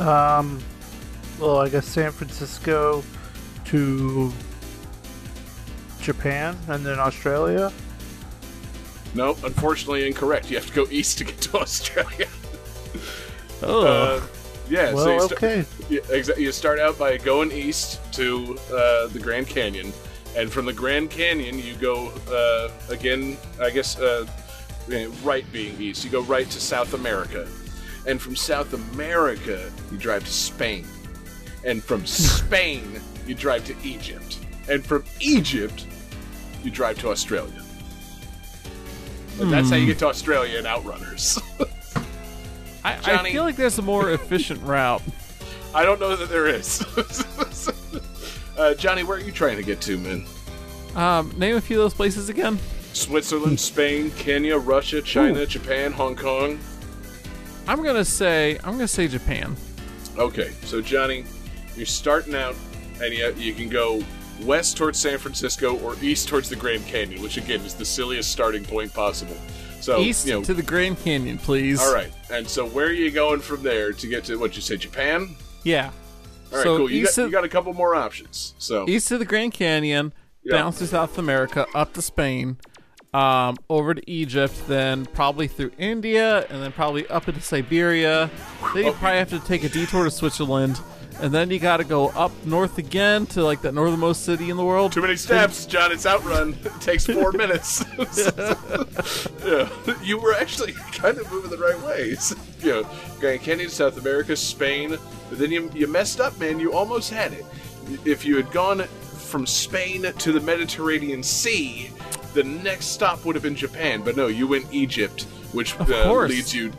[0.00, 0.60] Um,
[1.38, 3.04] well, I guess San Francisco
[3.66, 4.32] to
[6.00, 7.72] Japan and then Australia.
[9.14, 10.50] No, unfortunately incorrect.
[10.50, 12.28] You have to go east to get to Australia.
[13.62, 13.86] Oh.
[13.86, 14.20] Uh,
[14.68, 15.64] yeah, so you, sta- okay.
[15.90, 19.92] you, exa- you start out by going east to uh, the Grand Canyon,
[20.36, 23.36] and from the Grand Canyon you go uh, again.
[23.60, 24.26] I guess uh,
[25.24, 27.48] right being east, you go right to South America,
[28.06, 30.86] and from South America you drive to Spain,
[31.64, 35.86] and from Spain you drive to Egypt, and from Egypt
[36.62, 37.62] you drive to Australia.
[39.40, 39.88] And that's how you Hmm.
[39.88, 41.40] get to Australia in Outrunners.
[42.84, 43.32] I, I Johnny.
[43.32, 45.02] feel like there's a more efficient route.
[45.74, 46.82] I don't know that there is.
[48.58, 50.26] uh, Johnny, where are you trying to get to, man?
[50.96, 52.58] Um, name a few of those places again.
[52.92, 56.58] Switzerland, Spain, Kenya, Russia, China, Japan, Hong Kong.
[57.68, 59.56] I'm gonna say I'm gonna say Japan.
[60.18, 61.24] Okay, so Johnny,
[61.76, 62.54] you're starting out,
[63.02, 64.02] and you, you can go
[64.42, 68.30] west towards San Francisco or east towards the Grand Canyon, which again is the silliest
[68.32, 69.36] starting point possible.
[69.80, 71.80] So East you know, to the Grand Canyon, please.
[71.80, 72.12] all right.
[72.30, 75.34] And so where are you going from there to get to what you say, Japan?
[75.64, 75.86] Yeah.
[76.52, 76.90] All right, So cool.
[76.90, 78.54] You got, of- you got a couple more options.
[78.58, 80.12] So East to the Grand Canyon,
[80.44, 80.58] Yeah.
[80.58, 82.58] down to South America, up to Spain,
[83.12, 88.30] um, over to Egypt, then probably through India, and then probably up into Siberia.
[88.74, 90.80] Then you probably have to take a detour to Switzerland,
[91.20, 94.56] and then you got to go up north again to like that northernmost city in
[94.56, 94.92] the world.
[94.92, 95.92] Too many steps, John.
[95.92, 96.56] It's outrun.
[96.64, 97.84] It takes four minutes.
[99.44, 99.68] yeah,
[100.02, 102.34] you were actually kind of moving the right ways.
[102.60, 102.88] You know,
[103.18, 104.90] Grand Canyon, South America, Spain.
[105.30, 106.60] But then you you messed up, man.
[106.60, 107.46] You almost had it.
[108.04, 111.90] If you had gone from Spain to the Mediterranean Sea,
[112.34, 114.02] the next stop would have been Japan.
[114.02, 116.72] But no, you went Egypt, which uh, leads you.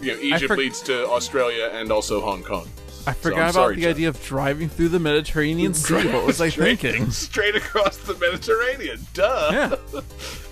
[0.00, 2.68] You know, Egypt for- leads to Australia and also Hong Kong.
[3.04, 3.90] I forgot I'm about sorry, the John.
[3.90, 6.06] idea of driving through the Mediterranean Sea.
[6.06, 7.10] What was I Straight- thinking?
[7.10, 9.48] Straight across the Mediterranean, duh.
[9.52, 10.00] Yeah.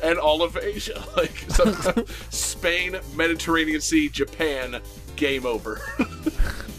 [0.09, 1.73] and all of Asia, like so,
[2.31, 4.81] Spain, Mediterranean Sea, Japan,
[5.15, 5.81] game over.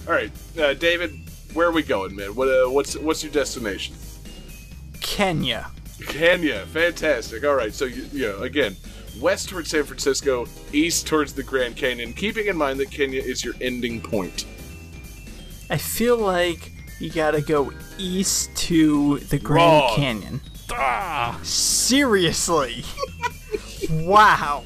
[0.07, 1.17] all right, uh, David,
[1.53, 2.35] where are we going, man?
[2.35, 3.95] What uh, what's what's your destination?
[4.99, 5.71] Kenya.
[6.07, 7.43] Kenya, fantastic.
[7.43, 8.75] All right, so you, you know, again,
[9.19, 12.13] west towards San Francisco, east towards the Grand Canyon.
[12.13, 14.45] Keeping in mind that Kenya is your ending point.
[15.69, 19.95] I feel like you gotta go east to the Grand Wrong.
[19.95, 20.41] Canyon.
[20.71, 21.39] Ah.
[21.43, 22.83] Seriously?
[23.91, 24.63] wow.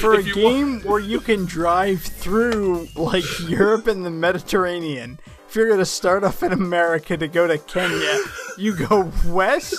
[0.00, 5.18] For a game where you can drive through like Europe and the Mediterranean,
[5.48, 8.18] if you're gonna start off in America to go to Kenya,
[8.56, 9.76] you go west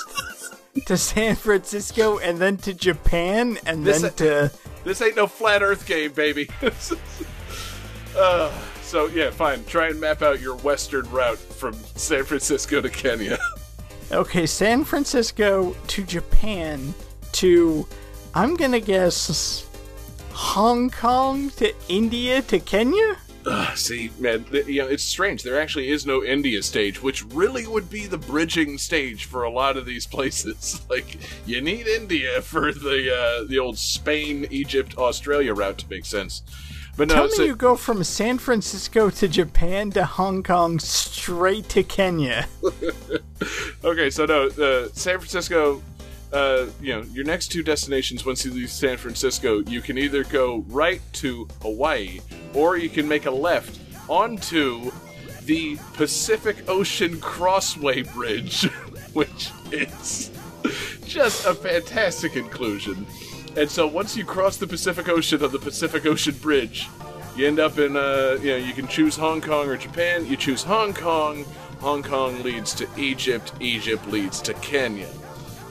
[0.85, 4.51] to San Francisco and then to Japan and This- then to
[4.83, 6.49] This ain't no flat Earth game, baby.
[8.17, 8.51] uh,
[8.81, 9.63] so yeah, fine.
[9.65, 13.37] Try and map out your western route from San Francisco to Kenya.
[14.09, 16.93] Okay, San Francisco to Japan
[17.33, 17.85] to
[18.33, 19.67] I'm gonna guess
[20.31, 23.17] Hong Kong to India to Kenya?
[23.75, 25.43] See, man, th- you know, it's strange.
[25.43, 29.49] There actually is no India stage, which really would be the bridging stage for a
[29.49, 30.81] lot of these places.
[30.89, 33.13] Like, you need India for the
[33.43, 36.41] uh, the old Spain, Egypt, Australia route to make sense.
[36.97, 40.79] But no, Tell so- me you go from San Francisco to Japan to Hong Kong
[40.79, 42.47] straight to Kenya.
[43.83, 45.81] okay, so no, uh, San Francisco.
[46.31, 50.23] Uh, you know, your next two destinations once you leave San Francisco, you can either
[50.25, 52.19] go right to Hawaii,
[52.53, 53.79] or you can make a left
[54.09, 54.91] onto
[55.43, 58.63] the Pacific Ocean Crossway Bridge,
[59.13, 60.31] which is
[61.05, 63.07] just a fantastic inclusion.
[63.55, 66.89] And so once you cross the Pacific Ocean on the Pacific Ocean Bridge,
[67.37, 70.25] you end up in uh, you know, you can choose Hong Kong or Japan.
[70.25, 71.45] You choose Hong Kong.
[71.79, 73.53] Hong Kong leads to Egypt.
[73.59, 75.07] Egypt leads to Kenya.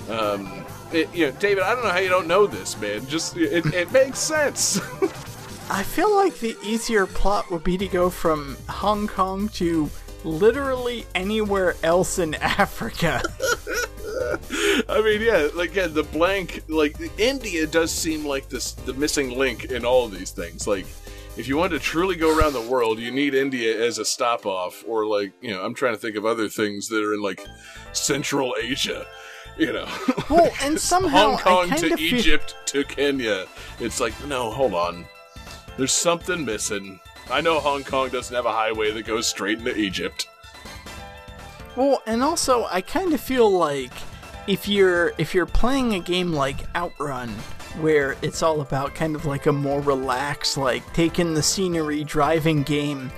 [0.08, 3.06] Um, it, you know, David, I don't know how you don't know this, man.
[3.06, 4.80] Just it, it makes sense.
[5.68, 9.90] I feel like the easier plot would be to go from Hong Kong to
[10.22, 13.22] literally anywhere else in Africa.
[14.88, 19.36] I mean, yeah, like yeah, the blank, like India does seem like this the missing
[19.36, 20.66] link in all of these things.
[20.66, 20.86] Like,
[21.36, 24.46] if you want to truly go around the world, you need India as a stop
[24.46, 27.22] off, or like, you know, I'm trying to think of other things that are in
[27.22, 27.40] like
[27.92, 29.06] Central Asia.
[29.58, 29.88] You know,
[30.30, 33.46] Well, and somehow Hong Kong I to kind of feel Egypt to Kenya.
[33.80, 35.06] It's like, no, hold on,
[35.76, 37.00] there's something missing.
[37.30, 40.28] I know Hong Kong doesn't have a highway that goes straight into Egypt.
[41.74, 43.92] Well, and also I kind of feel like
[44.46, 47.30] if you're if you're playing a game like Outrun
[47.80, 52.62] where it's all about kind of like a more relaxed like taking the scenery driving
[52.62, 53.10] game,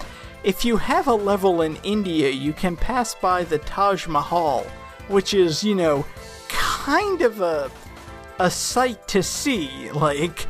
[0.42, 4.64] if you have a level in India, you can pass by the Taj Mahal,
[5.08, 6.06] which is, you know,
[6.48, 7.70] kind of a
[8.40, 10.46] a sight to see, like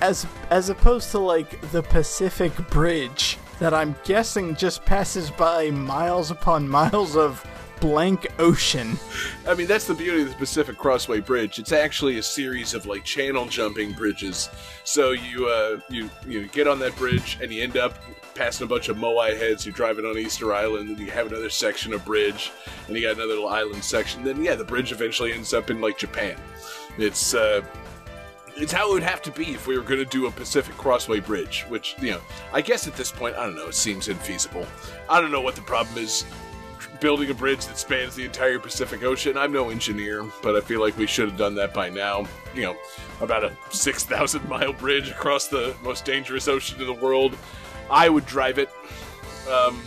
[0.00, 6.30] as as opposed to like the Pacific Bridge that I'm guessing just passes by miles
[6.30, 7.44] upon miles of
[7.80, 8.98] blank ocean.
[9.46, 11.58] I mean, that's the beauty of the Pacific Crossway Bridge.
[11.58, 14.48] It's actually a series of like channel jumping bridges.
[14.84, 17.98] So you uh, you you get on that bridge and you end up
[18.38, 19.66] passing a bunch of moai heads.
[19.66, 22.52] You're driving on Easter Island, and you have another section of bridge,
[22.86, 24.22] and you got another little island section.
[24.22, 26.36] Then yeah, the bridge eventually ends up in like Japan.
[26.96, 27.62] It's uh,
[28.56, 30.76] it's how it would have to be if we were going to do a Pacific
[30.76, 32.20] Crossway Bridge, which, you know,
[32.52, 34.66] I guess at this point, I don't know, it seems infeasible.
[35.08, 36.24] I don't know what the problem is
[37.00, 39.36] building a bridge that spans the entire Pacific Ocean.
[39.36, 42.26] I'm no engineer, but I feel like we should have done that by now.
[42.54, 42.76] You know,
[43.20, 47.36] about a 6,000 mile bridge across the most dangerous ocean in the world.
[47.90, 48.70] I would drive it.
[49.50, 49.80] Um,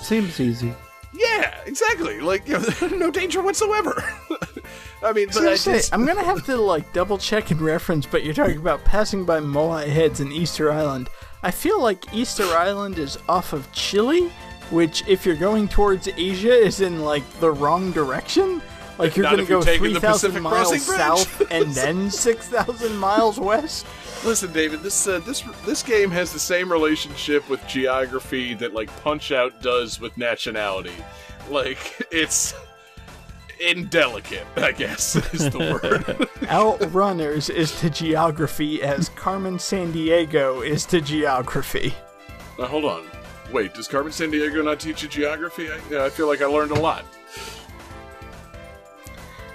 [0.00, 0.74] Seems easy.
[1.12, 2.20] yeah, exactly.
[2.20, 4.02] Like, you know, no danger whatsoever.
[5.02, 8.24] I mean, but I just, I'm gonna have to like double check and reference, but
[8.24, 11.08] you're talking about passing by Moai heads in Easter Island.
[11.42, 14.30] I feel like Easter Island is off of Chile,
[14.70, 18.62] which, if you're going towards Asia, is in like the wrong direction.
[18.98, 23.86] Like you're Not gonna go 3,000 miles south and then 6,000 miles west.
[24.26, 24.80] Listen, David.
[24.80, 29.62] This uh, this this game has the same relationship with geography that like Punch Out
[29.62, 30.96] does with nationality.
[31.48, 32.52] Like it's
[33.60, 36.02] indelicate, I guess is the word.
[36.48, 41.94] Outrunners is to geography as Carmen Sandiego is to geography.
[42.58, 43.06] now hold on.
[43.52, 45.70] Wait, does Carmen Sandiego not teach you geography?
[45.70, 47.04] I, yeah, I feel like I learned a lot.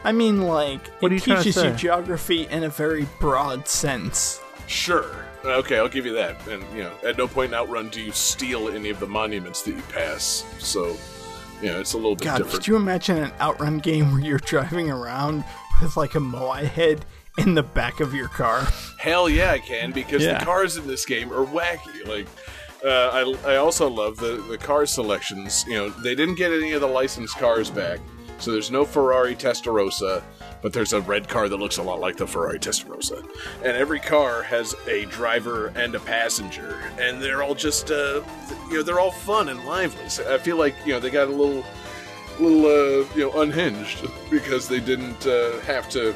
[0.05, 4.40] I mean, like, What it you teaches you geography in a very broad sense.
[4.67, 5.25] Sure.
[5.43, 6.47] Okay, I'll give you that.
[6.47, 9.61] And you know, at no point in Outrun do you steal any of the monuments
[9.63, 10.45] that you pass.
[10.59, 10.95] So,
[11.61, 12.53] you know, it's a little bit God, different.
[12.55, 15.43] could you imagine an outrun game where you're driving around
[15.81, 17.05] with like a Moai head
[17.39, 18.67] in the back of your car?
[18.99, 20.37] Hell yeah, I can because Yeah.
[20.39, 22.05] the cars in this game are wacky.
[22.07, 22.27] Like,
[22.83, 23.09] Uh,
[23.45, 25.63] I, I also love the, the car selections.
[25.67, 27.99] You know, they didn't get any of the licensed cars back,
[28.39, 30.23] so there's no Ferrari Testarossa,
[30.61, 33.25] but there's a red car that looks a lot like the Ferrari Testarossa.
[33.63, 38.21] And every car has a driver and a passenger, and they're all just, uh,
[38.69, 40.09] you know, they're all fun and lively.
[40.09, 41.63] So I feel like, you know, they got a little,
[42.39, 46.13] little, uh, you know, unhinged because they didn't uh, have to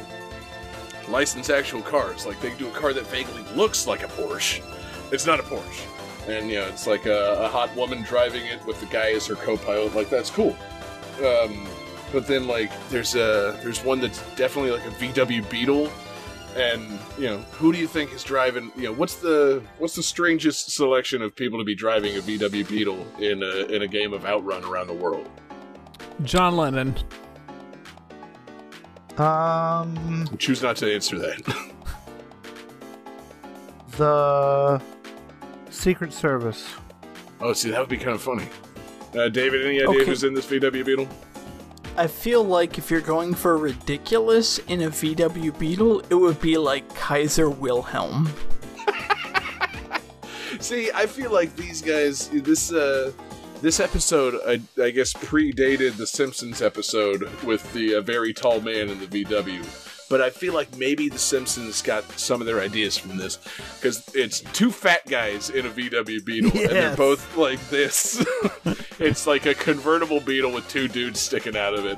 [1.09, 2.25] license actual cars.
[2.25, 4.63] Like they do a car that vaguely looks like a Porsche.
[5.11, 5.85] It's not a Porsche,
[6.27, 9.27] and you know it's like a, a hot woman driving it with the guy as
[9.27, 9.95] her co-pilot.
[9.95, 10.55] Like that's cool.
[11.23, 11.67] Um,
[12.11, 15.89] but then like there's a there's one that's definitely like a VW Beetle,
[16.55, 18.71] and you know who do you think is driving?
[18.75, 22.67] You know what's the what's the strangest selection of people to be driving a VW
[22.67, 25.29] Beetle in a in a game of Outrun around the world?
[26.23, 26.95] John Lennon.
[29.17, 31.41] Um, Choose not to answer that.
[33.97, 34.81] the
[35.69, 36.67] Secret Service.
[37.41, 38.47] oh, see that would be kind of funny.
[39.17, 40.05] Uh, David, any idea Okay.
[40.05, 41.07] who's in this VW Beetle?
[41.97, 46.57] I feel like if you're going for ridiculous in a VW Beetle, it would be
[46.57, 48.29] like Kaiser Wilhelm.
[50.59, 52.27] See, I feel like these guys.
[52.29, 53.13] This uh,
[53.61, 58.89] this episode, I, I guess, predated the Simpsons episode with the uh, very tall man
[58.89, 59.63] in the VW.
[60.09, 63.39] But I feel like maybe the Simpsons got some of their ideas from this
[63.75, 68.23] because it's two fat guys in a VW Beetle, and they're both like this.
[68.99, 71.97] it's like a convertible Beetle with two dudes sticking out of it,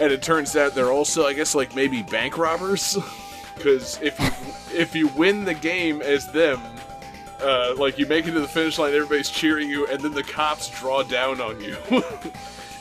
[0.00, 2.98] and it turns out they're also, I guess, like maybe bank robbers.
[3.56, 4.30] Because if you
[4.76, 6.60] if you win the game as them,
[7.40, 10.22] uh, like you make it to the finish line, everybody's cheering you, and then the
[10.22, 11.76] cops draw down on you.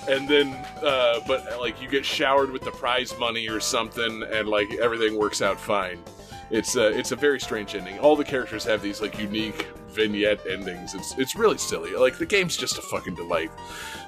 [0.07, 4.47] and then, uh, but like you get showered with the prize money or something, and
[4.47, 5.99] like everything works out fine.
[6.49, 7.99] It's a it's a very strange ending.
[7.99, 10.93] All the characters have these like unique vignette endings.
[10.93, 11.95] It's it's really silly.
[11.95, 13.51] Like the game's just a fucking delight,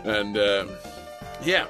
[0.04, 0.70] and um
[1.44, 1.66] yeah,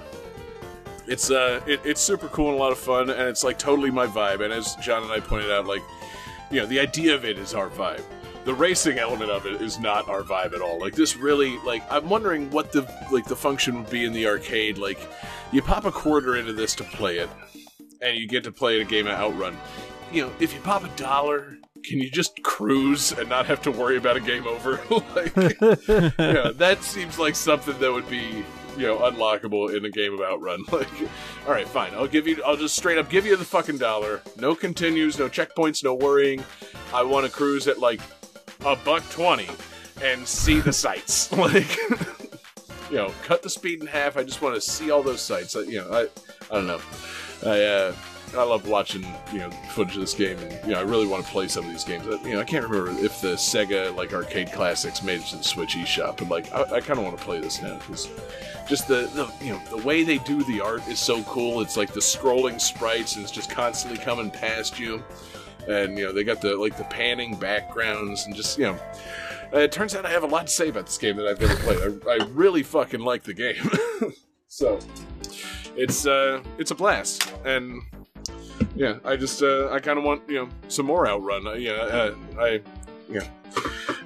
[1.08, 3.92] it's uh it, it's super cool and a lot of fun, and it's like totally
[3.92, 4.44] my vibe.
[4.44, 5.84] And as John and I pointed out, like
[6.52, 8.04] you know, the idea of it is our vibe.
[8.46, 10.80] The racing element of it is not our vibe at all.
[10.80, 12.82] Like this really like I'm wondering what the
[13.12, 14.78] like the function would be in the arcade.
[14.78, 15.00] Like
[15.52, 17.30] you pop a quarter into this to play it,
[18.02, 19.58] and you get to play a game of Outrun.
[20.12, 23.72] You know, if you pop a dollar, can you just cruise and not have to
[23.72, 24.80] worry about a game over?
[25.16, 25.36] like,
[26.18, 28.46] yeah, that seems like something that would be
[28.78, 30.64] you know unlockable in a game of Outrun.
[30.72, 30.90] Like,
[31.48, 34.22] all right, fine, I'll give you, I'll just straight up give you the fucking dollar.
[34.38, 36.44] No continues, no checkpoints, no worrying.
[36.94, 38.02] I want to cruise at like
[38.66, 39.50] a buck twenty
[40.04, 41.32] and see the sights.
[41.32, 41.78] like,
[42.90, 44.18] you know, cut the speed in half.
[44.18, 45.56] I just want to see all those sights.
[45.56, 46.02] I, you know, I,
[46.52, 46.82] I don't know.
[47.46, 47.96] I, uh,
[48.34, 51.26] I love watching you know footage of this game, and you know I really want
[51.26, 52.06] to play some of these games.
[52.26, 55.44] You know I can't remember if the Sega like arcade classics made it to the
[55.44, 58.10] Switch eShop, but like I, I kind of want to play this now because
[58.68, 61.62] just the, the you know the way they do the art is so cool.
[61.62, 65.04] It's like the scrolling sprites, and it's just constantly coming past you,
[65.68, 68.80] and you know they got the like the panning backgrounds, and just you know.
[69.54, 71.40] Uh, it turns out I have a lot to say about this game that I've
[71.40, 72.04] never played.
[72.08, 73.70] I, I really fucking like the game.
[74.48, 74.80] so
[75.76, 77.82] it's uh it's a blast and
[78.76, 81.74] yeah i just uh i kind of want you know some more outrun uh, yeah
[81.74, 82.62] uh, i
[83.10, 83.28] yeah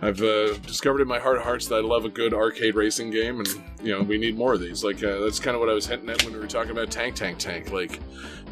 [0.02, 3.10] i've uh, discovered in my heart of hearts that i love a good arcade racing
[3.10, 3.48] game and
[3.82, 4.84] you know we need more of these.
[4.84, 6.92] Like uh, that's kind of what i was hinting at when we were talking about
[6.92, 7.72] tank tank tank.
[7.72, 8.00] Like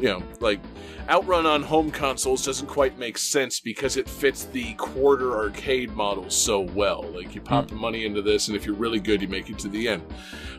[0.00, 0.60] you know like
[1.08, 6.28] outrun on home consoles doesn't quite make sense because it fits the quarter arcade model
[6.30, 7.02] so well.
[7.14, 9.58] Like you pop the money into this and if you're really good you make it
[9.60, 10.02] to the end.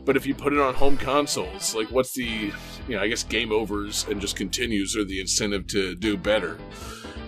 [0.06, 2.52] But if you put it on home consoles, like what's the,
[2.88, 6.57] you know, I guess game overs and just continues are the incentive to do better.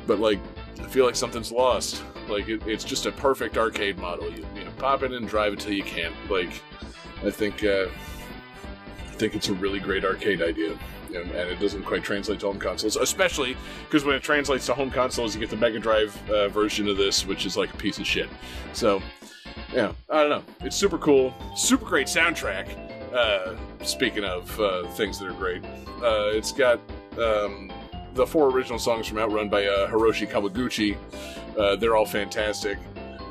[0.08, 0.40] But like,
[0.80, 2.04] I feel like something's lost.
[2.28, 4.30] Like it, it's just a perfect arcade model.
[4.30, 6.14] You, you know, pop it and drive it till you can't.
[6.30, 6.62] Like,
[7.24, 10.78] I think, uh, I think it's a really great arcade idea.
[11.08, 14.74] And, and it doesn't quite translate to home consoles, especially because when it translates to
[14.74, 17.78] home consoles, you get the Mega Drive uh, version of this, which is like a
[17.78, 18.30] piece of shit.
[18.72, 19.02] So,
[19.74, 20.44] yeah, I don't know.
[20.62, 22.78] It's super cool, super great soundtrack.
[23.14, 25.66] Uh, speaking of uh, things that are great,
[26.02, 26.80] uh, it's got
[27.20, 27.70] um,
[28.14, 30.98] the four original songs from Outrun by uh, Hiroshi Kawaguchi.
[31.58, 32.78] Uh, they're all fantastic.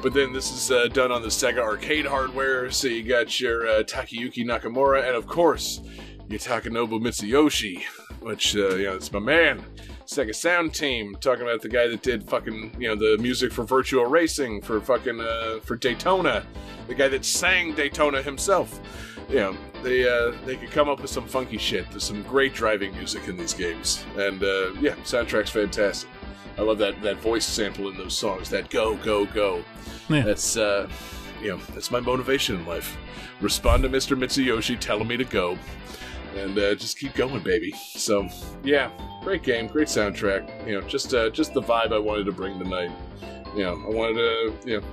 [0.02, 3.68] But then this is uh, done on the Sega arcade hardware, so you got your
[3.68, 5.82] uh, Takayuki Nakamura, and of course,
[6.28, 7.82] your Takenobu Mitsuyoshi,
[8.20, 9.62] which, uh, you know, it's my man.
[10.06, 13.64] Sega Sound Team, talking about the guy that did fucking, you know, the music for
[13.64, 16.44] Virtua Racing, for fucking, uh, for Daytona,
[16.88, 18.80] the guy that sang Daytona himself.
[19.30, 21.88] You know, they, uh, they could come up with some funky shit.
[21.90, 24.04] There's some great driving music in these games.
[24.16, 26.10] And, uh, yeah, soundtrack's fantastic.
[26.58, 29.64] I love that, that voice sample in those songs, that go, go, go.
[30.08, 30.22] Yeah.
[30.22, 30.90] That's, uh,
[31.40, 32.98] you know, that's my motivation in life.
[33.40, 34.18] Respond to Mr.
[34.18, 35.56] Mitsuyoshi telling me to go,
[36.36, 37.72] and uh, just keep going, baby.
[37.94, 38.28] So,
[38.62, 38.90] yeah,
[39.22, 40.66] great game, great soundtrack.
[40.66, 42.90] You know, just uh, just the vibe I wanted to bring tonight.
[43.56, 44.86] You know, I wanted to, you know,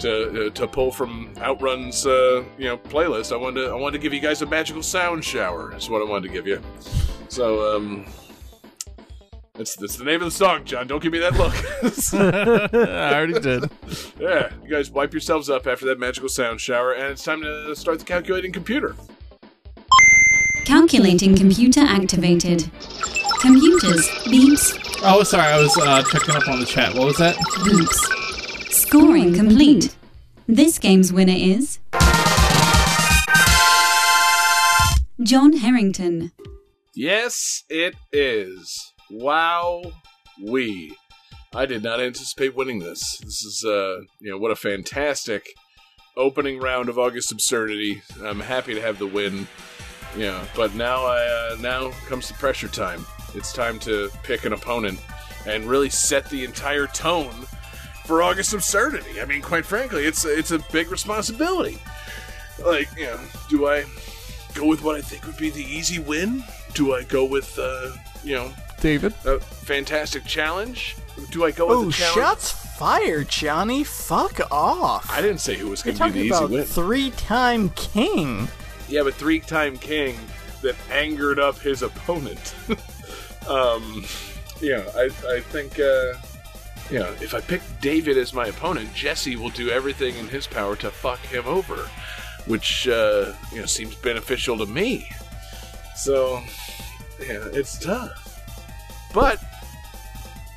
[0.00, 3.32] to uh, to pull from Outrun's uh, you know playlist.
[3.32, 5.70] I wanted to I wanted to give you guys a magical sound shower.
[5.70, 6.62] That's what I wanted to give you.
[7.28, 8.06] So um,
[9.54, 10.86] that's that's the name of the song, John.
[10.86, 11.54] Don't give me that look.
[12.82, 13.70] I already did.
[14.18, 17.74] Yeah, you guys wipe yourselves up after that magical sound shower, and it's time to
[17.74, 18.94] start the calculating computer.
[20.64, 22.70] Calculating computer activated.
[23.40, 26.92] Computers, beeps, Oh, sorry, I was uh, checking up on the chat.
[26.92, 27.36] What was that?
[27.36, 28.27] beeps.
[28.70, 29.96] Scoring complete.
[30.46, 31.78] This game's winner is.
[35.22, 36.32] John Harrington.
[36.94, 38.92] Yes, it is.
[39.10, 39.82] Wow,
[40.42, 40.96] we.
[41.54, 43.18] I did not anticipate winning this.
[43.18, 45.46] This is, uh, you know, what a fantastic
[46.16, 48.02] opening round of August Absurdity.
[48.22, 49.46] I'm happy to have the win.
[50.16, 53.06] Yeah, but now I uh, now comes the pressure time.
[53.34, 55.00] It's time to pick an opponent
[55.46, 57.46] and really set the entire tone
[58.08, 59.20] for August Absurdity.
[59.20, 61.78] I mean, quite frankly, it's it's a big responsibility.
[62.64, 63.20] Like, you know,
[63.50, 63.84] do I
[64.54, 66.42] go with what I think would be the easy win?
[66.72, 67.92] Do I go with, uh,
[68.24, 69.12] you know, David?
[69.26, 70.96] a fantastic challenge?
[71.30, 72.14] Do I go with Oh, the challenge?
[72.16, 73.84] shots fired, Johnny.
[73.84, 75.08] Fuck off.
[75.10, 76.64] I didn't say who was going to be the easy about win.
[76.64, 78.48] three-time king.
[78.88, 80.16] Yeah, but three-time king
[80.62, 82.54] that angered up his opponent.
[83.48, 84.04] um,
[84.60, 86.14] yeah, I, I think, uh,
[86.90, 90.46] you know, if I pick David as my opponent, Jesse will do everything in his
[90.46, 91.88] power to fuck him over,
[92.46, 95.10] which, uh, you know, seems beneficial to me.
[95.96, 96.42] So,
[97.20, 98.24] yeah, it's tough.
[99.12, 99.42] But,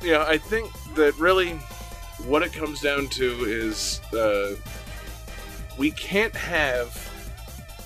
[0.02, 1.58] you know, I think that really
[2.24, 4.54] what it comes down to is uh,
[5.76, 7.10] we can't have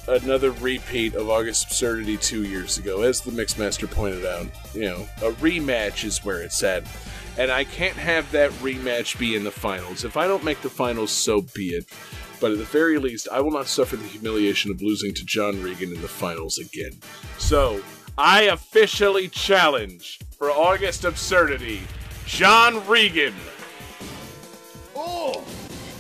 [0.09, 4.47] another repeat of August Absurdity two years ago, as the Mixmaster pointed out.
[4.73, 6.85] You know, a rematch is where it's at.
[7.39, 10.05] And I can't have that rematch be in the finals.
[10.05, 11.87] If I don't make the finals, so be it.
[12.41, 15.63] But at the very least, I will not suffer the humiliation of losing to John
[15.63, 16.93] Regan in the finals again.
[17.39, 17.83] So,
[18.19, 21.83] I officially challenge for August Absurdity
[22.27, 23.35] John Regan.
[24.95, 25.45] Oh,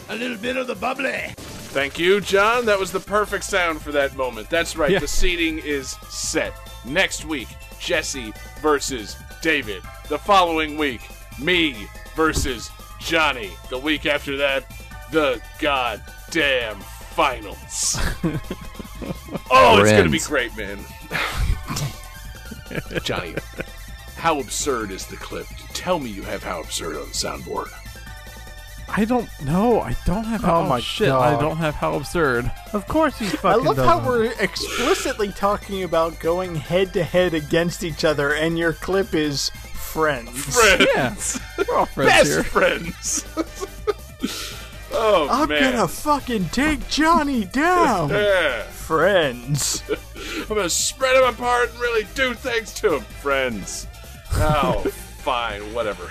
[0.08, 1.34] a little bit of the bubbly.
[1.36, 2.64] Thank you, John.
[2.64, 4.48] That was the perfect sound for that moment.
[4.50, 4.90] That's right.
[4.90, 4.98] Yeah.
[4.98, 6.54] The seating is set.
[6.84, 7.48] Next week,
[7.78, 9.82] Jesse versus David.
[10.08, 11.02] The following week,
[11.38, 13.50] me versus Johnny.
[13.70, 14.64] The week after that,
[15.10, 16.80] the goddamn
[17.10, 17.98] finals.
[19.50, 20.78] oh, it's gonna be great, man.
[23.02, 23.34] Johnny,
[24.16, 25.46] how absurd is the clip?
[25.72, 27.70] Tell me you have how absurd on the soundboard.
[28.88, 29.80] I don't know.
[29.80, 30.60] I don't have how.
[30.60, 31.10] Oh my shit!
[31.10, 32.50] I don't have how absurd.
[32.72, 33.88] Of course he I fucking love doesn't.
[33.88, 39.12] how we're explicitly talking about going head to head against each other, and your clip
[39.14, 39.50] is
[39.96, 40.54] friends.
[40.54, 40.86] Friends.
[40.94, 42.42] Yeah, we're all friends Best here.
[42.44, 43.26] friends.
[44.92, 45.72] oh I'm man.
[45.72, 48.10] gonna fucking take Johnny down.
[48.10, 48.62] Yeah.
[48.64, 49.82] friends.
[50.40, 53.86] I'm gonna spread them apart and really do things to them, friends.
[54.34, 54.80] Oh,
[55.18, 56.10] fine, whatever.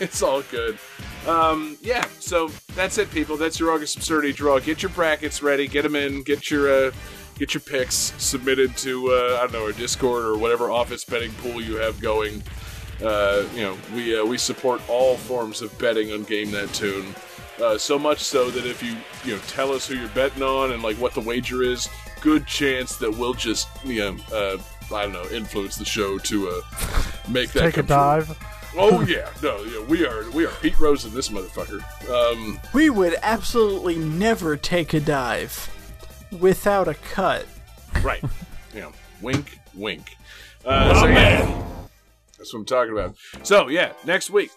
[0.00, 0.78] it's all good.
[1.26, 3.38] Um, yeah, so that's it, people.
[3.38, 4.58] That's your August absurdity draw.
[4.58, 5.66] Get your brackets ready.
[5.66, 6.22] Get them in.
[6.24, 6.90] Get your uh,
[7.38, 11.32] get your picks submitted to uh, I don't know, our Discord or whatever office betting
[11.34, 12.42] pool you have going.
[13.04, 17.14] Uh, you know, we uh, we support all forms of betting on Game That Tune.
[17.62, 20.72] Uh, so much so that if you you know tell us who you're betting on
[20.72, 21.88] and like what the wager is,
[22.20, 24.56] good chance that we'll just you know uh,
[24.94, 26.60] I don't know influence the show to uh,
[27.28, 27.96] make that Take a come true.
[27.96, 28.38] dive.
[28.76, 31.80] Oh yeah, no, yeah, we are we are Pete Rose in this motherfucker.
[32.10, 35.70] Um, We would absolutely never take a dive
[36.40, 37.46] without a cut.
[38.02, 38.20] right,
[38.74, 40.16] you know, wink, wink.
[40.64, 41.64] Uh, so yeah,
[42.44, 43.16] that's what I'm talking about.
[43.42, 44.50] So yeah, next week.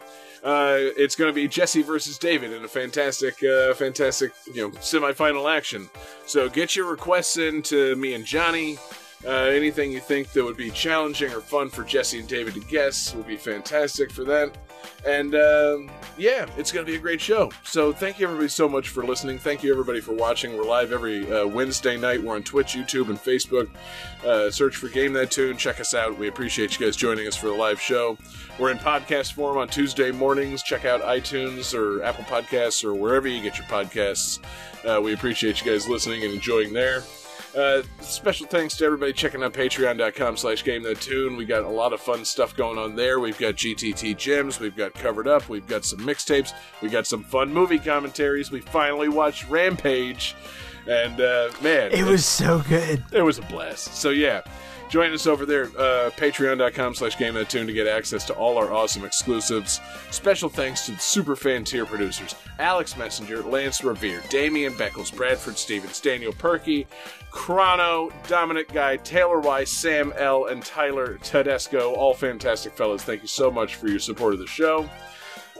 [0.43, 4.69] Uh, it's going to be Jesse versus David in a fantastic, uh, fantastic, you know,
[4.77, 5.89] semifinal action.
[6.27, 8.77] So get your requests in to me and Johnny.
[9.25, 12.59] Uh, anything you think that would be challenging or fun for Jesse and David to
[12.61, 14.55] guess would be fantastic for that.
[15.05, 17.51] And um, yeah, it's going to be a great show.
[17.63, 19.37] So thank you everybody so much for listening.
[19.37, 20.57] Thank you everybody for watching.
[20.57, 22.21] We're live every uh, Wednesday night.
[22.21, 23.69] We're on Twitch, YouTube, and Facebook.
[24.25, 25.55] Uh, search for Game That Tune.
[25.55, 26.17] Check us out.
[26.17, 28.17] We appreciate you guys joining us for the live show.
[28.59, 30.63] We're in podcast form on Tuesday mornings.
[30.63, 34.39] Check out iTunes or Apple Podcasts or wherever you get your podcasts.
[34.83, 37.03] Uh, we appreciate you guys listening and enjoying there.
[37.55, 41.35] Uh, special thanks to everybody checking out patreon.com slash game that tune.
[41.37, 43.19] We got a lot of fun stuff going on there.
[43.19, 47.23] We've got GTT gems, we've got covered up, we've got some mixtapes, we got some
[47.23, 48.51] fun movie commentaries.
[48.51, 50.35] We finally watched Rampage,
[50.87, 53.03] and uh, man, It was so good.
[53.11, 53.95] it was a blast.
[53.95, 54.41] So yeah,
[54.89, 58.57] join us over there, uh, patreon.com slash game that tune to get access to all
[58.57, 59.79] our awesome exclusives.
[60.11, 65.57] Special thanks to the super fan tier producers Alex Messenger, Lance Riviere, Damian Beckles, Bradford
[65.57, 66.87] Stephens, Daniel Perkey,
[67.31, 71.93] Crono, Dominic Guy, Taylor Weiss, Sam L, and Tylur Tedesco.
[71.93, 73.03] All fantastic fellows.
[73.03, 74.89] Thank you so much for your support of the show.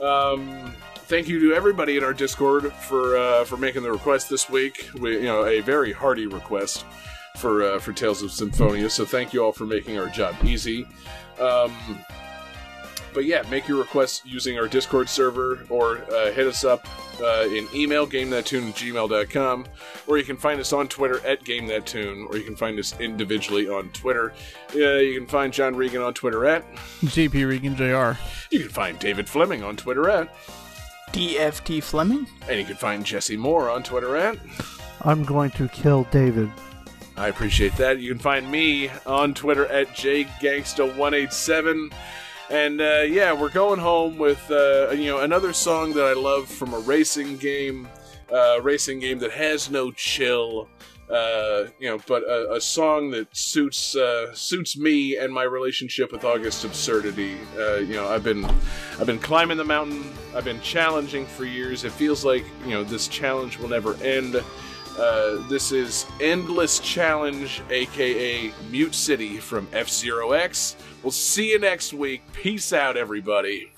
[0.02, 0.72] Um,
[1.06, 4.88] thank you to everybody in our Discord for uh, for making the request this week.
[4.98, 6.84] We, you know, a very hearty request
[7.38, 8.90] for uh, for Tales of Symphonia.
[8.90, 10.86] So thank you all for making our job easy.
[11.40, 11.74] Um,
[13.14, 16.86] but yeah, make your requests using our Discord server or uh, hit us up
[17.20, 19.66] uh, in email, gamethattune at gmail.com,
[20.06, 23.68] or you can find us on Twitter at gamethattune, or you can find us individually
[23.68, 24.32] on Twitter.
[24.74, 26.64] Uh, you can find John Regan on Twitter at
[27.02, 28.20] JP Regan Jr.
[28.50, 30.32] You can find David Fleming on Twitter at
[31.12, 32.26] DFT Fleming.
[32.48, 34.38] And you can find Jesse Moore on Twitter at
[35.02, 36.50] I'm going to kill David.
[37.18, 37.98] I appreciate that.
[37.98, 41.92] You can find me on Twitter at jgangsta187.
[42.50, 46.48] And uh, yeah, we're going home with uh, you know another song that I love
[46.48, 47.88] from a racing game,
[48.32, 50.68] uh, racing game that has no chill,
[51.10, 56.12] uh, you know, but a, a song that suits uh, suits me and my relationship
[56.12, 57.36] with August Absurdity.
[57.58, 60.12] Uh, you know, I've been I've been climbing the mountain.
[60.34, 61.84] I've been challenging for years.
[61.84, 64.42] It feels like you know this challenge will never end.
[64.98, 70.74] Uh, this is Endless Challenge, aka Mute City from F Zero X.
[71.04, 72.20] We'll see you next week.
[72.32, 73.70] Peace out, everybody.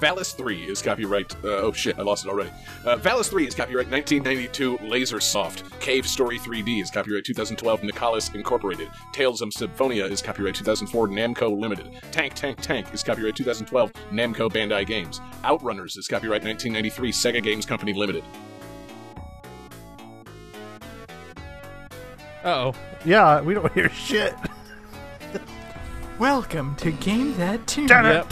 [0.00, 1.34] Valis 3 is copyright.
[1.44, 2.50] Uh, oh shit, I lost it already.
[2.86, 5.78] Uh, Valis 3 is copyright 1992 Lasersoft.
[5.78, 8.88] Cave Story 3D is copyright 2012 Nicalis Incorporated.
[9.12, 12.00] Tales of Symphonia is copyright 2004 Namco Limited.
[12.12, 15.20] Tank Tank Tank is copyright 2012 Namco Bandai Games.
[15.44, 18.24] Outrunners is copyright 1993 Sega Games Company Limited.
[22.42, 22.74] Uh oh.
[23.04, 24.34] Yeah, we don't hear shit.
[26.20, 27.88] Welcome to Game That Tune.
[27.88, 28.28] Yep.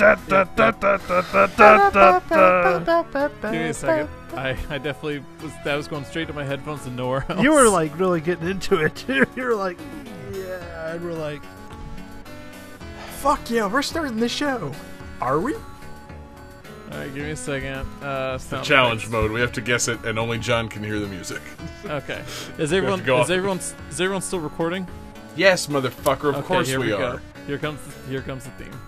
[3.41, 4.11] Give me a second.
[4.37, 7.43] I, I definitely was that was going straight to my headphones and nowhere else.
[7.43, 9.25] You were like really getting into it too.
[9.37, 9.79] You were like,
[10.35, 11.41] yeah, and we're like,
[13.21, 14.71] Fuck yeah, we're starting the show.
[15.23, 15.55] Are we?
[16.93, 17.87] Alright, give me a second.
[18.03, 19.13] Uh, The sound challenge effects.
[19.13, 19.31] mode.
[19.31, 21.41] We have to guess it, and only John can hear the music.
[21.87, 22.23] Okay.
[22.59, 24.87] Is everyone is off- everyone is everyone still recording?
[25.37, 26.31] Yes, motherfucker.
[26.31, 27.23] Of Okay, course here we, we are.
[27.49, 27.53] Go.
[27.53, 28.81] Here comes the, here comes the theme.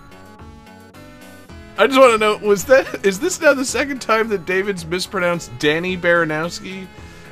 [1.78, 4.84] I just want to know: was that is this now the second time that David's
[4.84, 6.86] mispronounced Danny Baranowski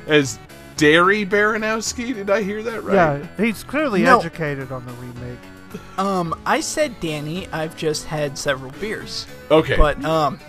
[0.07, 0.39] as
[0.75, 2.13] Derry Baranowski?
[2.15, 2.95] Did I hear that right?
[3.21, 4.19] yeah, he's clearly No.
[4.19, 5.37] educated on the remake.
[5.99, 7.47] Um, I said Danny.
[7.49, 9.27] I've just had several beers.
[9.51, 9.77] Okay.
[9.77, 10.39] But um,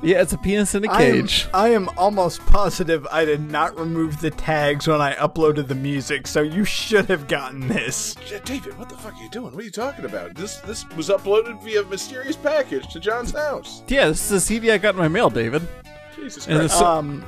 [0.00, 1.48] Yeah, it's a penis in a cage.
[1.52, 6.26] I am almost positive I did not remove the tags when I uploaded the music,
[6.28, 8.14] so you should have gotten this.
[8.30, 9.52] Yeah, David, what the fuck are you doing?
[9.52, 10.34] What are you talking about?
[10.36, 13.82] This this was uploaded via mysterious package to John's house.
[13.88, 15.66] Yeah, this is a CD I got in my mail, David.
[16.14, 16.74] Jesus And Christ.
[16.76, 17.24] it's- Um,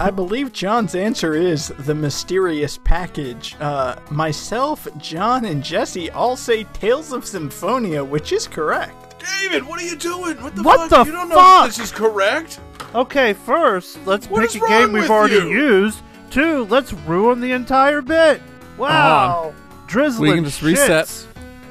[0.00, 3.54] I believe John's answer is the mysterious package.
[3.60, 9.05] Uh, myself, John, and Jesse all say Tales of Symphonia, which is correct.
[9.18, 10.36] David, what are you doing?
[10.42, 11.04] What the What fuck?
[11.06, 12.60] the you don't know if this is correct.
[12.94, 15.48] Okay, first, let's What pick a game we've already you?
[15.48, 16.02] used.
[16.30, 18.40] Two, let's ruin the entire bit.
[18.78, 19.54] Wow.
[19.86, 21.06] Drizzling we can just reset.
[21.06, 21.26] shits.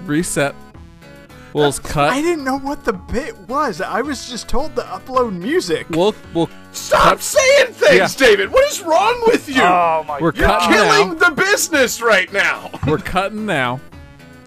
[0.05, 0.55] Reset.
[1.53, 2.09] We'll just cut.
[2.11, 3.79] I didn't know what the bit was.
[3.79, 5.87] I was just told to upload music.
[5.89, 8.27] We'll we'll Stop cut- saying things, Yeah.
[8.27, 8.51] David.
[8.51, 9.61] What is wrong with you?
[9.61, 11.29] Oh my We're You're killing now.
[11.29, 12.71] the business right now.
[12.85, 13.79] We're cutting now.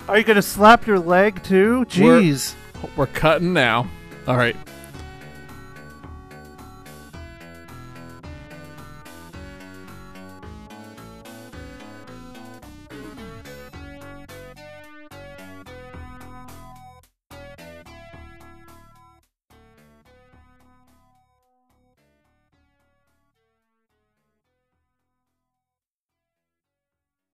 [0.07, 1.87] Are you going to slap your leg too?
[1.99, 2.55] We're- Jeez.
[2.97, 3.89] We're cutting now.
[4.27, 4.57] All right.